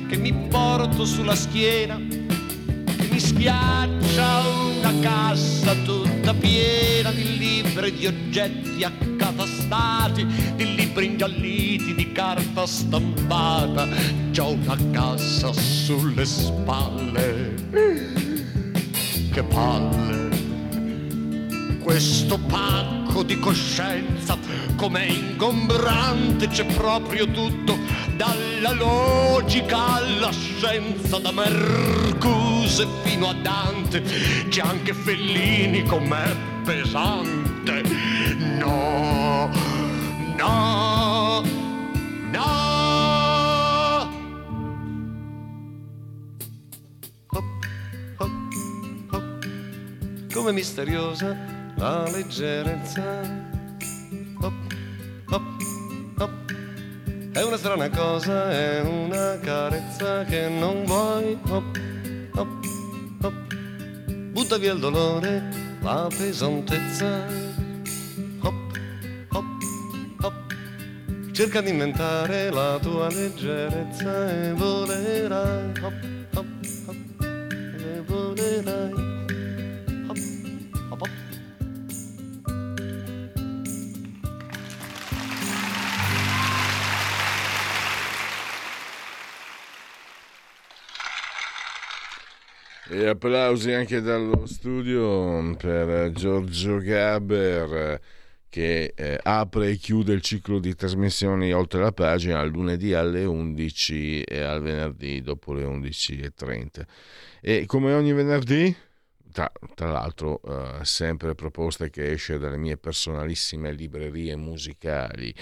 che 0.07 0.17
mi 0.17 0.32
porto 0.49 1.03
sulla 1.03 1.36
schiena, 1.36 1.97
che 1.97 3.07
mi 3.09 3.19
schiaccia 3.19 4.41
una 4.78 4.99
cassa 5.01 5.73
tutta 5.84 6.34
piena 6.36 7.11
di 7.11 7.38
libri, 7.38 7.91
di 7.91 8.05
oggetti 8.05 8.84
accatastati, 9.26 10.26
di 10.55 10.76
libri 10.76 11.07
ingialliti, 11.07 11.95
di 11.95 12.11
carta 12.11 12.65
stampata. 12.65 13.88
C'ho 14.32 14.51
una 14.51 14.78
cassa 14.91 15.51
sulle 15.53 16.26
spalle. 16.26 17.53
Che 19.32 19.43
palle! 19.43 20.43
Questo 21.82 22.38
pacco 22.39 23.23
di 23.23 23.39
coscienza 23.39 24.38
com'è 24.76 25.03
ingombrante, 25.03 26.47
c'è 26.47 26.65
proprio 26.65 27.30
tutto, 27.30 27.78
dalla 28.15 28.71
logica 28.73 29.93
alla 29.95 30.32
scienza, 30.32 31.19
da 31.19 31.32
Mercuse 31.32 32.88
fino 33.03 33.30
a 33.30 33.34
Dante, 33.34 34.01
c'è 34.49 34.61
anche 34.61 34.93
Fellini 34.93 35.84
com'è 35.84 36.36
pesante. 36.63 38.04
No, 40.45 41.41
no, 42.31 42.45
no. 47.31 49.19
Come 50.31 50.51
misteriosa 50.51 51.35
la 51.77 52.03
leggerezza 52.11 53.21
hop, 54.39 54.53
hop, 55.29 55.41
hop. 56.19 56.53
È 57.33 57.41
una 57.41 57.57
strana 57.57 57.89
cosa, 57.89 58.51
è 58.51 58.81
una 58.81 59.39
carezza 59.39 60.23
che 60.25 60.47
non 60.47 60.83
vuoi, 60.85 61.37
hop, 61.49 61.79
hop, 62.35 62.65
hop. 63.21 63.55
Butta 64.31 64.57
via 64.57 64.73
il 64.73 64.79
dolore, 64.79 65.43
la 65.81 66.07
pesantezza, 66.15 67.25
Cerca 71.36 71.59
di 71.59 71.71
inventare 71.71 72.49
la 72.49 72.79
tua 72.81 73.09
leggerezza 73.09 74.31
e 74.31 74.53
volerai, 74.53 75.71
hop, 75.81 75.93
hop, 76.33 76.45
hop, 76.86 77.23
e 77.77 78.01
volerai. 78.05 78.93
E 92.88 93.07
applausi 93.07 93.73
anche 93.73 93.99
dallo 93.99 94.45
studio 94.45 95.53
per 95.57 96.13
Giorgio 96.13 96.77
Gaber 96.77 97.99
che 98.55 98.93
eh, 98.95 99.19
apre 99.21 99.71
e 99.71 99.75
chiude 99.75 100.13
il 100.13 100.21
ciclo 100.21 100.59
di 100.59 100.73
trasmissioni 100.75 101.51
oltre 101.51 101.81
la 101.81 101.91
pagina 101.91 102.39
al 102.39 102.51
lunedì 102.51 102.93
alle 102.93 103.25
11 103.25 104.21
e 104.21 104.39
al 104.39 104.61
venerdì 104.61 105.21
dopo 105.21 105.51
le 105.51 105.65
11.30. 105.65 106.85
E 107.41 107.65
come 107.65 107.91
ogni 107.91 108.13
venerdì, 108.13 108.73
tra, 109.33 109.51
tra 109.73 109.91
l'altro 109.91 110.39
eh, 110.41 110.85
sempre 110.85 111.35
proposte 111.35 111.89
che 111.89 112.11
esce 112.11 112.37
dalle 112.37 112.55
mie 112.55 112.77
personalissime 112.77 113.73
librerie 113.73 114.37
musicali. 114.37 115.35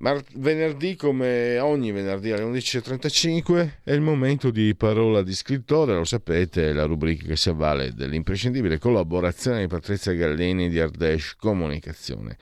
Venerdì, 0.00 0.94
come 0.94 1.58
ogni 1.58 1.90
venerdì 1.90 2.30
alle 2.30 2.44
11.35, 2.44 3.70
è 3.82 3.92
il 3.92 4.00
momento 4.00 4.52
di 4.52 4.76
parola 4.76 5.22
di 5.22 5.34
scrittore, 5.34 5.94
lo 5.94 6.04
sapete, 6.04 6.72
la 6.72 6.84
rubrica 6.84 7.26
che 7.26 7.34
si 7.34 7.48
avvale 7.48 7.92
dell'imprescindibile 7.92 8.78
collaborazione 8.78 9.62
di 9.62 9.66
Patrizia 9.66 10.12
Gallini 10.12 10.68
di 10.68 10.78
Ardèche 10.78 11.34
Comunicazione. 11.36 12.36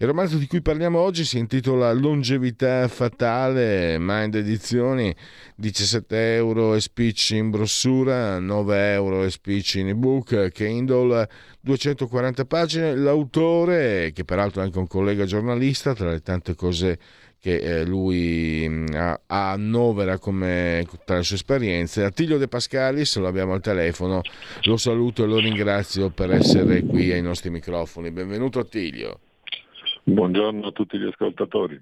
Il 0.00 0.06
romanzo 0.06 0.38
di 0.38 0.46
cui 0.46 0.62
parliamo 0.62 1.00
oggi 1.00 1.24
si 1.24 1.38
intitola 1.38 1.90
Longevità 1.90 2.86
fatale, 2.86 3.96
Mind 3.98 4.36
Edizioni, 4.36 5.12
17 5.56 6.36
euro 6.36 6.76
e 6.76 6.80
spicci 6.80 7.36
in 7.36 7.50
brossura, 7.50 8.38
9 8.38 8.92
euro 8.92 9.24
e 9.24 9.30
spicci 9.30 9.80
in 9.80 9.88
ebook, 9.88 10.52
Kindle, 10.52 11.28
240 11.58 12.44
pagine. 12.44 12.94
L'autore, 12.94 14.12
che 14.12 14.24
peraltro 14.24 14.60
è 14.60 14.66
anche 14.66 14.78
un 14.78 14.86
collega 14.86 15.24
giornalista, 15.24 15.96
tra 15.96 16.10
le 16.10 16.20
tante 16.20 16.54
cose 16.54 16.96
che 17.40 17.56
eh, 17.56 17.84
lui 17.84 18.66
mm, 18.68 18.86
annovera 19.26 20.18
come 20.18 20.86
tra 21.04 21.16
le 21.16 21.24
sue 21.24 21.34
esperienze. 21.34 22.04
Attilio 22.04 22.38
De 22.38 22.46
Pascalis, 22.46 23.16
lo 23.16 23.26
abbiamo 23.26 23.52
al 23.52 23.60
telefono, 23.60 24.20
lo 24.62 24.76
saluto 24.76 25.24
e 25.24 25.26
lo 25.26 25.40
ringrazio 25.40 26.10
per 26.10 26.30
essere 26.30 26.84
qui 26.84 27.10
ai 27.10 27.20
nostri 27.20 27.50
microfoni. 27.50 28.12
Benvenuto 28.12 28.60
Attilio. 28.60 29.22
Buongiorno 30.10 30.68
a 30.68 30.72
tutti 30.72 30.98
gli 30.98 31.06
ascoltatori. 31.06 31.78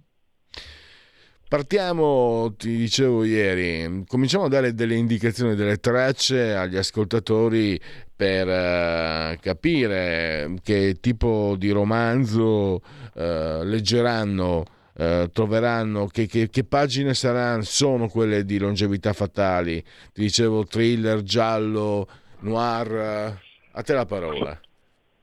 Partiamo, 1.49 2.53
ti 2.59 2.77
dicevo 2.77 3.22
ieri, 3.22 4.05
cominciamo 4.09 4.47
a 4.47 4.49
dare 4.49 4.74
delle 4.74 4.97
indicazioni, 4.97 5.55
delle 5.55 5.77
tracce 5.77 6.55
agli 6.57 6.77
ascoltatori 6.77 7.81
per 8.16 8.49
uh, 8.49 9.39
capire 9.39 10.57
che 10.64 10.97
tipo 11.01 11.55
di 11.57 11.70
romanzo 11.70 12.81
uh, 12.81 13.62
leggeranno, 13.62 14.64
uh, 14.95 15.31
troveranno, 15.31 16.09
che, 16.09 16.27
che, 16.27 16.51
che, 16.51 16.64
pagine 16.64 17.14
saranno, 17.14 17.62
sono 17.62 18.09
quelle 18.09 18.45
di 18.45 18.59
longevità 18.59 19.12
fatali. 19.12 19.81
Ti 20.12 20.20
dicevo 20.20 20.66
thriller, 20.66 21.22
giallo, 21.22 22.09
noir, 22.41 23.39
a 23.70 23.83
te 23.83 23.93
la 23.93 24.05
parola. 24.05 24.61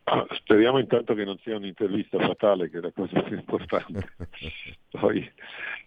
Speriamo 0.35 0.79
intanto 0.79 1.13
che 1.13 1.23
non 1.23 1.37
sia 1.39 1.55
un'intervista 1.55 2.19
fatale, 2.19 2.69
che 2.69 2.79
è 2.79 2.81
la 2.81 2.91
cosa 2.91 3.21
più 3.21 3.35
importante. 3.35 4.13
Poi 4.89 5.29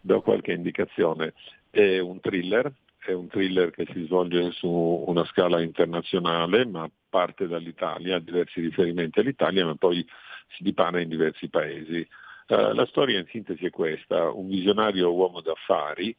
do 0.01 0.21
qualche 0.23 0.53
indicazione. 0.53 1.35
È 1.71 1.99
un 1.99 2.21
thriller, 2.21 2.73
è 2.99 3.13
un 3.13 3.29
thriller 3.29 3.71
che 3.71 3.87
si 3.93 4.05
svolge 4.05 4.51
su 4.53 4.69
una 4.69 5.25
scala 5.27 5.61
internazionale, 5.61 6.65
ma 6.65 6.89
parte 7.09 7.47
dall'Italia, 7.47 8.17
ha 8.17 8.21
diversi 8.21 8.61
riferimenti 8.61 9.21
all'Italia, 9.21 9.65
ma 9.67 9.75
poi 9.75 10.07
si 10.49 10.63
dipana 10.63 11.01
in 11.01 11.09
diversi 11.09 11.49
paesi. 11.49 12.07
Uh, 12.49 12.73
la 12.73 12.87
storia 12.87 13.19
in 13.19 13.27
sintesi 13.27 13.67
è 13.67 13.71
questa, 13.71 14.31
un 14.31 14.49
visionario 14.49 15.13
uomo 15.13 15.41
d'affari 15.41 16.17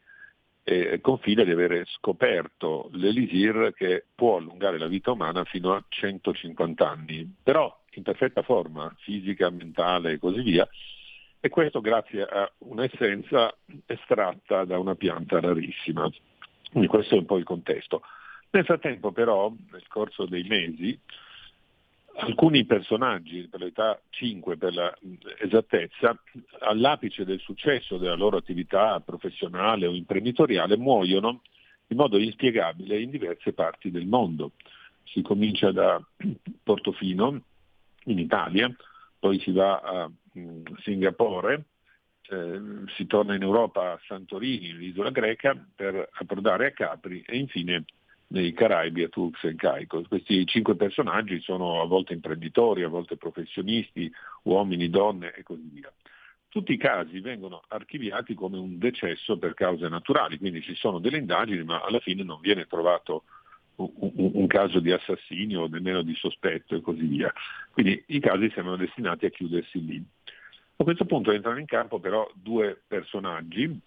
eh, 0.69 0.99
confida 0.99 1.45
di 1.45 1.51
avere 1.51 1.85
scoperto 1.85 2.89
l'elisir 2.91 3.71
che 3.73 4.03
può 4.13 4.35
allungare 4.35 4.77
la 4.77 4.87
vita 4.87 5.11
umana 5.11 5.45
fino 5.45 5.73
a 5.73 5.81
150 5.87 6.89
anni, 6.89 7.35
però 7.41 7.73
in 7.97 8.03
perfetta 8.03 8.43
forma 8.43 8.93
fisica, 8.99 9.49
mentale 9.49 10.13
e 10.13 10.19
così 10.19 10.41
via, 10.41 10.67
e 11.39 11.49
questo 11.49 11.81
grazie 11.81 12.23
a 12.23 12.49
un'essenza 12.59 13.55
estratta 13.85 14.65
da 14.65 14.79
una 14.79 14.95
pianta 14.95 15.39
rarissima. 15.39 16.09
Quindi 16.69 16.87
questo 16.87 17.15
è 17.15 17.19
un 17.19 17.25
po' 17.25 17.37
il 17.37 17.43
contesto. 17.43 18.01
Nel 18.51 18.65
frattempo 18.65 19.11
però, 19.11 19.53
nel 19.71 19.87
corso 19.87 20.25
dei 20.25 20.43
mesi, 20.43 20.97
alcuni 22.17 22.65
personaggi, 22.65 23.47
per 23.47 23.61
l'età 23.61 23.99
5 24.09 24.57
per 24.57 24.73
l'esattezza, 25.39 26.19
all'apice 26.59 27.25
del 27.25 27.39
successo 27.39 27.97
della 27.97 28.15
loro 28.15 28.37
attività 28.37 28.99
professionale 28.99 29.85
o 29.85 29.93
imprenditoriale, 29.93 30.77
muoiono 30.77 31.41
in 31.87 31.97
modo 31.97 32.17
inspiegabile 32.17 32.99
in 32.99 33.09
diverse 33.09 33.53
parti 33.53 33.91
del 33.91 34.05
mondo. 34.05 34.51
Si 35.03 35.21
comincia 35.21 35.71
da 35.71 36.01
Portofino, 36.63 37.41
in 38.07 38.19
Italia, 38.19 38.73
poi 39.19 39.39
si 39.39 39.51
va 39.51 39.79
a 39.79 40.11
Singapore, 40.81 41.65
eh, 42.29 42.61
si 42.95 43.05
torna 43.05 43.35
in 43.35 43.41
Europa 43.41 43.93
a 43.93 43.99
Santorini, 44.05 44.73
l'isola 44.73 45.09
greca, 45.09 45.55
per 45.75 46.09
approdare 46.11 46.67
a 46.67 46.71
Capri 46.71 47.23
e 47.25 47.37
infine 47.37 47.85
nei 48.27 48.51
Caraibi 48.53 49.03
a 49.03 49.09
Turks 49.09 49.43
e 49.45 49.55
Caicos. 49.55 50.07
Questi 50.07 50.45
cinque 50.45 50.75
personaggi 50.75 51.39
sono 51.39 51.81
a 51.81 51.85
volte 51.85 52.13
imprenditori, 52.13 52.83
a 52.83 52.89
volte 52.89 53.17
professionisti, 53.17 54.11
uomini, 54.43 54.89
donne 54.89 55.33
e 55.33 55.43
così 55.43 55.69
via. 55.71 55.91
Tutti 56.49 56.73
i 56.73 56.77
casi 56.77 57.19
vengono 57.19 57.61
archiviati 57.67 58.33
come 58.33 58.57
un 58.57 58.77
decesso 58.77 59.37
per 59.37 59.53
cause 59.53 59.87
naturali, 59.89 60.37
quindi 60.37 60.61
ci 60.61 60.75
sono 60.75 60.99
delle 60.99 61.17
indagini 61.17 61.63
ma 61.63 61.81
alla 61.81 61.99
fine 61.99 62.23
non 62.23 62.39
viene 62.41 62.65
trovato 62.65 63.23
un, 63.77 64.47
caso 64.47 64.79
di 64.79 64.91
assassinio 64.91 65.67
nemmeno 65.67 66.01
di 66.01 66.15
sospetto 66.15 66.75
e 66.75 66.81
così 66.81 67.05
via. 67.05 67.31
Quindi 67.71 68.03
i 68.07 68.19
casi 68.19 68.49
sembrano 68.53 68.77
destinati 68.77 69.25
a 69.25 69.29
chiudersi 69.29 69.85
lì. 69.85 70.03
A 70.79 70.83
questo 70.83 71.05
punto 71.05 71.31
entrano 71.31 71.59
in 71.59 71.65
campo 71.65 71.99
però 71.99 72.29
due 72.33 72.81
personaggi 72.87 73.79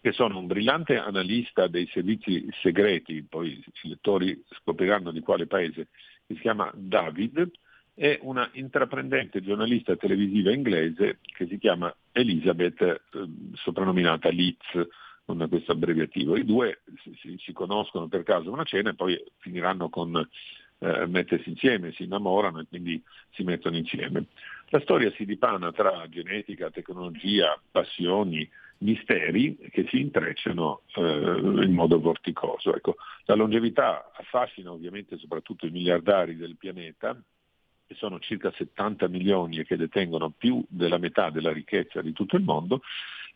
che 0.00 0.12
sono 0.12 0.38
un 0.38 0.46
brillante 0.46 0.96
analista 0.96 1.68
dei 1.68 1.88
servizi 1.92 2.48
segreti, 2.60 3.22
poi 3.22 3.62
i 3.82 3.88
lettori 3.88 4.42
scopriranno 4.60 5.12
di 5.12 5.20
quale 5.20 5.46
paese, 5.46 5.88
che 6.26 6.34
si 6.34 6.40
chiama 6.40 6.70
David, 6.74 7.48
è 7.94 8.18
una 8.22 8.48
intraprendente 8.54 9.42
giornalista 9.42 9.94
televisiva 9.96 10.50
inglese 10.50 11.18
che 11.20 11.46
si 11.46 11.58
chiama 11.58 11.94
Elizabeth, 12.10 12.80
eh, 12.80 12.98
soprannominata 13.52 14.30
Leeds, 14.30 14.88
con 15.36 15.48
questo 15.48 15.72
abbreviativo. 15.72 16.36
I 16.36 16.44
due 16.44 16.82
si, 17.20 17.36
si, 17.38 17.52
conoscono 17.52 18.08
per 18.08 18.22
caso 18.22 18.50
a 18.50 18.52
una 18.52 18.64
cena 18.64 18.90
e 18.90 18.94
poi 18.94 19.22
finiranno 19.38 19.88
con 19.88 20.16
eh, 20.78 21.06
mettersi 21.06 21.48
insieme, 21.48 21.92
si 21.92 22.04
innamorano 22.04 22.60
e 22.60 22.66
quindi 22.68 23.02
si 23.30 23.42
mettono 23.42 23.76
insieme. 23.76 24.26
La 24.68 24.80
storia 24.80 25.10
si 25.12 25.24
dipana 25.24 25.72
tra 25.72 26.06
genetica, 26.08 26.70
tecnologia, 26.70 27.58
passioni, 27.70 28.48
misteri 28.78 29.56
che 29.70 29.86
si 29.88 30.00
intrecciano 30.00 30.82
eh, 30.96 31.02
in 31.02 31.72
modo 31.72 32.00
vorticoso. 32.00 32.74
Ecco, 32.74 32.96
la 33.24 33.34
longevità 33.34 34.12
affascina 34.14 34.72
ovviamente 34.72 35.16
soprattutto 35.18 35.66
i 35.66 35.70
miliardari 35.70 36.36
del 36.36 36.56
pianeta, 36.56 37.18
che 37.86 37.94
sono 37.94 38.18
circa 38.18 38.50
70 38.50 39.08
milioni 39.08 39.58
e 39.58 39.64
che 39.64 39.76
detengono 39.76 40.30
più 40.30 40.64
della 40.68 40.98
metà 40.98 41.30
della 41.30 41.52
ricchezza 41.52 42.00
di 42.00 42.12
tutto 42.12 42.36
il 42.36 42.42
mondo, 42.42 42.80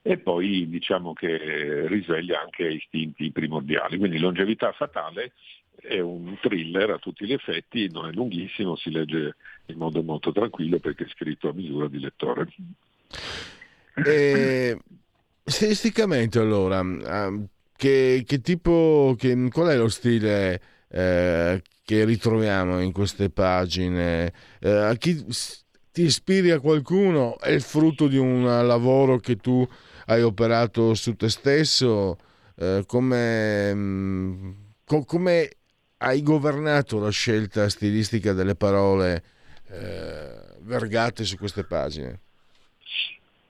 e 0.03 0.19
poi 0.19 0.69
diciamo 0.69 1.13
che 1.13 1.87
risveglia 1.89 2.41
anche 2.41 2.65
istinti 2.69 3.31
primordiali. 3.31 3.99
Quindi 3.99 4.19
longevità 4.19 4.73
fatale 4.73 5.33
è 5.81 6.01
un 6.01 6.37
thriller 6.41 6.91
a 6.91 6.99
tutti 6.99 7.27
gli 7.27 7.33
effetti, 7.33 7.89
non 7.91 8.09
è 8.09 8.13
lunghissimo, 8.13 8.77
si 8.77 8.91
legge 8.91 9.37
in 9.67 9.77
modo 9.77 10.03
molto 10.03 10.33
tranquillo 10.33 10.79
perché 10.79 11.05
è 11.05 11.09
scritto 11.09 11.49
a 11.49 11.53
misura 11.53 11.89
di 11.89 12.01
lettore. 12.01 12.49
E, 14.05 14.79
stilisticamente 15.45 16.39
allora, 16.39 16.81
ehm, 16.81 17.47
che, 17.77 18.25
che 18.27 18.41
tipo, 18.41 19.15
che, 19.19 19.49
qual 19.51 19.69
è 19.69 19.77
lo 19.77 19.89
stile 19.89 20.61
eh, 20.89 21.63
che 21.85 22.05
ritroviamo 22.05 22.81
in 22.81 22.93
queste 22.93 23.31
pagine? 23.31 24.33
Eh, 24.61 24.71
a 24.71 24.95
chi 24.97 25.25
ti 25.93 26.03
ispiri 26.03 26.51
a 26.51 26.61
qualcuno? 26.61 27.39
È 27.39 27.51
il 27.51 27.63
frutto 27.63 28.09
di 28.09 28.19
un 28.19 28.45
lavoro 28.45 29.19
che 29.19 29.37
tu 29.37 29.67
hai 30.07 30.23
operato 30.23 30.95
su 30.95 31.15
te 31.17 31.29
stesso? 31.29 32.19
Eh, 32.57 32.85
come, 32.87 33.75
mm, 33.75 34.51
come 35.05 35.51
hai 35.99 36.23
governato 36.23 36.99
la 36.99 37.11
scelta 37.11 37.69
stilistica 37.69 38.33
delle 38.33 38.55
parole 38.55 39.23
eh, 39.69 40.57
vergate 40.61 41.25
su 41.25 41.37
queste 41.37 41.65
pagine? 41.65 42.21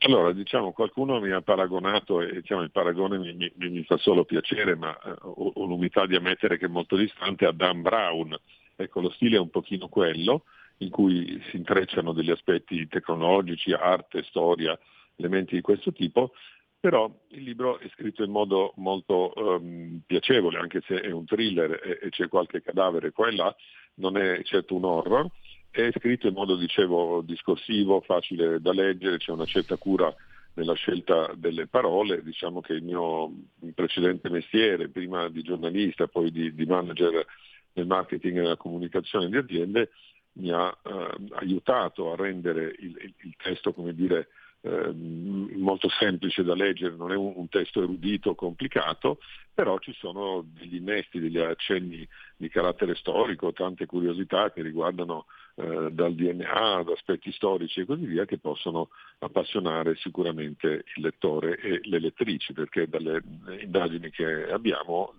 Allora, 0.01 0.33
diciamo, 0.33 0.73
qualcuno 0.73 1.21
mi 1.21 1.31
ha 1.31 1.41
paragonato, 1.41 2.21
e 2.21 2.33
diciamo, 2.35 2.63
il 2.63 2.71
paragone 2.71 3.19
mi, 3.19 3.35
mi, 3.35 3.71
mi, 3.71 3.85
fa 3.85 3.97
solo 3.97 4.25
piacere, 4.25 4.77
ma 4.77 4.97
eh, 5.03 5.15
ho, 5.21 5.53
ho, 5.55 5.65
l'umiltà 5.65 6.07
di 6.07 6.15
ammettere 6.15 6.59
che 6.59 6.67
è 6.67 6.69
molto 6.69 6.97
distante, 6.97 7.47
a 7.47 7.53
Dan 7.53 7.83
Brown. 7.83 8.39
Ecco, 8.77 9.01
lo 9.01 9.11
stile 9.11 9.37
è 9.37 9.41
un 9.41 9.51
pochino 9.51 9.89
quello, 9.89 10.45
in 10.79 10.91
cui 10.91 11.43
si 11.51 11.57
intrecciano 11.57 12.13
degli 12.13 12.31
aspetti 12.31 12.87
tecnologici, 12.89 13.73
arte, 13.73 14.23
storia, 14.25 14.79
elementi 15.17 15.55
di 15.55 15.61
questo 15.61 15.93
tipo, 15.93 16.33
però 16.79 17.11
il 17.31 17.43
libro 17.43 17.79
è 17.79 17.89
scritto 17.89 18.23
in 18.23 18.31
modo 18.31 18.73
molto 18.77 19.33
um, 19.35 20.01
piacevole, 20.07 20.59
anche 20.59 20.83
se 20.87 21.01
è 21.01 21.11
un 21.11 21.25
thriller 21.25 21.81
e, 21.83 21.99
e, 22.03 22.11
c'è 22.11 22.29
qualche 22.29 22.63
cadavere 22.63 23.13
qua 23.13 23.29
e 23.29 23.35
là, 23.35 23.57
non 23.95 24.17
è 24.17 24.43
certo 24.45 24.75
un 24.75 24.85
horror, 24.85 25.29
è 25.71 25.91
scritto 25.97 26.29
in 26.29 26.35
modo, 26.35 26.57
dicevo, 26.57 27.23
discorsivo, 27.23 28.01
facile 28.03 28.61
da 28.61 28.73
leggere, 28.73 29.17
c'è 29.17 29.33
una 29.33 29.47
certa 29.47 29.77
cura 29.77 30.15
nella 30.55 30.75
scelta 30.75 31.33
delle 31.35 31.67
parole, 31.67 32.23
diciamo 32.23 32.61
che 32.61 32.75
il 32.75 32.83
mio 32.83 33.31
precedente 33.75 34.31
mestiere, 34.31 34.89
prima 34.89 35.29
di 35.29 35.43
giornalista, 35.43 36.07
poi 36.07 36.31
di, 36.31 36.55
di 36.55 36.65
manager 36.65 37.27
nel 37.73 37.87
marketing 37.87 38.39
e 38.39 38.41
nella 38.43 38.57
comunicazione 38.57 39.29
di 39.29 39.37
aziende, 39.37 39.91
mi 40.35 40.51
ha 40.51 40.75
eh, 40.83 41.17
aiutato 41.33 42.13
a 42.13 42.17
rendere 42.17 42.75
il, 42.79 42.97
il, 43.03 43.15
il 43.23 43.35
testo, 43.37 43.73
come 43.73 43.95
dire, 43.95 44.29
Ehm, 44.63 45.53
molto 45.57 45.89
semplice 45.89 46.43
da 46.43 46.55
leggere, 46.55 46.97
non 46.97 47.13
è 47.13 47.17
un, 47.17 47.33
un, 47.37 47.49
testo 47.49 47.83
erudito, 47.83 48.35
complicato, 48.35 49.19
però 49.55 49.79
ci 49.79 49.93
sono 49.95 50.45
degli 50.45 50.77
innesti, 50.77 51.21
degli 51.21 51.39
accenni 51.39 52.07
di 52.37 52.49
carattere 52.49 52.95
storico, 52.97 53.53
tante 53.53 53.87
curiosità 53.87 54.51
che 54.53 54.63
riguardano 54.63 55.27
eh, 55.55 55.89
dal 55.93 56.15
DNA 56.15 56.77
ad 56.79 56.89
aspetti 56.89 57.31
storici 57.33 57.81
e 57.81 57.87
così 57.87 58.07
via 58.07 58.25
che 58.25 58.39
possono 58.39 58.89
appassionare 59.21 59.95
sicuramente 59.97 60.85
il 60.97 61.03
lettore 61.03 61.57
e 61.59 61.81
le 61.85 62.01
lettrici, 62.01 62.53
perché 62.53 62.89
dalle 62.89 63.23
indagini 63.61 64.11
che 64.11 64.51
abbiamo 64.51 65.15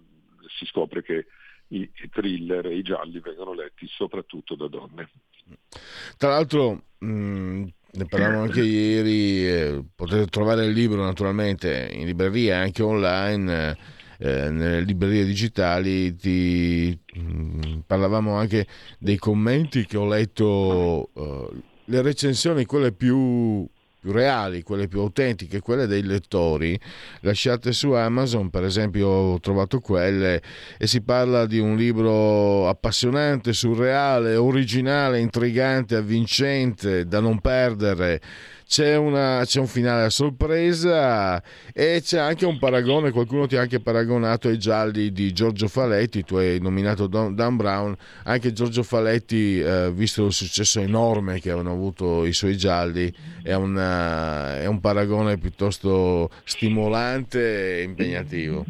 si 0.58 0.66
scopre 0.66 1.04
che 1.04 1.28
i, 1.70 1.90
thriller 2.10 2.66
e 2.66 2.78
i 2.78 2.82
gialli 2.82 3.20
vengono 3.20 3.54
letti 3.54 3.88
soprattutto 3.88 4.56
da 4.56 4.68
donne. 4.68 5.10
Tra 6.18 6.30
l'altro 6.30 6.84
mh, 6.98 7.68
ne 7.98 8.06
parlavamo 8.06 8.42
anche 8.44 8.62
ieri, 8.62 9.48
eh, 9.48 9.84
potete 9.96 10.28
trovare 10.28 10.66
il 10.66 10.72
libro 10.72 11.04
naturalmente 11.04 11.90
in 11.92 12.06
libreria 12.06 12.58
e 12.58 12.60
anche 12.60 12.84
online, 12.84 13.76
eh, 14.20 14.50
nelle 14.52 14.82
librerie 14.82 15.26
digitali, 15.26 16.16
ti, 16.16 16.98
mh, 17.16 17.20
mm, 17.20 17.80
parlavamo 17.88 18.36
anche 18.36 18.68
dei 19.00 19.18
commenti 19.18 19.86
che 19.86 19.98
ho 19.98 20.08
letto, 20.08 21.10
eh, 21.16 21.50
le 21.86 22.02
recensioni 22.04 22.66
quelle 22.66 22.92
più 22.92 23.68
reali, 24.12 24.64
quelle 24.64 24.88
più 24.88 25.00
autentiche, 25.00 25.60
quelle 25.60 25.88
dei 25.88 26.04
lettori, 26.04 26.80
lasciate 27.22 27.72
su 27.72 27.92
Amazon, 27.92 28.50
per 28.50 28.64
esempio 28.64 29.08
ho 29.08 29.40
trovato 29.40 29.80
quelle 29.80 30.42
e 30.78 30.88
si 30.88 31.02
parla 31.02 31.46
di 31.46 31.60
un 31.60 31.76
libro 31.76 32.68
appassionante, 32.68 33.54
surreale, 33.54 34.36
originale, 34.36 35.20
intrigante, 35.20 35.96
avvincente, 35.96 37.06
da 37.06 37.20
non 37.20 37.40
perdere 37.40 38.22
c'è, 38.68 38.96
una, 38.98 39.42
c'è, 39.46 39.60
un 39.60 39.68
finale 39.68 40.04
a 40.04 40.10
sorpresa 40.10 41.42
e 41.74 42.02
c'è 42.04 42.20
anche 42.20 42.46
un 42.46 42.60
paragone, 42.60 43.12
qualcuno 43.12 43.48
ti 43.48 43.56
ha 43.56 43.62
anche 43.62 43.80
paragonato 43.80 44.50
ai 44.50 44.60
gialli 44.60 45.12
di 45.12 45.32
Giorgio 45.32 45.68
Faletti, 45.68 46.24
tu 46.24 46.36
hai 46.36 46.60
nominato 46.60 47.08
Dan 47.08 47.56
Brown, 47.56 47.96
anche 48.26 48.52
Giorgio 48.52 48.84
Faletti, 48.84 49.60
eh, 49.60 49.92
visto 49.94 50.26
il 50.26 50.34
successo 50.34 50.80
enorme 50.82 51.40
che 51.40 51.52
hanno 51.52 51.72
avuto 51.72 52.26
i 52.26 52.34
suoi 52.34 52.58
gialli, 52.58 53.12
è, 53.42 53.54
una, 53.54 54.60
è 54.60 54.66
un 54.66 54.82
paragone 54.82 55.38
piuttosto 55.38 56.30
stimolante 56.44 57.80
e 57.80 57.84
impegnativo. 57.84 58.66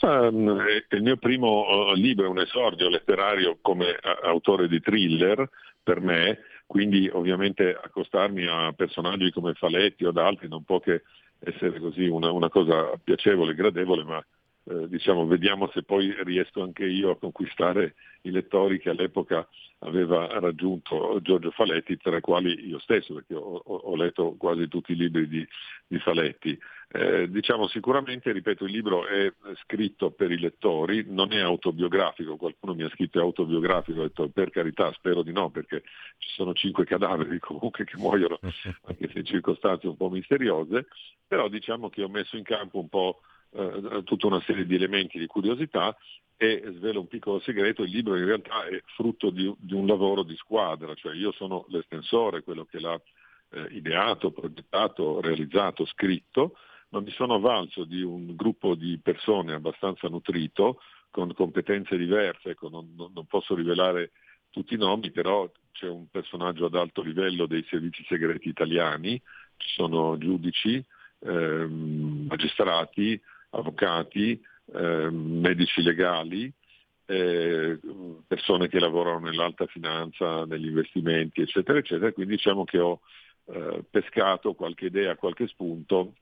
Um, 0.00 0.62
il 0.90 1.02
mio 1.02 1.16
primo 1.16 1.64
uh, 1.64 1.94
libro 1.94 2.26
è 2.26 2.28
un 2.28 2.38
esordio 2.38 2.88
letterario 2.88 3.58
come 3.60 3.90
uh, 3.90 4.26
autore 4.26 4.68
di 4.68 4.80
thriller 4.80 5.48
per 5.82 6.00
me, 6.00 6.38
quindi 6.68 7.08
ovviamente 7.10 7.74
accostarmi 7.74 8.46
a 8.46 8.74
personaggi 8.76 9.32
come 9.32 9.54
Faletti 9.54 10.04
o 10.04 10.10
ad 10.10 10.18
altri 10.18 10.48
non 10.48 10.64
può 10.64 10.80
che 10.80 11.02
essere 11.38 11.80
così 11.80 12.06
una, 12.08 12.30
una 12.30 12.50
cosa 12.50 12.92
piacevole, 13.02 13.54
gradevole, 13.54 14.04
ma 14.04 14.22
eh, 14.64 14.86
diciamo, 14.86 15.26
vediamo 15.26 15.70
se 15.72 15.82
poi 15.82 16.14
riesco 16.24 16.62
anche 16.62 16.84
io 16.84 17.12
a 17.12 17.16
conquistare 17.16 17.94
i 18.22 18.30
lettori 18.30 18.78
che 18.78 18.90
all'epoca 18.90 19.48
aveva 19.78 20.26
raggiunto 20.40 21.18
Giorgio 21.22 21.52
Faletti, 21.52 21.96
tra 21.96 22.18
i 22.18 22.20
quali 22.20 22.68
io 22.68 22.78
stesso, 22.80 23.14
perché 23.14 23.34
ho, 23.34 23.62
ho 23.64 23.96
letto 23.96 24.34
quasi 24.36 24.68
tutti 24.68 24.92
i 24.92 24.96
libri 24.96 25.26
di, 25.26 25.48
di 25.86 25.98
Faletti. 25.98 26.58
Eh, 26.90 27.28
diciamo 27.28 27.68
sicuramente, 27.68 28.32
ripeto, 28.32 28.64
il 28.64 28.72
libro 28.72 29.06
è 29.06 29.30
scritto 29.64 30.10
per 30.10 30.30
i 30.30 30.38
lettori, 30.38 31.04
non 31.06 31.32
è 31.32 31.40
autobiografico, 31.40 32.36
qualcuno 32.36 32.72
mi 32.72 32.82
ha 32.82 32.88
scritto 32.88 33.20
autobiografico, 33.20 34.00
ho 34.00 34.04
detto 34.04 34.28
per 34.30 34.48
carità, 34.48 34.90
spero 34.92 35.22
di 35.22 35.30
no, 35.30 35.50
perché 35.50 35.82
ci 36.16 36.30
sono 36.30 36.54
cinque 36.54 36.86
cadaveri 36.86 37.38
comunque 37.40 37.84
che 37.84 37.98
muoiono, 37.98 38.38
anche 38.86 39.10
se 39.12 39.18
in 39.18 39.26
circostanze 39.26 39.86
un 39.86 39.96
po' 39.96 40.08
misteriose, 40.08 40.86
però 41.26 41.48
diciamo 41.48 41.90
che 41.90 42.02
ho 42.02 42.08
messo 42.08 42.38
in 42.38 42.44
campo 42.44 42.78
un 42.78 42.88
po' 42.88 43.20
eh, 43.50 44.02
tutta 44.04 44.26
una 44.26 44.40
serie 44.46 44.64
di 44.64 44.74
elementi 44.74 45.18
di 45.18 45.26
curiosità 45.26 45.94
e 46.38 46.62
svelo 46.76 47.00
un 47.00 47.08
piccolo 47.08 47.38
segreto, 47.40 47.82
il 47.82 47.90
libro 47.90 48.16
in 48.16 48.24
realtà 48.24 48.64
è 48.64 48.80
frutto 48.94 49.28
di, 49.28 49.52
di 49.58 49.74
un 49.74 49.86
lavoro 49.86 50.22
di 50.22 50.36
squadra, 50.36 50.94
cioè 50.94 51.14
io 51.14 51.32
sono 51.32 51.66
l'estensore, 51.68 52.42
quello 52.42 52.64
che 52.64 52.80
l'ha 52.80 52.98
eh, 53.50 53.66
ideato, 53.72 54.30
progettato, 54.30 55.20
realizzato, 55.20 55.84
scritto, 55.84 56.56
ma 56.90 57.00
mi 57.00 57.10
sono 57.10 57.34
avvalso 57.34 57.84
di 57.84 58.02
un 58.02 58.34
gruppo 58.34 58.74
di 58.74 58.98
persone 59.02 59.52
abbastanza 59.52 60.08
nutrito, 60.08 60.80
con 61.10 61.32
competenze 61.34 61.96
diverse, 61.96 62.50
ecco, 62.50 62.68
non, 62.68 62.94
non, 62.96 63.26
posso 63.26 63.54
rivelare 63.54 64.12
tutti 64.50 64.74
i 64.74 64.78
nomi, 64.78 65.10
però 65.10 65.50
c'è 65.72 65.88
un 65.88 66.08
personaggio 66.08 66.66
ad 66.66 66.74
alto 66.74 67.02
livello 67.02 67.46
dei 67.46 67.64
servizi 67.68 68.04
segreti 68.06 68.48
italiani, 68.48 69.20
ci 69.56 69.68
sono 69.70 70.16
giudici, 70.18 70.82
ehm, 71.20 72.26
magistrati, 72.28 73.20
avvocati, 73.50 74.40
ehm, 74.74 75.40
medici 75.40 75.82
legali, 75.82 76.52
eh, 77.06 77.78
persone 78.26 78.68
che 78.68 78.78
lavorano 78.78 79.20
nell'alta 79.20 79.66
finanza, 79.66 80.44
negli 80.44 80.66
investimenti, 80.66 81.40
eccetera, 81.40 81.78
eccetera. 81.78 82.12
Quindi 82.12 82.36
diciamo 82.36 82.64
che 82.64 82.78
ho 82.78 83.00
eh, 83.46 83.82
pescato 83.88 84.54
qualche 84.54 84.86
idea, 84.86 85.16
qualche 85.16 85.46
spunto 85.46 86.14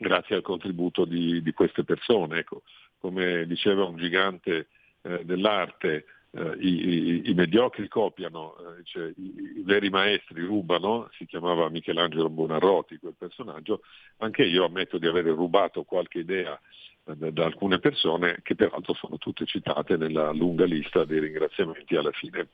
grazie 0.00 0.36
al 0.36 0.42
contributo 0.42 1.04
di, 1.04 1.42
di 1.42 1.52
queste 1.52 1.84
persone. 1.84 2.38
Ecco, 2.38 2.62
come 2.98 3.46
diceva 3.46 3.84
un 3.84 3.96
gigante 3.96 4.68
eh, 5.02 5.24
dell'arte, 5.24 6.06
eh, 6.32 6.56
i, 6.58 6.88
i, 6.88 7.30
i, 7.30 7.34
mediocri 7.34 7.86
copiano, 7.88 8.56
eh, 8.56 8.84
cioè, 8.84 9.08
i, 9.16 9.58
i, 9.58 9.62
veri 9.62 9.90
maestri 9.90 10.42
rubano, 10.42 11.08
si 11.12 11.26
chiamava 11.26 11.68
Michelangelo 11.68 12.30
Buonarroti 12.30 12.98
quel 12.98 13.14
personaggio, 13.18 13.82
anche 14.18 14.44
io 14.44 14.64
ammetto 14.64 14.96
di 14.96 15.06
aver 15.06 15.26
rubato 15.26 15.82
qualche 15.82 16.20
idea 16.20 16.58
eh, 17.04 17.32
da 17.32 17.44
alcune 17.44 17.78
persone 17.78 18.40
che 18.42 18.54
peraltro 18.54 18.94
sono 18.94 19.18
tutte 19.18 19.44
citate 19.44 19.96
nella 19.96 20.32
lunga 20.32 20.64
lista 20.64 21.04
dei 21.04 21.20
ringraziamenti 21.20 21.96
alla 21.96 22.12
fine. 22.12 22.48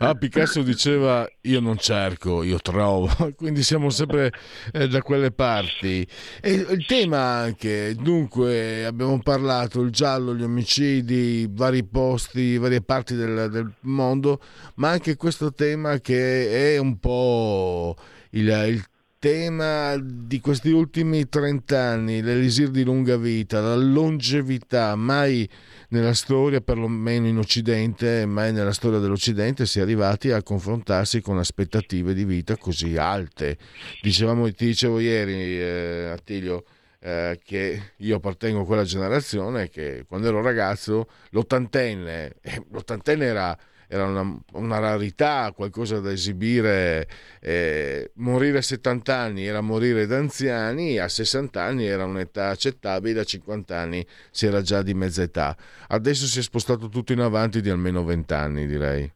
Ah, 0.00 0.14
Picasso 0.14 0.62
diceva 0.62 1.28
io 1.42 1.58
non 1.60 1.76
cerco, 1.76 2.44
io 2.44 2.58
trovo, 2.60 3.08
quindi 3.36 3.64
siamo 3.64 3.90
sempre 3.90 4.32
eh, 4.72 4.86
da 4.86 5.02
quelle 5.02 5.32
parti. 5.32 6.06
E 6.40 6.52
il 6.52 6.86
tema 6.86 7.18
anche, 7.18 7.94
dunque 7.96 8.84
abbiamo 8.84 9.18
parlato, 9.18 9.80
il 9.80 9.90
giallo, 9.90 10.36
gli 10.36 10.42
omicidi, 10.44 11.48
vari 11.50 11.84
posti, 11.84 12.58
varie 12.58 12.80
parti 12.80 13.14
del, 13.14 13.48
del 13.50 13.72
mondo, 13.80 14.40
ma 14.76 14.90
anche 14.90 15.16
questo 15.16 15.52
tema 15.52 15.98
che 15.98 16.74
è 16.74 16.78
un 16.78 16.98
po' 17.00 17.96
il, 18.30 18.46
il 18.68 18.84
tema 19.18 19.96
di 20.00 20.40
questi 20.40 20.70
ultimi 20.70 21.28
30 21.28 21.80
anni, 21.80 22.22
l'elisir 22.22 22.70
di 22.70 22.84
lunga 22.84 23.16
vita, 23.16 23.60
la 23.60 23.74
longevità, 23.74 24.94
mai 24.94 25.48
nella 25.88 26.14
storia, 26.14 26.60
perlomeno 26.60 27.26
in 27.26 27.38
Occidente, 27.38 28.26
mai 28.26 28.52
nella 28.52 28.72
storia 28.72 29.00
dell'Occidente 29.00 29.66
si 29.66 29.80
è 29.80 29.82
arrivati 29.82 30.30
a 30.30 30.42
confrontarsi 30.42 31.20
con 31.20 31.38
aspettative 31.38 32.14
di 32.14 32.24
vita 32.24 32.56
così 32.56 32.96
alte. 32.96 33.58
Dicevamo, 34.00 34.50
ti 34.52 34.66
dicevo 34.66 35.00
ieri, 35.00 35.58
eh, 35.58 36.10
Attilio, 36.12 36.64
eh, 37.00 37.40
che 37.42 37.92
io 37.96 38.16
appartengo 38.16 38.60
a 38.60 38.66
quella 38.66 38.84
generazione 38.84 39.68
che 39.68 40.04
quando 40.06 40.28
ero 40.28 40.42
ragazzo 40.42 41.08
l'ottantenne, 41.30 42.36
eh, 42.40 42.64
l'ottantenne 42.70 43.24
era 43.24 43.58
era 43.88 44.04
una, 44.04 44.38
una 44.52 44.78
rarità, 44.78 45.50
qualcosa 45.56 45.98
da 46.00 46.12
esibire. 46.12 47.08
Eh, 47.40 48.10
morire 48.16 48.58
a 48.58 48.62
70 48.62 49.16
anni 49.16 49.46
era 49.46 49.62
morire 49.62 50.06
da 50.06 50.18
anziani, 50.18 50.98
a 50.98 51.08
60 51.08 51.60
anni 51.60 51.86
era 51.86 52.04
un'età 52.04 52.50
accettabile, 52.50 53.20
a 53.20 53.24
50 53.24 53.76
anni 53.76 54.06
si 54.30 54.46
era 54.46 54.60
già 54.60 54.82
di 54.82 54.92
mezza 54.92 55.22
età. 55.22 55.56
Adesso 55.88 56.26
si 56.26 56.38
è 56.38 56.42
spostato 56.42 56.88
tutto 56.88 57.12
in 57.12 57.20
avanti 57.20 57.62
di 57.62 57.70
almeno 57.70 58.04
20 58.04 58.34
anni, 58.34 58.66
direi. 58.66 59.10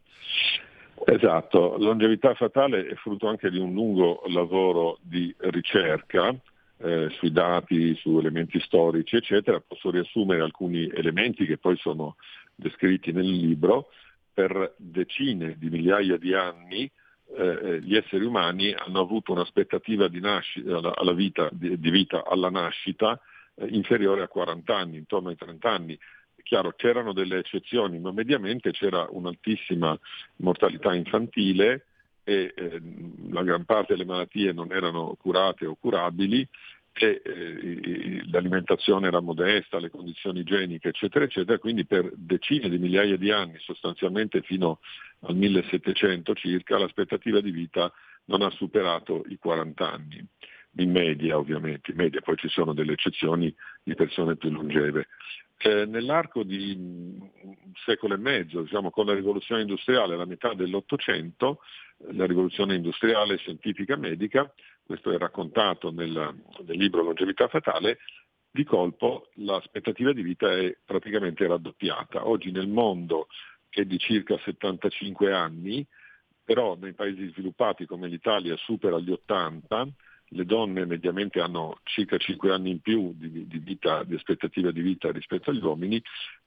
Esatto, 1.04 1.76
longevità 1.78 2.32
fatale 2.34 2.86
è 2.86 2.94
frutto 2.94 3.28
anche 3.28 3.50
di 3.50 3.58
un 3.58 3.72
lungo 3.72 4.22
lavoro 4.28 4.98
di 5.02 5.34
ricerca 5.38 6.34
eh, 6.78 7.08
sui 7.10 7.32
dati, 7.32 7.94
su 7.96 8.18
elementi 8.18 8.60
storici, 8.60 9.16
eccetera. 9.16 9.60
Posso 9.60 9.90
riassumere 9.90 10.40
alcuni 10.40 10.90
elementi 10.94 11.44
che 11.44 11.58
poi 11.58 11.76
sono 11.76 12.16
descritti 12.54 13.12
nel 13.12 13.28
libro 13.28 13.88
per 14.32 14.74
decine 14.76 15.56
di 15.58 15.68
migliaia 15.68 16.16
di 16.16 16.34
anni 16.34 16.90
eh, 17.34 17.58
eh, 17.62 17.80
gli 17.80 17.96
esseri 17.96 18.24
umani 18.24 18.74
hanno 18.74 19.00
avuto 19.00 19.32
un'aspettativa 19.32 20.08
di, 20.08 20.20
nascita, 20.20 20.76
alla, 20.76 20.94
alla 20.94 21.12
vita, 21.12 21.48
di, 21.50 21.78
di, 21.78 21.90
vita 21.90 22.24
alla 22.26 22.50
nascita 22.50 23.18
eh, 23.54 23.66
inferiore 23.68 24.22
a 24.22 24.28
40 24.28 24.76
anni, 24.76 24.98
intorno 24.98 25.30
ai 25.30 25.36
30 25.36 25.70
anni. 25.70 25.98
Chiaro, 26.42 26.72
c'erano 26.72 27.12
delle 27.14 27.38
eccezioni, 27.38 27.98
ma 27.98 28.12
mediamente 28.12 28.70
c'era 28.72 29.06
un'altissima 29.08 29.98
mortalità 30.36 30.92
infantile 30.92 31.86
e 32.24 32.52
eh, 32.54 32.80
la 33.30 33.42
gran 33.42 33.64
parte 33.64 33.94
delle 33.94 34.04
malattie 34.04 34.52
non 34.52 34.70
erano 34.72 35.16
curate 35.18 35.66
o 35.66 35.76
curabili 35.80 36.46
che 36.92 37.22
eh, 37.24 38.22
l'alimentazione 38.30 39.06
era 39.06 39.20
modesta, 39.20 39.80
le 39.80 39.90
condizioni 39.90 40.40
igieniche, 40.40 40.88
eccetera, 40.88 41.24
eccetera, 41.24 41.58
quindi 41.58 41.86
per 41.86 42.10
decine 42.14 42.68
di 42.68 42.78
migliaia 42.78 43.16
di 43.16 43.30
anni, 43.30 43.58
sostanzialmente 43.58 44.42
fino 44.42 44.80
al 45.20 45.34
1700 45.34 46.34
circa, 46.34 46.78
l'aspettativa 46.78 47.40
di 47.40 47.50
vita 47.50 47.90
non 48.26 48.42
ha 48.42 48.50
superato 48.50 49.24
i 49.28 49.38
40 49.38 49.90
anni, 49.90 50.24
in 50.76 50.90
media 50.90 51.38
ovviamente, 51.38 51.90
in 51.90 51.96
media 51.96 52.20
poi 52.20 52.36
ci 52.36 52.48
sono 52.48 52.74
delle 52.74 52.92
eccezioni 52.92 53.54
di 53.82 53.94
persone 53.94 54.36
più 54.36 54.50
longeve. 54.50 55.08
Eh, 55.64 55.86
nell'arco 55.86 56.42
di 56.42 56.74
un 56.76 57.72
secolo 57.84 58.14
e 58.14 58.18
mezzo, 58.18 58.62
diciamo, 58.62 58.90
con 58.90 59.06
la 59.06 59.14
rivoluzione 59.14 59.60
industriale, 59.60 60.14
alla 60.14 60.24
metà 60.24 60.54
dell'Ottocento, 60.54 61.60
la 62.10 62.26
rivoluzione 62.26 62.74
industriale 62.74 63.36
scientifica 63.36 63.96
medica, 63.96 64.52
questo 64.92 65.10
è 65.10 65.16
raccontato 65.16 65.90
nel, 65.90 66.10
nel 66.10 66.76
libro 66.76 67.02
Longevità 67.02 67.48
Fatale, 67.48 68.00
di 68.50 68.62
colpo 68.62 69.30
l'aspettativa 69.36 70.12
di 70.12 70.20
vita 70.20 70.52
è 70.52 70.76
praticamente 70.84 71.46
raddoppiata. 71.46 72.28
Oggi 72.28 72.50
nel 72.50 72.68
mondo 72.68 73.28
è 73.70 73.84
di 73.84 73.98
circa 73.98 74.36
75 74.36 75.32
anni, 75.32 75.86
però 76.44 76.76
nei 76.76 76.92
paesi 76.92 77.30
sviluppati 77.30 77.86
come 77.86 78.06
l'Italia 78.06 78.54
supera 78.58 78.98
gli 78.98 79.10
80, 79.10 79.88
le 80.28 80.44
donne 80.44 80.84
mediamente 80.84 81.40
hanno 81.40 81.78
circa 81.84 82.18
5 82.18 82.52
anni 82.52 82.72
in 82.72 82.80
più 82.80 83.14
di, 83.14 83.46
di, 83.46 83.58
vita, 83.60 84.04
di 84.04 84.14
aspettativa 84.14 84.70
di 84.72 84.82
vita 84.82 85.10
rispetto 85.10 85.48
agli 85.48 85.62
uomini 85.62 86.02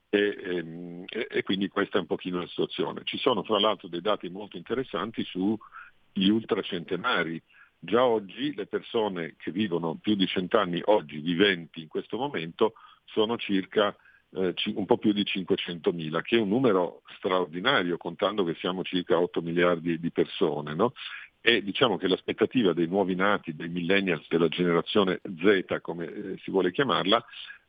e, 0.10 0.38
ehm, 0.40 1.06
e, 1.08 1.28
e, 1.32 1.42
quindi 1.42 1.68
questa 1.68 1.98
è 1.98 2.02
un 2.02 2.08
pochino 2.08 2.40
la 2.40 2.48
situazione. 2.48 3.02
Ci 3.06 3.18
sono 3.18 3.42
fra 3.42 3.60
l'altro 3.60 3.88
dei 3.88 4.02
dati 4.02 4.30
molto 4.30 4.56
interessanti 4.56 5.24
sugli 5.24 6.30
ultracentenari, 6.30 7.42
Già 7.86 8.04
oggi 8.04 8.54
le 8.56 8.66
persone 8.66 9.36
che 9.38 9.52
vivono 9.52 9.96
più 9.96 10.16
di 10.16 10.26
cent'anni, 10.26 10.82
oggi 10.86 11.20
viventi 11.20 11.82
in 11.82 11.88
questo 11.88 12.18
momento, 12.18 12.74
sono 13.06 13.38
circa 13.38 13.96
eh, 14.32 14.54
un 14.74 14.86
po' 14.86 14.98
più 14.98 15.14
di 15.14 15.22
500.000, 15.22 16.22
che 16.22 16.38
è 16.38 16.40
un 16.40 16.50
numero 16.50 17.04
straordinario 17.18 17.98
contando 17.98 18.44
che 18.44 18.56
siamo 18.56 18.84
circa 18.84 19.20
8 19.20 19.42
miliardi 19.42 20.00
di 20.00 20.12
persone. 20.12 20.74
No? 20.74 20.94
E 21.42 21.62
diciamo 21.62 21.98
che 21.98 22.08
l'aspettativa 22.08 22.74
dei 22.74 22.88
nuovi 22.88 23.16
nati, 23.16 23.56
dei 23.56 23.70
millennials, 23.70 24.26
della 24.28 24.48
generazione 24.48 25.22
Z, 25.24 25.80
come 25.82 26.06
eh, 26.06 26.38
si 26.42 26.50
vuole 26.50 26.72
chiamarla, 26.72 27.24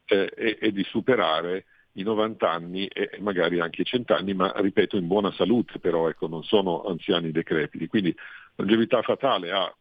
eh, 0.06 0.28
è, 0.28 0.58
è, 0.58 0.70
di 0.70 0.82
superare 0.84 1.66
i 1.92 2.02
90 2.02 2.50
anni 2.50 2.86
e 2.86 3.18
magari 3.20 3.60
anche 3.60 3.82
i 3.82 3.84
100 3.84 4.14
anni, 4.14 4.34
ma 4.34 4.52
ripeto 4.56 4.96
in 4.96 5.06
buona 5.06 5.30
salute 5.32 5.78
però, 5.78 6.08
ecco, 6.08 6.26
non 6.26 6.42
sono 6.42 6.84
anziani 6.84 7.30
decrepiti. 7.30 7.86
Quindi 7.86 8.16
longevità 8.56 9.02
fatale 9.02 9.52
ha 9.52 9.74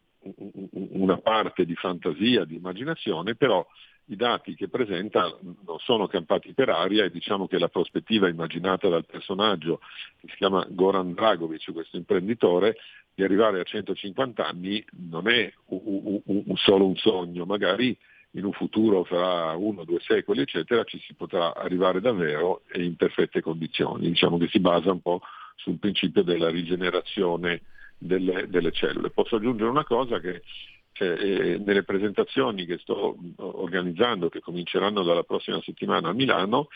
una 0.71 1.17
parte 1.17 1.65
di 1.65 1.75
fantasia, 1.75 2.45
di 2.45 2.55
immaginazione, 2.55 3.35
però 3.35 3.65
i 4.05 4.15
dati 4.15 4.55
che 4.55 4.69
presenta 4.69 5.35
non 5.41 5.79
sono 5.79 6.07
campati 6.07 6.53
per 6.53 6.69
aria 6.69 7.05
e 7.05 7.11
diciamo 7.11 7.47
che 7.47 7.57
la 7.57 7.69
prospettiva 7.69 8.27
immaginata 8.27 8.87
dal 8.87 9.05
personaggio 9.05 9.79
che 10.19 10.27
si 10.29 10.35
chiama 10.35 10.65
Goran 10.69 11.13
Dragovic, 11.13 11.71
questo 11.71 11.97
imprenditore, 11.97 12.77
di 13.13 13.23
arrivare 13.23 13.59
a 13.59 13.63
150 13.63 14.45
anni 14.45 14.83
non 15.09 15.27
è 15.27 15.51
un, 15.67 16.21
un, 16.23 16.43
un, 16.45 16.55
solo 16.57 16.85
un 16.85 16.95
sogno, 16.97 17.45
magari 17.45 17.97
in 18.31 18.43
un 18.43 18.51
futuro 18.51 19.05
fra 19.05 19.53
uno 19.55 19.81
o 19.81 19.85
due 19.85 19.99
secoli 20.01 20.41
eccetera 20.41 20.83
ci 20.83 20.99
si 20.99 21.13
potrà 21.13 21.55
arrivare 21.55 22.01
davvero 22.01 22.63
e 22.67 22.83
in 22.83 22.95
perfette 22.97 23.41
condizioni, 23.41 24.09
diciamo 24.09 24.37
che 24.37 24.47
si 24.49 24.59
basa 24.59 24.91
un 24.91 25.01
po' 25.01 25.21
sul 25.55 25.79
principio 25.79 26.21
della 26.21 26.49
rigenerazione 26.49 27.61
delle, 27.97 28.47
delle 28.47 28.71
cellule. 28.71 29.09
Posso 29.09 29.37
aggiungere 29.37 29.69
una 29.69 29.83
cosa 29.83 30.19
che 30.19 30.41
eh, 30.97 31.61
nelle 31.63 31.83
presentazioni 31.83 32.65
che 32.65 32.77
sto 32.77 33.17
organizzando, 33.37 34.29
che 34.29 34.39
cominceranno 34.39 35.03
dalla 35.03 35.23
prossima 35.23 35.61
settimana 35.61 36.09
a 36.09 36.13
Milano, 36.13 36.67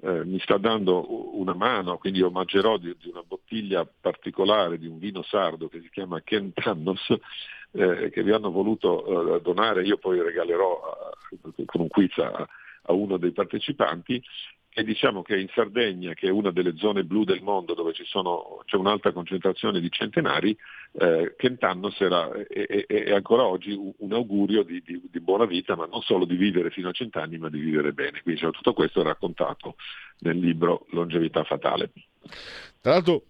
eh, 0.00 0.24
mi 0.24 0.38
sta 0.40 0.58
dando 0.58 1.36
una 1.38 1.54
mano, 1.54 1.98
quindi 1.98 2.22
omaggerò 2.22 2.76
di, 2.76 2.94
di, 3.00 3.08
una 3.08 3.22
bottiglia 3.26 3.86
particolare 4.00 4.78
di 4.78 4.86
un 4.86 4.98
vino 4.98 5.22
sardo 5.22 5.68
che 5.68 5.80
si 5.80 5.90
chiama 5.90 6.20
Ken 6.22 6.52
Tannos, 6.52 7.14
eh, 7.72 8.10
che 8.10 8.22
vi 8.22 8.32
hanno 8.32 8.50
voluto 8.50 9.36
eh, 9.36 9.40
donare, 9.40 9.82
io 9.84 9.98
poi 9.98 10.22
regalerò 10.22 10.80
a, 10.82 11.10
con 11.64 11.80
un 11.80 11.88
quiz 11.88 12.16
a, 12.18 12.46
a 12.82 12.92
uno 12.92 13.16
dei 13.16 13.32
partecipanti 13.32 14.22
e 14.78 14.84
diciamo 14.84 15.22
che 15.22 15.36
in 15.36 15.48
Sardegna, 15.52 16.14
che 16.14 16.28
è 16.28 16.30
una 16.30 16.52
delle 16.52 16.76
zone 16.76 17.02
blu 17.02 17.24
del 17.24 17.42
mondo 17.42 17.74
dove 17.74 17.92
sono, 18.04 18.62
c'è 18.64 18.76
un'alta 18.76 19.10
concentrazione 19.10 19.80
di 19.80 19.90
centenari, 19.90 20.56
eh, 20.92 21.34
Kentannos 21.36 22.00
era, 22.00 22.30
è, 22.46 23.10
ancora 23.10 23.44
oggi 23.44 23.72
un 23.72 24.12
augurio 24.12 24.62
di, 24.62 24.80
di, 24.86 25.02
di, 25.10 25.20
buona 25.20 25.46
vita, 25.46 25.74
ma 25.74 25.86
non 25.86 26.00
solo 26.02 26.24
di 26.24 26.36
vivere 26.36 26.70
fino 26.70 26.90
a 26.90 26.92
cent'anni, 26.92 27.38
ma 27.38 27.48
di 27.48 27.58
vivere 27.58 27.92
bene. 27.92 28.22
Quindi 28.22 28.40
cioè, 28.40 28.52
tutto 28.52 28.72
questo 28.72 29.00
è 29.00 29.02
raccontato 29.02 29.74
nel 30.20 30.38
libro 30.38 30.86
Longevità 30.90 31.42
Fatale. 31.42 31.90
Tra 32.80 32.92
l'altro 32.92 33.24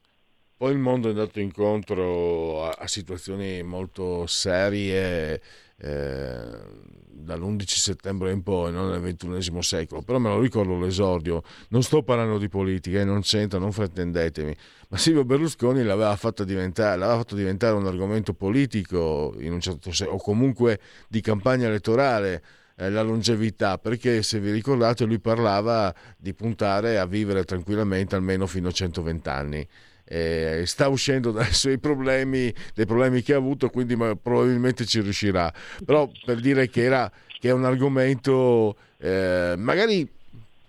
poi 0.55 0.73
il 0.73 0.79
mondo 0.79 1.07
è 1.07 1.13
andato 1.13 1.41
incontro 1.41 2.65
a, 2.65 2.77
a 2.79 2.87
situazioni 2.87 3.63
molto 3.63 4.27
serie. 4.27 5.41
Eh, 5.81 6.97
dall'11 7.29 7.65
settembre 7.67 8.33
in 8.33 8.43
poi, 8.43 8.73
non 8.73 8.91
nel 8.91 9.15
XXI 9.15 9.63
secolo, 9.63 10.03
però 10.03 10.19
me 10.19 10.31
lo 10.31 10.41
ricordo 10.41 10.79
l'esordio, 10.79 11.43
non 11.69 11.83
sto 11.83 12.03
parlando 12.03 12.39
di 12.39 12.49
politica 12.49 13.01
eh, 13.01 13.05
non 13.05 13.21
c'entra, 13.21 13.59
non 13.59 13.73
fraintendetemi, 13.73 14.57
ma 14.89 14.97
Silvio 14.97 15.25
Berlusconi 15.25 15.83
l'aveva 15.83 16.17
fatto 16.17 16.45
diventare, 16.45 16.97
l'aveva 16.97 17.19
fatto 17.19 17.35
diventare 17.35 17.75
un 17.75 17.87
argomento 17.87 18.33
politico 18.33 19.35
un 19.39 19.61
certo 19.61 19.93
senso, 19.93 20.15
o 20.15 20.19
comunque 20.19 20.81
di 21.09 21.21
campagna 21.21 21.67
elettorale, 21.67 22.43
eh, 22.77 22.91
la 22.91 23.03
longevità, 23.03 23.79
perché 23.79 24.23
se 24.23 24.39
vi 24.41 24.51
ricordate 24.51 25.05
lui 25.05 25.19
parlava 25.19 25.95
di 26.17 26.33
puntare 26.33 26.99
a 26.99 27.07
vivere 27.07 27.45
tranquillamente 27.45 28.15
almeno 28.15 28.47
fino 28.47 28.69
a 28.69 28.73
120 28.73 29.29
anni. 29.29 29.69
Eh, 30.09 30.63
sta 30.65 30.89
uscendo 30.89 31.31
dai 31.31 31.53
suoi 31.53 31.79
problemi, 31.79 32.53
dai 32.75 32.87
problemi 32.87 33.23
che 33.23 33.35
ha 33.35 33.37
avuto, 33.37 33.69
quindi 33.69 33.97
probabilmente 33.97 34.87
ci 34.87 35.01
riuscirà. 35.01 35.53
Però 35.85 36.11
per 36.25 36.41
dire 36.41 36.69
che, 36.69 36.83
era, 36.83 37.11
che 37.39 37.49
è 37.49 37.53
un 37.53 37.65
argomento 37.65 38.77
eh, 38.99 39.55
magari 39.57 40.09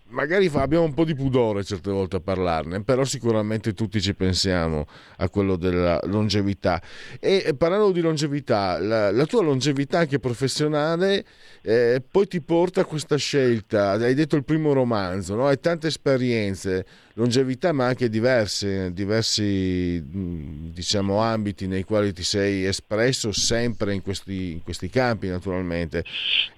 magari 0.10 0.50
abbiamo 0.54 0.86
un 0.86 0.94
po' 0.94 1.04
di 1.04 1.16
pudore 1.16 1.64
certe 1.64 1.92
volte 1.92 2.18
a 2.18 2.20
parlarne, 2.20 2.84
però 2.84 3.04
sicuramente 3.04 3.74
tutti 3.74 4.02
ci 4.02 4.14
pensiamo 4.14 4.86
a 5.18 5.30
quello 5.30 5.56
della 5.56 6.00
longevità. 6.06 6.82
E 7.20 7.54
parlando 7.58 7.92
di 7.92 8.02
longevità, 8.02 8.80
la, 8.80 9.12
la 9.12 9.26
tua 9.26 9.42
longevità 9.42 10.00
anche 10.00 10.20
professionale 10.20 11.26
eh, 11.62 12.02
poi 12.10 12.28
ti 12.28 12.42
porta 12.42 12.82
a 12.82 12.86
questa 12.86 13.18
scelta. 13.18 13.92
Hai 13.92 14.14
detto 14.14 14.36
il 14.36 14.44
primo 14.44 14.74
romanzo, 14.74 15.36
no? 15.36 15.48
hai 15.48 15.60
tante 15.60 15.88
esperienze, 15.88 16.86
longevità 17.14 17.72
ma 17.72 17.86
anche 17.88 18.10
diverse, 18.10 18.92
diversi 18.94 20.02
diciamo, 20.06 21.20
ambiti 21.20 21.68
nei 21.68 21.84
quali 21.84 22.14
ti 22.14 22.24
sei 22.24 22.66
espresso 22.66 23.32
sempre 23.32 23.94
in 23.94 24.02
questi, 24.02 24.54
in 24.54 24.64
questi 24.64 24.90
campi 24.90 25.28
naturalmente. 25.28 26.04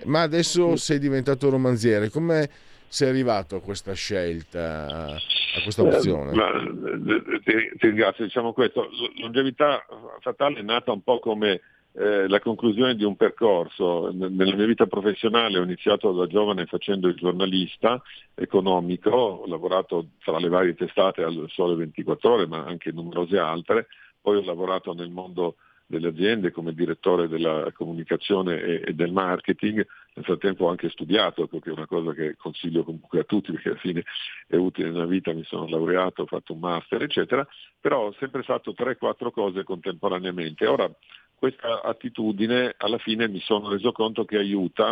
Ma 0.05 0.21
adesso 0.21 0.75
sei 0.75 0.99
diventato 0.99 1.49
romanziere. 1.49 2.09
Come 2.09 2.49
sei 2.91 3.07
arrivato 3.07 3.55
a 3.55 3.61
questa 3.61 3.93
scelta, 3.93 5.15
a 5.15 5.61
questa 5.63 5.81
opzione? 5.81 6.31
Eh, 6.33 7.39
ti, 7.39 7.77
ti, 7.77 7.87
ringrazio, 7.87 8.25
diciamo 8.25 8.51
questo, 8.51 8.89
longevità 9.21 9.85
fatale 10.19 10.59
è 10.59 10.61
nata 10.61 10.91
un 10.91 11.01
po' 11.01 11.19
come 11.19 11.61
eh, 11.93 12.27
la 12.27 12.41
conclusione 12.41 12.95
di 12.95 13.05
un 13.05 13.15
percorso. 13.15 14.11
Nella 14.11 14.55
mia 14.55 14.65
vita 14.65 14.87
professionale 14.87 15.57
ho 15.57 15.63
iniziato 15.63 16.11
da 16.11 16.27
giovane 16.27 16.65
facendo 16.65 17.07
il 17.07 17.15
giornalista 17.15 18.01
economico, 18.35 19.09
ho 19.09 19.47
lavorato 19.47 20.07
tra 20.21 20.37
le 20.37 20.49
varie 20.49 20.75
testate 20.75 21.23
al 21.23 21.45
Sole 21.47 21.75
24 21.75 22.29
ore, 22.29 22.45
ma 22.45 22.65
anche 22.65 22.91
numerose 22.91 23.37
altre, 23.37 23.87
poi 24.19 24.35
ho 24.35 24.43
lavorato 24.43 24.93
nel 24.93 25.09
mondo 25.09 25.55
delle 25.85 26.09
aziende 26.09 26.51
come 26.51 26.73
direttore 26.73 27.29
della 27.29 27.71
comunicazione 27.73 28.61
e, 28.61 28.81
e, 28.85 28.93
del 28.93 29.13
marketing, 29.13 29.85
nel 30.13 30.25
frattempo 30.25 30.65
ho 30.65 30.69
anche 30.69 30.89
studiato, 30.89 31.47
che 31.47 31.59
è 31.63 31.69
una 31.69 31.87
cosa 31.87 32.13
che 32.13 32.35
consiglio 32.37 32.83
comunque 32.83 33.21
a 33.21 33.23
tutti 33.23 33.51
perché 33.51 33.69
alla 33.69 33.77
fine 33.79 34.03
è 34.47 34.55
utile 34.55 34.89
nella 34.89 35.05
vita, 35.05 35.33
mi 35.33 35.43
sono 35.45 35.67
laureato, 35.67 36.23
ho 36.23 36.25
fatto 36.25 36.53
un 36.53 36.59
master 36.59 37.01
eccetera, 37.03 37.47
però 37.79 38.07
ho 38.07 38.15
sempre 38.19 38.43
fatto 38.43 38.73
3-4 38.77 39.31
cose 39.31 39.63
contemporaneamente. 39.63 40.67
Ora 40.67 40.91
questa 41.35 41.81
attitudine 41.81 42.75
alla 42.77 42.97
fine 42.97 43.27
mi 43.27 43.39
sono 43.39 43.69
reso 43.69 43.91
conto 43.91 44.25
che 44.25 44.37
aiuta 44.37 44.89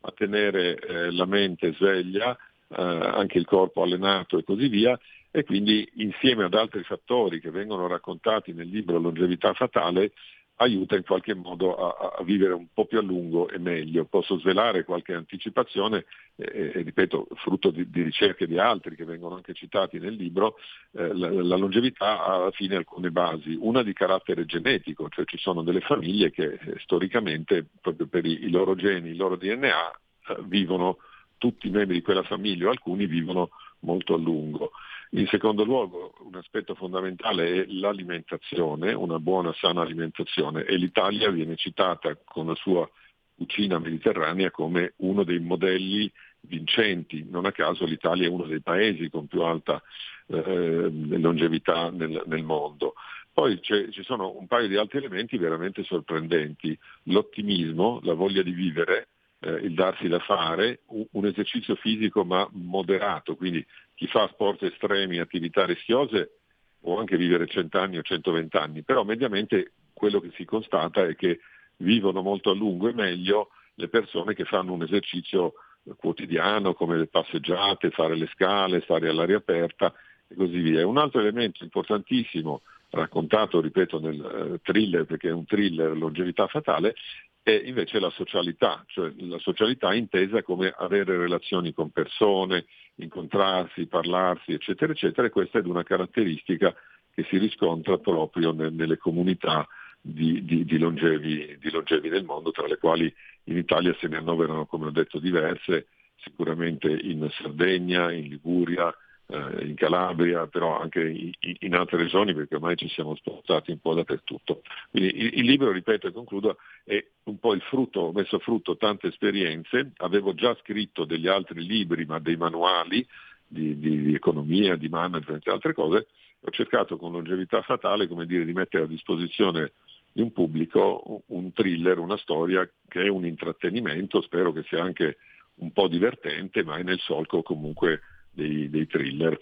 a 0.00 0.12
tenere 0.14 0.76
eh, 0.76 1.10
la 1.12 1.24
mente 1.24 1.72
sveglia, 1.72 2.36
eh, 2.68 2.82
anche 2.82 3.38
il 3.38 3.46
corpo 3.46 3.82
allenato 3.82 4.38
e 4.38 4.44
così 4.44 4.68
via, 4.68 4.98
e 5.30 5.44
quindi 5.44 5.88
insieme 5.96 6.44
ad 6.44 6.54
altri 6.54 6.82
fattori 6.84 7.40
che 7.40 7.50
vengono 7.50 7.86
raccontati 7.86 8.52
nel 8.52 8.68
libro 8.68 8.98
Longevità 8.98 9.52
fatale 9.54 10.12
aiuta 10.60 10.96
in 10.96 11.04
qualche 11.04 11.34
modo 11.34 11.74
a, 11.76 12.16
a, 12.18 12.22
vivere 12.24 12.52
un 12.52 12.66
po' 12.72 12.86
più 12.86 12.98
a 12.98 13.02
lungo 13.02 13.48
e 13.48 13.58
meglio. 13.58 14.04
Posso 14.06 14.38
svelare 14.38 14.84
qualche 14.84 15.14
anticipazione 15.14 16.04
e, 16.36 16.72
e 16.74 16.82
ripeto, 16.82 17.28
frutto 17.36 17.70
di, 17.70 17.88
di, 17.90 18.02
ricerche 18.02 18.46
di 18.46 18.58
altri 18.58 18.96
che 18.96 19.04
vengono 19.04 19.36
anche 19.36 19.54
citati 19.54 19.98
nel 19.98 20.14
libro, 20.14 20.56
eh, 20.92 21.14
la, 21.14 21.30
la, 21.30 21.56
longevità 21.56 22.24
ha 22.24 22.34
alla 22.34 22.50
fine 22.50 22.76
alcune 22.76 23.10
basi, 23.10 23.56
una 23.60 23.82
di 23.82 23.92
carattere 23.92 24.44
genetico, 24.46 25.08
cioè 25.08 25.24
ci 25.26 25.38
sono 25.38 25.62
delle 25.62 25.80
famiglie 25.80 26.30
che 26.30 26.44
eh, 26.44 26.74
storicamente 26.78 27.64
proprio 27.80 28.06
per 28.08 28.24
i, 28.26 28.44
i, 28.44 28.50
loro 28.50 28.74
geni, 28.74 29.10
il 29.10 29.16
loro 29.16 29.36
DNA 29.36 29.90
eh, 29.90 30.36
vivono, 30.44 30.98
tutti 31.38 31.68
i 31.68 31.70
membri 31.70 31.96
di 31.96 32.02
quella 32.02 32.24
famiglia 32.24 32.66
o 32.66 32.70
alcuni 32.70 33.06
vivono 33.06 33.50
molto 33.80 34.14
a 34.14 34.18
lungo. 34.18 34.72
In 35.12 35.26
secondo 35.28 35.64
luogo, 35.64 36.14
un 36.20 36.34
aspetto 36.34 36.74
fondamentale 36.74 37.62
è 37.62 37.66
l'alimentazione, 37.68 38.92
una 38.92 39.18
buona 39.18 39.54
sana 39.54 39.80
alimentazione 39.80 40.64
e 40.64 40.76
l'Italia 40.76 41.30
viene 41.30 41.56
citata 41.56 42.14
con 42.24 42.46
la 42.46 42.54
sua 42.54 42.88
cucina 43.34 43.78
mediterranea 43.78 44.50
come 44.50 44.92
uno 44.96 45.24
dei 45.24 45.38
modelli 45.38 46.12
vincenti. 46.40 47.24
Non 47.26 47.46
a 47.46 47.52
caso 47.52 47.86
l'Italia 47.86 48.26
è 48.26 48.30
uno 48.30 48.44
dei 48.44 48.60
paesi 48.60 49.08
con 49.08 49.26
più 49.26 49.42
alta 49.42 49.82
eh, 50.26 50.90
longevità 50.90 51.90
nel, 51.90 52.24
nel 52.26 52.42
mondo. 52.42 52.92
Poi 53.32 53.60
ci 53.62 54.02
sono 54.02 54.36
un 54.36 54.46
paio 54.46 54.66
di 54.66 54.76
altri 54.76 54.98
elementi 54.98 55.38
veramente 55.38 55.84
sorprendenti. 55.84 56.76
L'ottimismo, 57.04 58.00
la 58.02 58.14
voglia 58.14 58.42
di 58.42 58.50
vivere, 58.50 59.08
eh, 59.40 59.50
il 59.50 59.74
darsi 59.74 60.08
da 60.08 60.18
fare, 60.18 60.80
un, 60.86 61.24
esercizio 61.26 61.76
fisico 61.76 62.24
ma 62.24 62.48
moderato, 62.50 63.36
quindi 63.36 63.64
chi 63.98 64.06
fa 64.06 64.28
sport 64.28 64.62
estremi, 64.62 65.18
attività 65.18 65.66
rischiose 65.66 66.38
può 66.80 67.00
anche 67.00 67.16
vivere 67.16 67.48
100 67.48 67.78
anni 67.78 67.98
o 67.98 68.02
120 68.02 68.56
anni, 68.56 68.82
però 68.84 69.02
mediamente 69.02 69.72
quello 69.92 70.20
che 70.20 70.30
si 70.36 70.44
constata 70.44 71.04
è 71.04 71.16
che 71.16 71.40
vivono 71.78 72.22
molto 72.22 72.50
a 72.50 72.54
lungo 72.54 72.86
e 72.86 72.94
meglio 72.94 73.48
le 73.74 73.88
persone 73.88 74.34
che 74.34 74.44
fanno 74.44 74.72
un 74.72 74.84
esercizio 74.84 75.54
quotidiano 75.96 76.74
come 76.74 76.96
le 76.96 77.08
passeggiate, 77.08 77.90
fare 77.90 78.14
le 78.14 78.28
scale, 78.34 78.82
stare 78.82 79.08
all'aria 79.08 79.38
aperta 79.38 79.92
e 80.28 80.36
così 80.36 80.58
via. 80.60 80.86
Un 80.86 80.98
altro 80.98 81.18
elemento 81.18 81.64
importantissimo 81.64 82.62
raccontato, 82.90 83.60
ripeto, 83.60 83.98
nel 83.98 84.20
eh, 84.54 84.60
thriller, 84.62 85.06
perché 85.06 85.30
è 85.30 85.32
un 85.32 85.44
thriller 85.44 85.96
longevità 85.96 86.46
fatale, 86.46 86.94
è 87.42 87.62
invece 87.64 87.98
la 87.98 88.10
socialità, 88.10 88.84
cioè 88.86 89.10
la 89.16 89.38
socialità 89.40 89.92
intesa 89.92 90.42
come 90.44 90.72
avere 90.76 91.16
relazioni 91.16 91.72
con 91.72 91.90
persone, 91.90 92.66
incontrarsi, 92.98 93.86
parlarsi, 93.86 94.52
eccetera, 94.52 94.92
eccetera, 94.92 95.26
e 95.26 95.30
questa 95.30 95.58
è 95.58 95.62
una 95.64 95.82
caratteristica 95.82 96.74
che 97.12 97.24
si 97.28 97.38
riscontra 97.38 97.98
proprio 97.98 98.52
nelle 98.52 98.96
comunità 98.96 99.66
di, 100.00 100.44
di, 100.44 100.64
di, 100.64 100.78
longevi, 100.78 101.58
di 101.58 101.70
longevi 101.70 102.08
nel 102.08 102.24
mondo, 102.24 102.50
tra 102.50 102.66
le 102.66 102.78
quali 102.78 103.12
in 103.44 103.56
Italia 103.56 103.94
se 103.98 104.08
ne 104.08 104.16
annoverano, 104.16 104.66
come 104.66 104.86
ho 104.86 104.90
detto, 104.90 105.18
diverse, 105.18 105.88
sicuramente 106.16 106.88
in 106.88 107.28
Sardegna, 107.32 108.12
in 108.12 108.28
Liguria, 108.28 108.94
eh, 109.30 109.66
in 109.66 109.74
Calabria, 109.74 110.46
però 110.46 110.80
anche 110.80 111.06
in, 111.06 111.32
in, 111.40 111.74
altre 111.74 111.98
regioni 111.98 112.34
perché 112.34 112.54
ormai 112.54 112.76
ci 112.76 112.88
siamo 112.88 113.14
spostati 113.14 113.70
un 113.70 113.78
po' 113.78 113.94
dappertutto. 113.94 114.62
Quindi 114.90 115.16
il, 115.18 115.38
il, 115.38 115.44
libro, 115.44 115.70
ripeto 115.70 116.06
e 116.06 116.12
concludo, 116.12 116.56
è 116.84 117.04
un 117.24 117.38
po' 117.38 117.52
il 117.52 117.60
frutto, 117.62 118.00
ho 118.00 118.12
messo 118.12 118.38
frutto 118.38 118.76
tante 118.76 119.08
esperienze, 119.08 119.92
avevo 119.98 120.34
già 120.34 120.56
scritto 120.60 121.04
degli 121.04 121.28
altri 121.28 121.66
libri, 121.66 122.06
ma 122.06 122.18
dei 122.18 122.36
manuali 122.36 123.06
di, 123.46 123.78
di, 123.78 124.02
di 124.02 124.14
economia, 124.14 124.76
di 124.76 124.88
management 124.88 125.46
e 125.46 125.50
altre 125.50 125.74
cose, 125.74 126.06
ho 126.40 126.50
cercato 126.50 126.96
con 126.96 127.12
longevità 127.12 127.62
fatale 127.62 128.06
come 128.06 128.24
dire, 128.24 128.44
di 128.44 128.52
mettere 128.52 128.84
a 128.84 128.86
disposizione 128.88 129.72
di 130.10 130.22
un 130.22 130.32
pubblico 130.32 131.22
un 131.26 131.52
thriller, 131.52 131.98
una 131.98 132.16
storia 132.16 132.68
che 132.88 133.02
è 133.02 133.08
un 133.08 133.26
intrattenimento, 133.26 134.22
spero 134.22 134.52
che 134.52 134.62
sia 134.62 134.82
anche 134.82 135.18
un 135.56 135.70
po' 135.72 135.88
divertente, 135.88 136.62
ma 136.64 136.76
è 136.76 136.82
nel 136.82 137.00
solco 137.00 137.42
comunque 137.42 138.00
dei, 138.38 138.70
dei 138.70 138.86
thriller. 138.86 139.36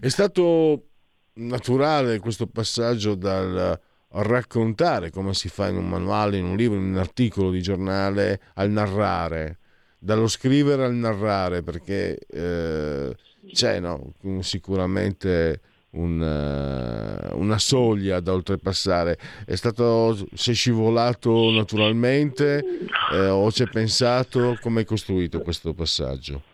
È 0.00 0.08
stato 0.08 0.86
naturale 1.34 2.18
questo 2.18 2.46
passaggio 2.46 3.14
dal 3.14 3.78
raccontare 4.14 5.10
come 5.10 5.34
si 5.34 5.48
fa 5.48 5.68
in 5.68 5.76
un 5.76 5.88
manuale, 5.88 6.38
in 6.38 6.44
un 6.44 6.56
libro, 6.56 6.78
in 6.78 6.84
un 6.84 6.96
articolo 6.96 7.50
di 7.50 7.62
giornale, 7.62 8.40
al 8.54 8.70
narrare, 8.70 9.58
dallo 9.98 10.26
scrivere 10.26 10.84
al 10.84 10.94
narrare, 10.94 11.62
perché 11.62 12.18
eh, 12.18 13.14
c'è 13.52 13.80
no, 13.80 14.12
sicuramente 14.40 15.60
un, 15.92 16.20
uh, 16.20 17.38
una 17.38 17.58
soglia 17.58 18.20
da 18.20 18.32
oltrepassare. 18.32 19.18
È 19.44 19.54
stato, 19.54 20.26
sei 20.34 20.54
scivolato 20.54 21.50
naturalmente 21.50 22.64
eh, 23.12 23.28
o 23.28 23.50
ci 23.50 23.62
hai 23.62 23.68
pensato? 23.70 24.56
Come 24.60 24.80
hai 24.80 24.86
costruito 24.86 25.40
questo 25.40 25.74
passaggio? 25.74 26.51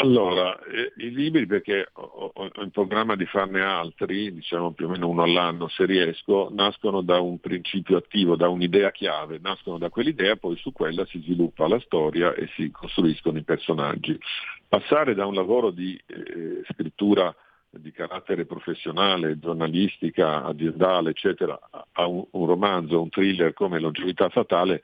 Allora, 0.00 0.58
eh, 0.64 0.92
i 0.96 1.10
libri 1.10 1.44
perché 1.44 1.88
ho, 1.92 2.30
ho, 2.32 2.50
in 2.62 2.70
programma 2.70 3.16
di 3.16 3.26
farne 3.26 3.60
altri, 3.60 4.32
diciamo 4.32 4.72
più 4.72 4.86
o 4.86 4.88
meno 4.88 5.08
uno 5.08 5.22
all'anno 5.22 5.68
se 5.68 5.84
riesco, 5.84 6.48
nascono 6.52 7.02
da 7.02 7.20
un 7.20 7.38
principio 7.38 7.98
attivo, 7.98 8.34
da 8.34 8.48
un'idea 8.48 8.90
chiave, 8.92 9.38
nascono 9.42 9.76
da 9.76 9.90
quell'idea, 9.90 10.36
poi 10.36 10.56
su 10.56 10.72
quella 10.72 11.04
si 11.04 11.20
sviluppa 11.20 11.68
la 11.68 11.78
storia 11.80 12.32
e 12.32 12.48
si 12.54 12.70
costruiscono 12.70 13.36
i 13.36 13.44
personaggi. 13.44 14.18
Passare 14.66 15.14
da 15.14 15.26
un 15.26 15.34
lavoro 15.34 15.70
di 15.70 16.00
eh, 16.06 16.62
scrittura 16.70 17.34
di 17.68 17.92
carattere 17.92 18.46
professionale, 18.46 19.38
giornalistica, 19.38 20.44
aziendale, 20.44 21.10
eccetera, 21.10 21.58
a 21.92 22.06
un, 22.06 22.24
un 22.30 22.46
romanzo, 22.46 23.02
un 23.02 23.10
thriller 23.10 23.52
come 23.52 23.78
Longevità 23.78 24.30
Fatale, 24.30 24.80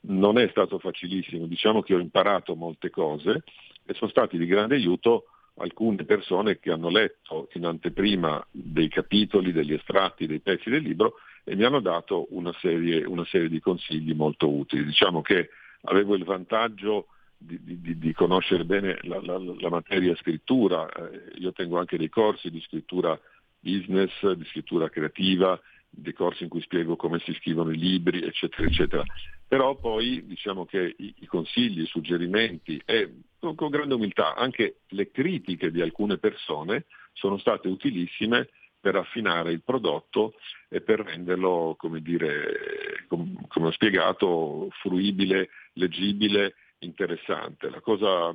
non 0.00 0.38
è 0.38 0.46
stato 0.50 0.78
facilissimo. 0.78 1.46
Diciamo 1.46 1.82
che 1.82 1.94
ho 1.94 1.98
imparato 1.98 2.54
molte 2.54 2.90
cose 2.90 3.42
e 3.88 3.94
sono 3.94 4.10
stati 4.10 4.36
di 4.36 4.44
grande 4.44 4.74
aiuto 4.74 5.24
alcune 5.56 6.04
persone 6.04 6.58
che 6.58 6.70
hanno 6.70 6.90
letto 6.90 7.48
in 7.54 7.64
anteprima 7.64 8.46
dei 8.50 8.88
capitoli, 8.88 9.50
degli 9.50 9.72
estratti, 9.72 10.26
dei 10.26 10.40
pezzi 10.40 10.68
del 10.68 10.82
libro 10.82 11.14
e 11.42 11.56
mi 11.56 11.64
hanno 11.64 11.80
dato 11.80 12.26
una 12.30 12.52
serie, 12.60 13.04
una 13.04 13.24
serie 13.24 13.48
di 13.48 13.60
consigli 13.60 14.12
molto 14.12 14.48
utili. 14.48 14.84
Diciamo 14.84 15.22
che 15.22 15.48
avevo 15.84 16.14
il 16.14 16.24
vantaggio 16.24 17.06
di, 17.38 17.58
di, 17.62 17.98
di 17.98 18.12
conoscere 18.12 18.66
bene 18.66 18.98
la, 19.02 19.22
la, 19.22 19.38
la 19.38 19.70
materia 19.70 20.14
scrittura, 20.16 20.86
eh, 20.88 21.32
io 21.36 21.52
tengo 21.52 21.78
anche 21.78 21.96
dei 21.96 22.10
corsi 22.10 22.50
di 22.50 22.60
scrittura 22.60 23.18
business, 23.58 24.30
di 24.32 24.44
scrittura 24.44 24.90
creativa, 24.90 25.58
dei 25.88 26.12
corsi 26.12 26.42
in 26.42 26.50
cui 26.50 26.60
spiego 26.60 26.94
come 26.96 27.20
si 27.20 27.32
scrivono 27.34 27.70
i 27.70 27.78
libri, 27.78 28.22
eccetera, 28.22 28.68
eccetera. 28.68 29.02
Però 29.48 29.76
poi 29.76 30.26
diciamo 30.26 30.66
che 30.66 30.94
i, 30.98 31.14
i 31.20 31.26
consigli, 31.26 31.80
i 31.80 31.86
suggerimenti 31.86 32.80
e 32.84 33.22
con, 33.38 33.54
con, 33.54 33.70
grande 33.70 33.94
umiltà 33.94 34.34
anche 34.34 34.80
le 34.88 35.10
critiche 35.10 35.70
di 35.70 35.80
alcune 35.80 36.18
persone 36.18 36.84
sono 37.14 37.38
state 37.38 37.66
utilissime 37.66 38.50
per 38.80 38.96
affinare 38.96 39.50
il 39.50 39.62
prodotto 39.62 40.34
e 40.68 40.82
per 40.82 41.00
renderlo, 41.00 41.74
come, 41.78 42.00
dire, 42.00 43.04
com, 43.08 43.46
come 43.48 43.68
ho 43.68 43.72
spiegato, 43.72 44.68
fruibile, 44.82 45.48
leggibile, 45.72 46.54
interessante. 46.80 47.70
La 47.70 47.80
cosa 47.80 48.34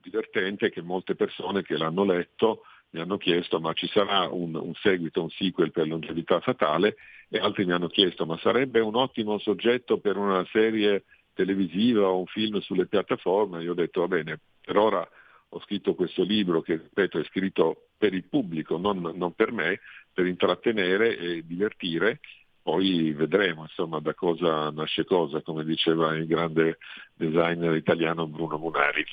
divertente 0.00 0.66
è 0.66 0.70
che 0.70 0.82
molte 0.82 1.16
persone 1.16 1.62
che 1.62 1.76
l'hanno 1.76 2.04
letto 2.04 2.62
mi 2.94 3.00
hanno 3.00 3.16
chiesto 3.16 3.58
ma 3.58 3.72
ci 3.72 3.88
sarà 3.88 4.28
un, 4.30 4.54
un, 4.54 4.72
seguito, 4.74 5.20
un 5.20 5.30
sequel 5.30 5.72
per 5.72 5.88
longevità 5.88 6.38
fatale 6.40 6.96
e 7.28 7.38
altri 7.38 7.64
mi 7.64 7.72
hanno 7.72 7.88
chiesto 7.88 8.24
ma 8.24 8.38
sarebbe 8.38 8.78
un 8.78 8.94
ottimo 8.94 9.38
soggetto 9.38 9.98
per 9.98 10.16
una 10.16 10.46
serie 10.52 11.04
televisiva 11.34 12.06
o 12.06 12.20
un 12.20 12.26
film 12.26 12.60
sulle 12.60 12.86
piattaforme? 12.86 13.62
Io 13.64 13.72
ho 13.72 13.74
detto 13.74 14.00
va 14.00 14.08
bene, 14.08 14.38
per 14.60 14.76
ora 14.76 15.06
ho 15.48 15.60
scritto 15.62 15.94
questo 15.94 16.22
libro 16.22 16.62
che 16.62 16.74
ripeto 16.74 17.18
è 17.18 17.24
scritto 17.24 17.88
per 17.98 18.14
il 18.14 18.24
pubblico, 18.24 18.76
non, 18.78 19.00
non 19.14 19.32
per 19.32 19.50
me, 19.50 19.80
per 20.12 20.26
intrattenere 20.26 21.18
e 21.18 21.44
divertire 21.44 22.20
poi 22.64 23.12
vedremo 23.12 23.62
insomma, 23.64 24.00
da 24.00 24.14
cosa 24.14 24.70
nasce 24.70 25.04
cosa, 25.04 25.42
come 25.42 25.64
diceva 25.64 26.14
il 26.14 26.26
grande 26.26 26.78
designer 27.12 27.74
italiano 27.74 28.26
Bruno 28.26 28.56
Munari. 28.56 29.04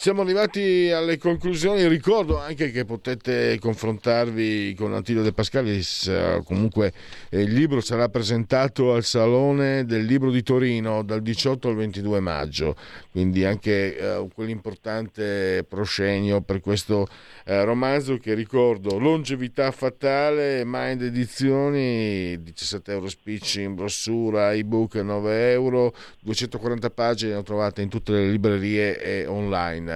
Siamo 0.00 0.22
arrivati 0.22 0.92
alle 0.92 1.18
conclusioni, 1.18 1.88
ricordo 1.88 2.38
anche 2.38 2.70
che 2.70 2.84
potete 2.84 3.58
confrontarvi 3.58 4.72
con 4.78 4.94
Antilio 4.94 5.24
De 5.24 5.32
Pascalis, 5.32 6.06
eh, 6.06 6.40
comunque 6.44 6.92
eh, 7.30 7.40
il 7.40 7.52
libro 7.52 7.80
sarà 7.80 8.08
presentato 8.08 8.94
al 8.94 9.02
Salone 9.02 9.84
del 9.86 10.04
Libro 10.04 10.30
di 10.30 10.44
Torino 10.44 11.02
dal 11.02 11.20
18 11.20 11.68
al 11.70 11.74
22 11.74 12.20
maggio, 12.20 12.76
quindi 13.10 13.44
anche 13.44 13.98
eh, 13.98 14.28
quell'importante 14.32 15.64
proscenio 15.68 16.42
per 16.42 16.60
questo 16.60 17.08
eh, 17.44 17.64
romanzo 17.64 18.18
che 18.18 18.34
ricordo, 18.34 19.00
Longevità 19.00 19.72
Fatale, 19.72 20.62
Mind 20.64 21.02
Edizioni, 21.02 22.40
17 22.40 22.92
euro 22.92 23.08
spicci 23.08 23.62
in 23.62 23.74
brossura, 23.74 24.54
ebook 24.54 24.94
9 24.94 25.50
euro, 25.50 25.92
240 26.20 26.88
pagine, 26.90 27.34
lo 27.34 27.42
trovate 27.42 27.82
in 27.82 27.88
tutte 27.88 28.12
le 28.12 28.30
librerie 28.30 29.02
e 29.02 29.26
online. 29.26 29.86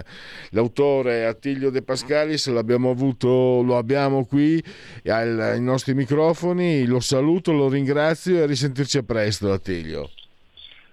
L'autore 0.50 1.26
Attilio 1.26 1.70
De 1.70 1.82
Pascalis 1.82 2.48
l'abbiamo 2.48 2.90
avuto, 2.90 3.62
lo 3.62 3.76
abbiamo 3.76 4.24
qui 4.24 4.62
ai 5.04 5.60
nostri 5.60 5.94
microfoni, 5.94 6.86
lo 6.86 7.00
saluto, 7.00 7.52
lo 7.52 7.68
ringrazio 7.68 8.36
e 8.36 8.42
a 8.42 8.46
risentirci 8.46 8.98
a 8.98 9.02
presto 9.02 9.52
Attilio. 9.52 10.10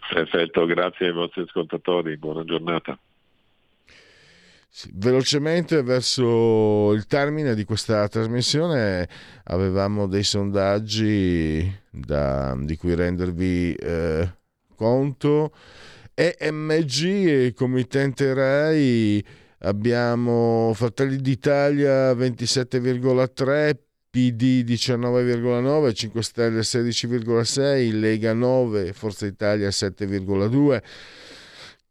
Perfetto, 0.09 0.65
grazie 0.65 1.07
ai 1.07 1.13
vostri 1.13 1.43
ascoltatori, 1.43 2.17
buona 2.17 2.43
giornata. 2.43 2.97
Velocemente 4.93 5.81
verso 5.81 6.93
il 6.93 7.07
termine 7.07 7.55
di 7.55 7.63
questa 7.63 8.07
trasmissione 8.07 9.07
avevamo 9.45 10.07
dei 10.07 10.23
sondaggi 10.23 11.71
da, 11.89 12.55
di 12.55 12.77
cui 12.77 12.93
rendervi 12.93 13.73
eh, 13.73 14.31
conto. 14.75 15.51
EMG 16.21 17.53
committente 17.53 18.33
RAI 18.33 19.23
abbiamo 19.59 20.73
Fratelli 20.73 21.15
d'Italia 21.15 22.11
27,3 22.11 23.77
PD 24.09 24.65
19,9 24.67 25.93
5 25.93 26.21
Stelle 26.21 26.59
16,6 26.59 27.97
Lega 27.97 28.33
9 28.33 28.91
Forza 28.91 29.27
Italia 29.27 29.69
7,2 29.69 30.81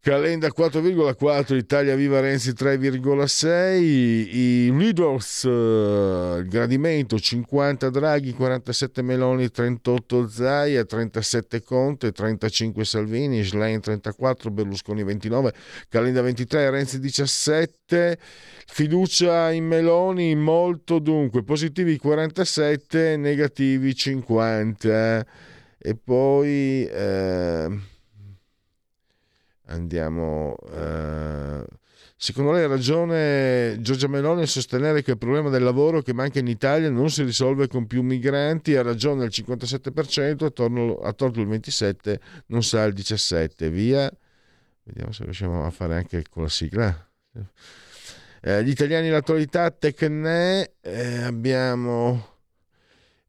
Calenda 0.00 0.48
4,4, 0.48 1.56
Italia 1.56 1.96
Viva 1.96 2.20
Renzi 2.20 2.52
3,6, 2.52 3.80
i 3.80 4.72
leaders, 4.72 5.42
uh, 5.42 6.38
il 6.38 6.46
gradimento 6.48 7.18
50 7.18 7.90
Draghi, 7.90 8.32
47 8.32 9.02
Meloni, 9.02 9.50
38 9.50 10.28
Zaia, 10.28 10.84
37 10.84 11.62
Conte, 11.64 12.12
35 12.12 12.84
Salvini, 12.84 13.42
Schlein 13.42 13.80
34, 13.80 14.52
Berlusconi 14.52 15.02
29, 15.02 15.52
Calenda 15.88 16.22
23, 16.22 16.70
Renzi 16.70 17.00
17, 17.00 18.18
fiducia 18.66 19.50
in 19.50 19.66
Meloni 19.66 20.36
molto 20.36 21.00
dunque, 21.00 21.42
positivi 21.42 21.98
47, 21.98 23.16
negativi 23.16 23.92
50 23.96 25.26
e 25.76 25.96
poi... 25.96 26.86
Eh, 26.86 27.96
Andiamo. 29.68 30.56
Eh, 30.70 31.64
secondo 32.16 32.52
lei 32.52 32.64
ha 32.64 32.68
ragione 32.68 33.78
Giorgia 33.80 34.08
Meloni 34.08 34.42
a 34.42 34.46
sostenere 34.46 35.02
che 35.02 35.12
il 35.12 35.18
problema 35.18 35.50
del 35.50 35.62
lavoro 35.62 36.02
che 36.02 36.12
manca 36.12 36.38
in 36.38 36.48
Italia 36.48 36.90
non 36.90 37.10
si 37.10 37.22
risolve 37.22 37.68
con 37.68 37.86
più 37.86 38.02
migranti? 38.02 38.76
Ha 38.76 38.82
ragione 38.82 39.24
il 39.24 39.32
57%, 39.32 40.44
attorno, 40.44 40.96
ha 40.96 41.12
torto 41.12 41.40
il 41.40 41.48
27%, 41.48 42.16
non 42.46 42.62
sa 42.62 42.84
il 42.84 42.94
17%. 42.94 43.68
Via. 43.68 44.10
Vediamo 44.84 45.12
se 45.12 45.24
riusciamo 45.24 45.66
a 45.66 45.70
fare 45.70 45.96
anche 45.96 46.24
con 46.30 46.44
la 46.44 46.48
sigla. 46.48 47.08
Eh, 48.40 48.64
gli 48.64 48.70
italiani 48.70 49.10
l'attualità, 49.10 49.70
Tecne, 49.70 50.72
eh, 50.80 51.22
abbiamo 51.22 52.37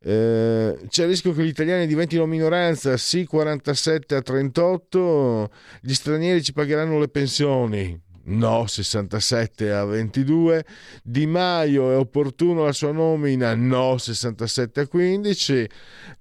eh, 0.02 0.78
c'è 0.88 1.04
il 1.04 1.10
rischio 1.10 1.34
che 1.34 1.44
gli 1.44 1.50
italiani 1.50 1.86
diventino 1.86 2.26
minoranza, 2.26 2.96
sì 2.96 3.26
47 3.26 4.16
a 4.16 4.22
38, 4.22 5.52
gli 5.82 5.94
stranieri 5.94 6.42
ci 6.42 6.54
pagheranno 6.54 7.00
le 7.00 7.10
pensioni, 7.10 8.02
no 8.26 8.66
67 8.66 9.72
a 9.74 9.84
22, 9.84 10.66
Di 11.04 11.26
Maio 11.26 11.92
è 11.92 11.98
opportuno 11.98 12.64
la 12.64 12.72
sua 12.72 12.94
nomina, 12.94 13.54
no 13.56 13.98
67 13.98 14.80
a 14.80 14.88
15, 14.88 15.70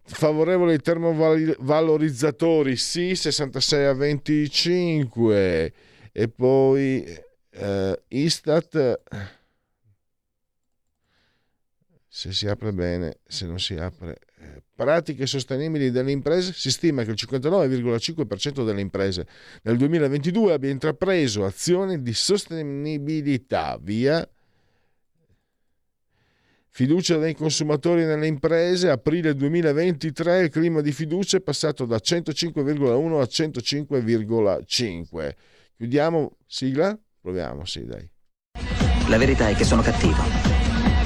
favorevole 0.02 0.72
ai 0.72 0.80
termovalorizzatori, 0.80 2.76
sì 2.76 3.14
66 3.14 3.84
a 3.84 3.92
25 3.94 5.72
e 6.12 6.28
poi 6.28 7.04
eh, 7.50 8.02
Istat 8.08 9.00
se 12.08 12.32
si 12.32 12.48
apre 12.48 12.72
bene, 12.72 13.18
se 13.26 13.46
non 13.46 13.60
si 13.60 13.74
apre. 13.74 14.18
Eh, 14.40 14.62
pratiche 14.74 15.26
sostenibili 15.26 15.90
delle 15.90 16.10
imprese, 16.10 16.52
si 16.54 16.70
stima 16.70 17.04
che 17.04 17.10
il 17.10 17.18
59,5% 17.18 18.64
delle 18.64 18.80
imprese 18.80 19.26
nel 19.62 19.76
2022 19.76 20.52
abbia 20.52 20.70
intrapreso 20.70 21.44
azioni 21.44 22.00
di 22.00 22.14
sostenibilità 22.14 23.78
via 23.80 24.26
fiducia 26.78 27.18
dei 27.18 27.34
consumatori 27.34 28.04
nelle 28.04 28.28
imprese, 28.28 28.88
aprile 28.88 29.34
2023 29.34 30.42
il 30.42 30.50
clima 30.50 30.80
di 30.80 30.92
fiducia 30.92 31.38
è 31.38 31.40
passato 31.40 31.84
da 31.84 31.96
105,1 31.96 33.20
a 33.20 33.24
105,5. 33.24 35.30
Chiudiamo, 35.76 36.36
sigla? 36.46 36.96
Proviamo, 37.20 37.64
sì, 37.64 37.84
dai. 37.84 38.08
La 39.08 39.18
verità 39.18 39.48
è 39.48 39.56
che 39.56 39.64
sono 39.64 39.82
cattivo 39.82 40.57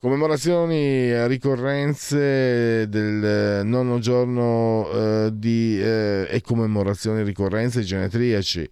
Commemorazioni, 0.00 1.26
ricorrenze 1.26 2.88
del 2.88 3.66
nono 3.66 3.98
giorno 3.98 4.88
eh, 4.92 5.30
di, 5.32 5.76
eh, 5.82 6.28
e 6.30 6.40
commemorazioni 6.40 7.18
e 7.18 7.24
ricorrenze 7.24 7.82
genetriaci. 7.82 8.70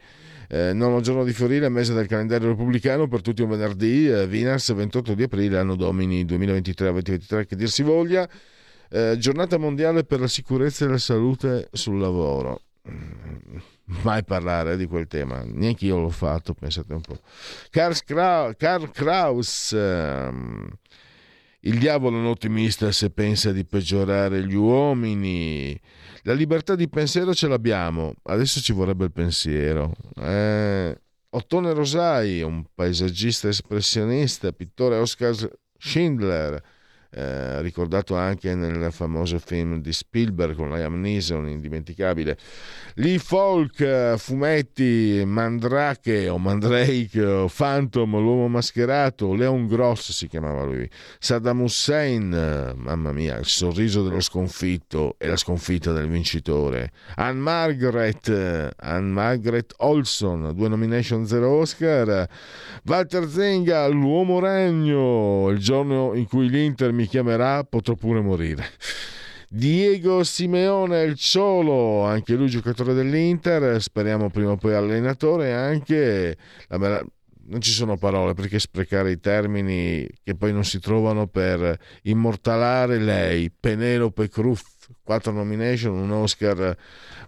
Eh, 0.48 0.73
nono 0.73 1.01
giorno 1.01 1.24
di 1.24 1.32
Fiorile, 1.32 1.69
mese 1.69 1.94
del 1.94 2.07
calendario 2.07 2.51
repubblicano, 2.51 3.09
per 3.09 3.23
tutti 3.23 3.43
un 3.43 3.48
venerdì, 3.48 4.09
eh, 4.09 4.28
Vinas, 4.28 4.73
28 4.73 5.15
di 5.15 5.24
aprile, 5.24 5.59
anno 5.59 5.74
domini 5.74 6.24
2023-2023, 6.24 7.47
che 7.47 7.57
dir 7.57 7.70
si 7.70 7.82
voglia. 7.82 8.28
Eh, 8.89 9.16
giornata 9.19 9.59
mondiale 9.59 10.05
per 10.05 10.20
la 10.20 10.28
sicurezza 10.28 10.85
e 10.85 10.89
la 10.90 10.98
salute 10.98 11.70
sul 11.73 11.98
lavoro. 11.98 12.61
Mm, 12.89 13.57
mai 14.05 14.23
parlare 14.23 14.77
di 14.77 14.86
quel 14.86 15.09
tema, 15.09 15.43
neanche 15.44 15.86
io 15.86 15.98
l'ho 15.98 16.09
fatto, 16.09 16.55
pensate 16.55 16.94
un 16.94 17.01
po'. 17.01 17.19
Karl, 17.70 18.90
Kraus, 18.93 19.73
ehm, 19.73 20.69
il 21.67 21.79
diavolo 21.79 22.17
è 22.17 22.21
un 22.21 22.27
ottimista 22.27 22.93
se 22.93 23.11
pensa 23.11 23.51
di 23.51 23.65
peggiorare 23.65 24.45
gli 24.45 24.55
uomini. 24.55 25.79
La 26.23 26.33
libertà 26.33 26.77
di 26.77 26.89
pensiero 26.89 27.35
ce 27.35 27.49
l'abbiamo, 27.49 28.15
adesso 28.25 28.61
ci 28.61 28.73
vorrebbe 28.73 29.05
il 29.05 29.13
pensiero. 29.13 29.93
Eh, 30.17 30.97
Ottone 31.31 31.73
Rosai, 31.73 32.41
un 32.43 32.65
paesaggista 32.73 33.49
espressionista, 33.49 34.53
pittore 34.53 34.97
Oscar 34.97 35.35
Schindler, 35.77 36.63
eh, 37.17 37.63
ricordato 37.63 38.15
anche 38.15 38.55
nel 38.55 38.93
famoso 38.93 39.39
film 39.39 39.81
di 39.81 39.91
Spielberg 39.91 40.55
con 40.55 40.69
Liam 40.69 41.01
Neeson, 41.01 41.49
indimenticabile. 41.49 42.37
Lee 42.97 43.19
Folk, 43.19 43.81
eh, 43.81 44.15
fumetti, 44.19 45.23
Mandrake 45.25 46.29
o 46.29 46.37
Mandrake, 46.37 47.25
o 47.25 47.49
Phantom, 47.49 48.19
l'uomo 48.19 48.49
mascherato, 48.49 49.33
Leon 49.33 49.67
Gross 49.67 50.13
si 50.13 50.27
chiamava 50.27 50.65
lui, 50.65 50.87
Saddam 51.19 51.63
Hussein, 51.63 52.35
eh, 52.35 52.75
mamma 52.77 53.13
mia, 53.13 53.39
il 53.39 53.47
sorriso 53.47 54.03
dello 54.03 54.21
sconfitto 54.21 55.15
e 55.17 55.27
la 55.27 55.37
sconfitta 55.37 55.93
del 55.93 56.09
vincitore. 56.09 56.93
Anne 57.15 57.41
Margaret, 57.41 58.75
Anne 58.77 59.11
Margaret 59.11 59.73
Olson, 59.79 60.53
due 60.55 60.69
nomination, 60.69 61.27
zero 61.27 61.61
Oscar. 61.61 62.29
Walter 62.85 63.27
Zenga, 63.27 63.87
l'uomo 63.87 64.39
regno, 64.39 65.49
il 65.49 65.59
giorno 65.59 66.13
in 66.15 66.27
cui 66.27 66.51
l'Inter 66.51 66.93
mi 66.93 67.06
chiamerà 67.07 67.65
potrò 67.65 67.95
pure 67.95 68.20
morire. 68.20 68.65
Diego 69.49 70.24
Simeone 70.24 71.03
il 71.03 71.15
Ciolo, 71.15 72.05
anche 72.05 72.35
lui 72.35 72.49
giocatore 72.49 72.95
dell'Inter, 72.95 73.81
speriamo 73.81 74.28
prima 74.28 74.53
o 74.53 74.57
poi 74.57 74.74
allenatore, 74.74 75.53
anche 75.53 76.37
la, 76.69 77.05
non 77.49 77.61
ci 77.61 77.70
sono 77.70 77.97
parole 77.97 78.35
perché 78.35 78.59
sprecare 78.59 79.12
i 79.12 79.20
termini 79.20 80.07
che 80.23 80.35
poi 80.35 80.53
non 80.53 80.65
si 80.65 80.81
trovano 80.81 81.27
per 81.27 81.78
immortalare 82.03 82.99
lei, 82.99 83.51
Penelope 83.51 84.28
Cruz, 84.28 84.62
quattro 85.07 85.31
nomination, 85.31 85.97
un 85.97 86.11
Oscar, 86.11 86.77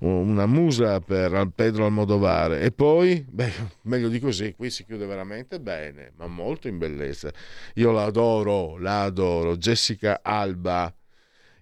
una 0.01 0.47
musa 0.47 1.01
per 1.01 1.51
Pedro 1.55 1.87
Almodovare 1.87 2.61
e 2.61 2.73
poi, 2.73 3.25
beh, 3.27 3.53
meglio 3.83 4.09
di 4.09 4.19
così, 4.19 4.53
qui 4.55 4.69
si 4.69 4.85
chiude 4.85 5.07
veramente 5.07 5.61
bene, 5.61 6.13
ma 6.17 6.27
molto 6.27 6.67
in 6.67 6.77
bellezza. 6.77 7.33
Io 7.75 7.93
la 7.93 8.05
adoro, 8.05 8.79
la 8.79 9.05
adoro, 9.05 9.57
Jessica 9.57 10.21
Alba. 10.23 10.93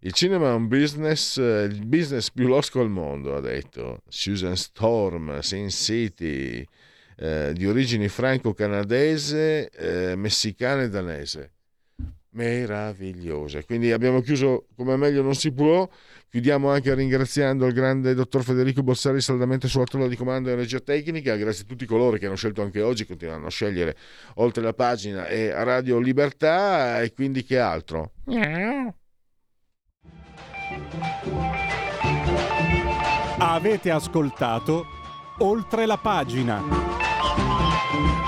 Il 0.00 0.12
cinema 0.12 0.48
è 0.48 0.52
un 0.52 0.68
business, 0.68 1.36
il 1.36 1.84
business 1.84 2.30
più 2.30 2.46
losco 2.46 2.80
al 2.80 2.88
mondo, 2.88 3.36
ha 3.36 3.40
detto. 3.40 4.02
Susan 4.08 4.56
Storm, 4.56 5.40
Sin 5.40 5.68
City, 5.68 6.64
eh, 7.16 7.52
di 7.52 7.66
origini 7.66 8.08
franco-canadese, 8.08 9.68
eh, 9.68 10.16
messicana 10.16 10.82
e 10.82 10.88
danese. 10.88 11.50
Meravigliose. 12.36 13.64
Quindi 13.64 13.92
abbiamo 13.92 14.20
chiuso 14.20 14.66
come 14.76 14.96
meglio 14.96 15.22
non 15.22 15.34
si 15.34 15.52
può. 15.52 15.88
Chiudiamo 16.28 16.70
anche 16.70 16.94
ringraziando 16.94 17.66
il 17.66 17.72
grande 17.72 18.12
dottor 18.12 18.42
Federico 18.42 18.82
Bossari 18.82 19.22
saldamente 19.22 19.68
sulla 19.68 19.84
tolla 19.84 20.06
di 20.06 20.16
comando 20.16 20.50
e 20.50 20.54
regia 20.54 20.80
tecnica. 20.80 21.34
Grazie 21.36 21.64
a 21.64 21.66
tutti 21.66 21.86
coloro 21.86 22.18
che 22.18 22.26
hanno 22.26 22.36
scelto 22.36 22.60
anche 22.60 22.82
oggi, 22.82 23.06
continuano 23.06 23.46
a 23.46 23.50
scegliere 23.50 23.96
oltre 24.34 24.62
la 24.62 24.74
pagina 24.74 25.26
e 25.28 25.50
Radio 25.64 25.98
Libertà. 25.98 27.00
E 27.00 27.14
quindi 27.14 27.42
che 27.42 27.58
altro? 27.58 28.12
Avete 33.38 33.90
ascoltato 33.90 34.84
oltre 35.38 35.86
la 35.86 35.96
pagina. 35.96 38.25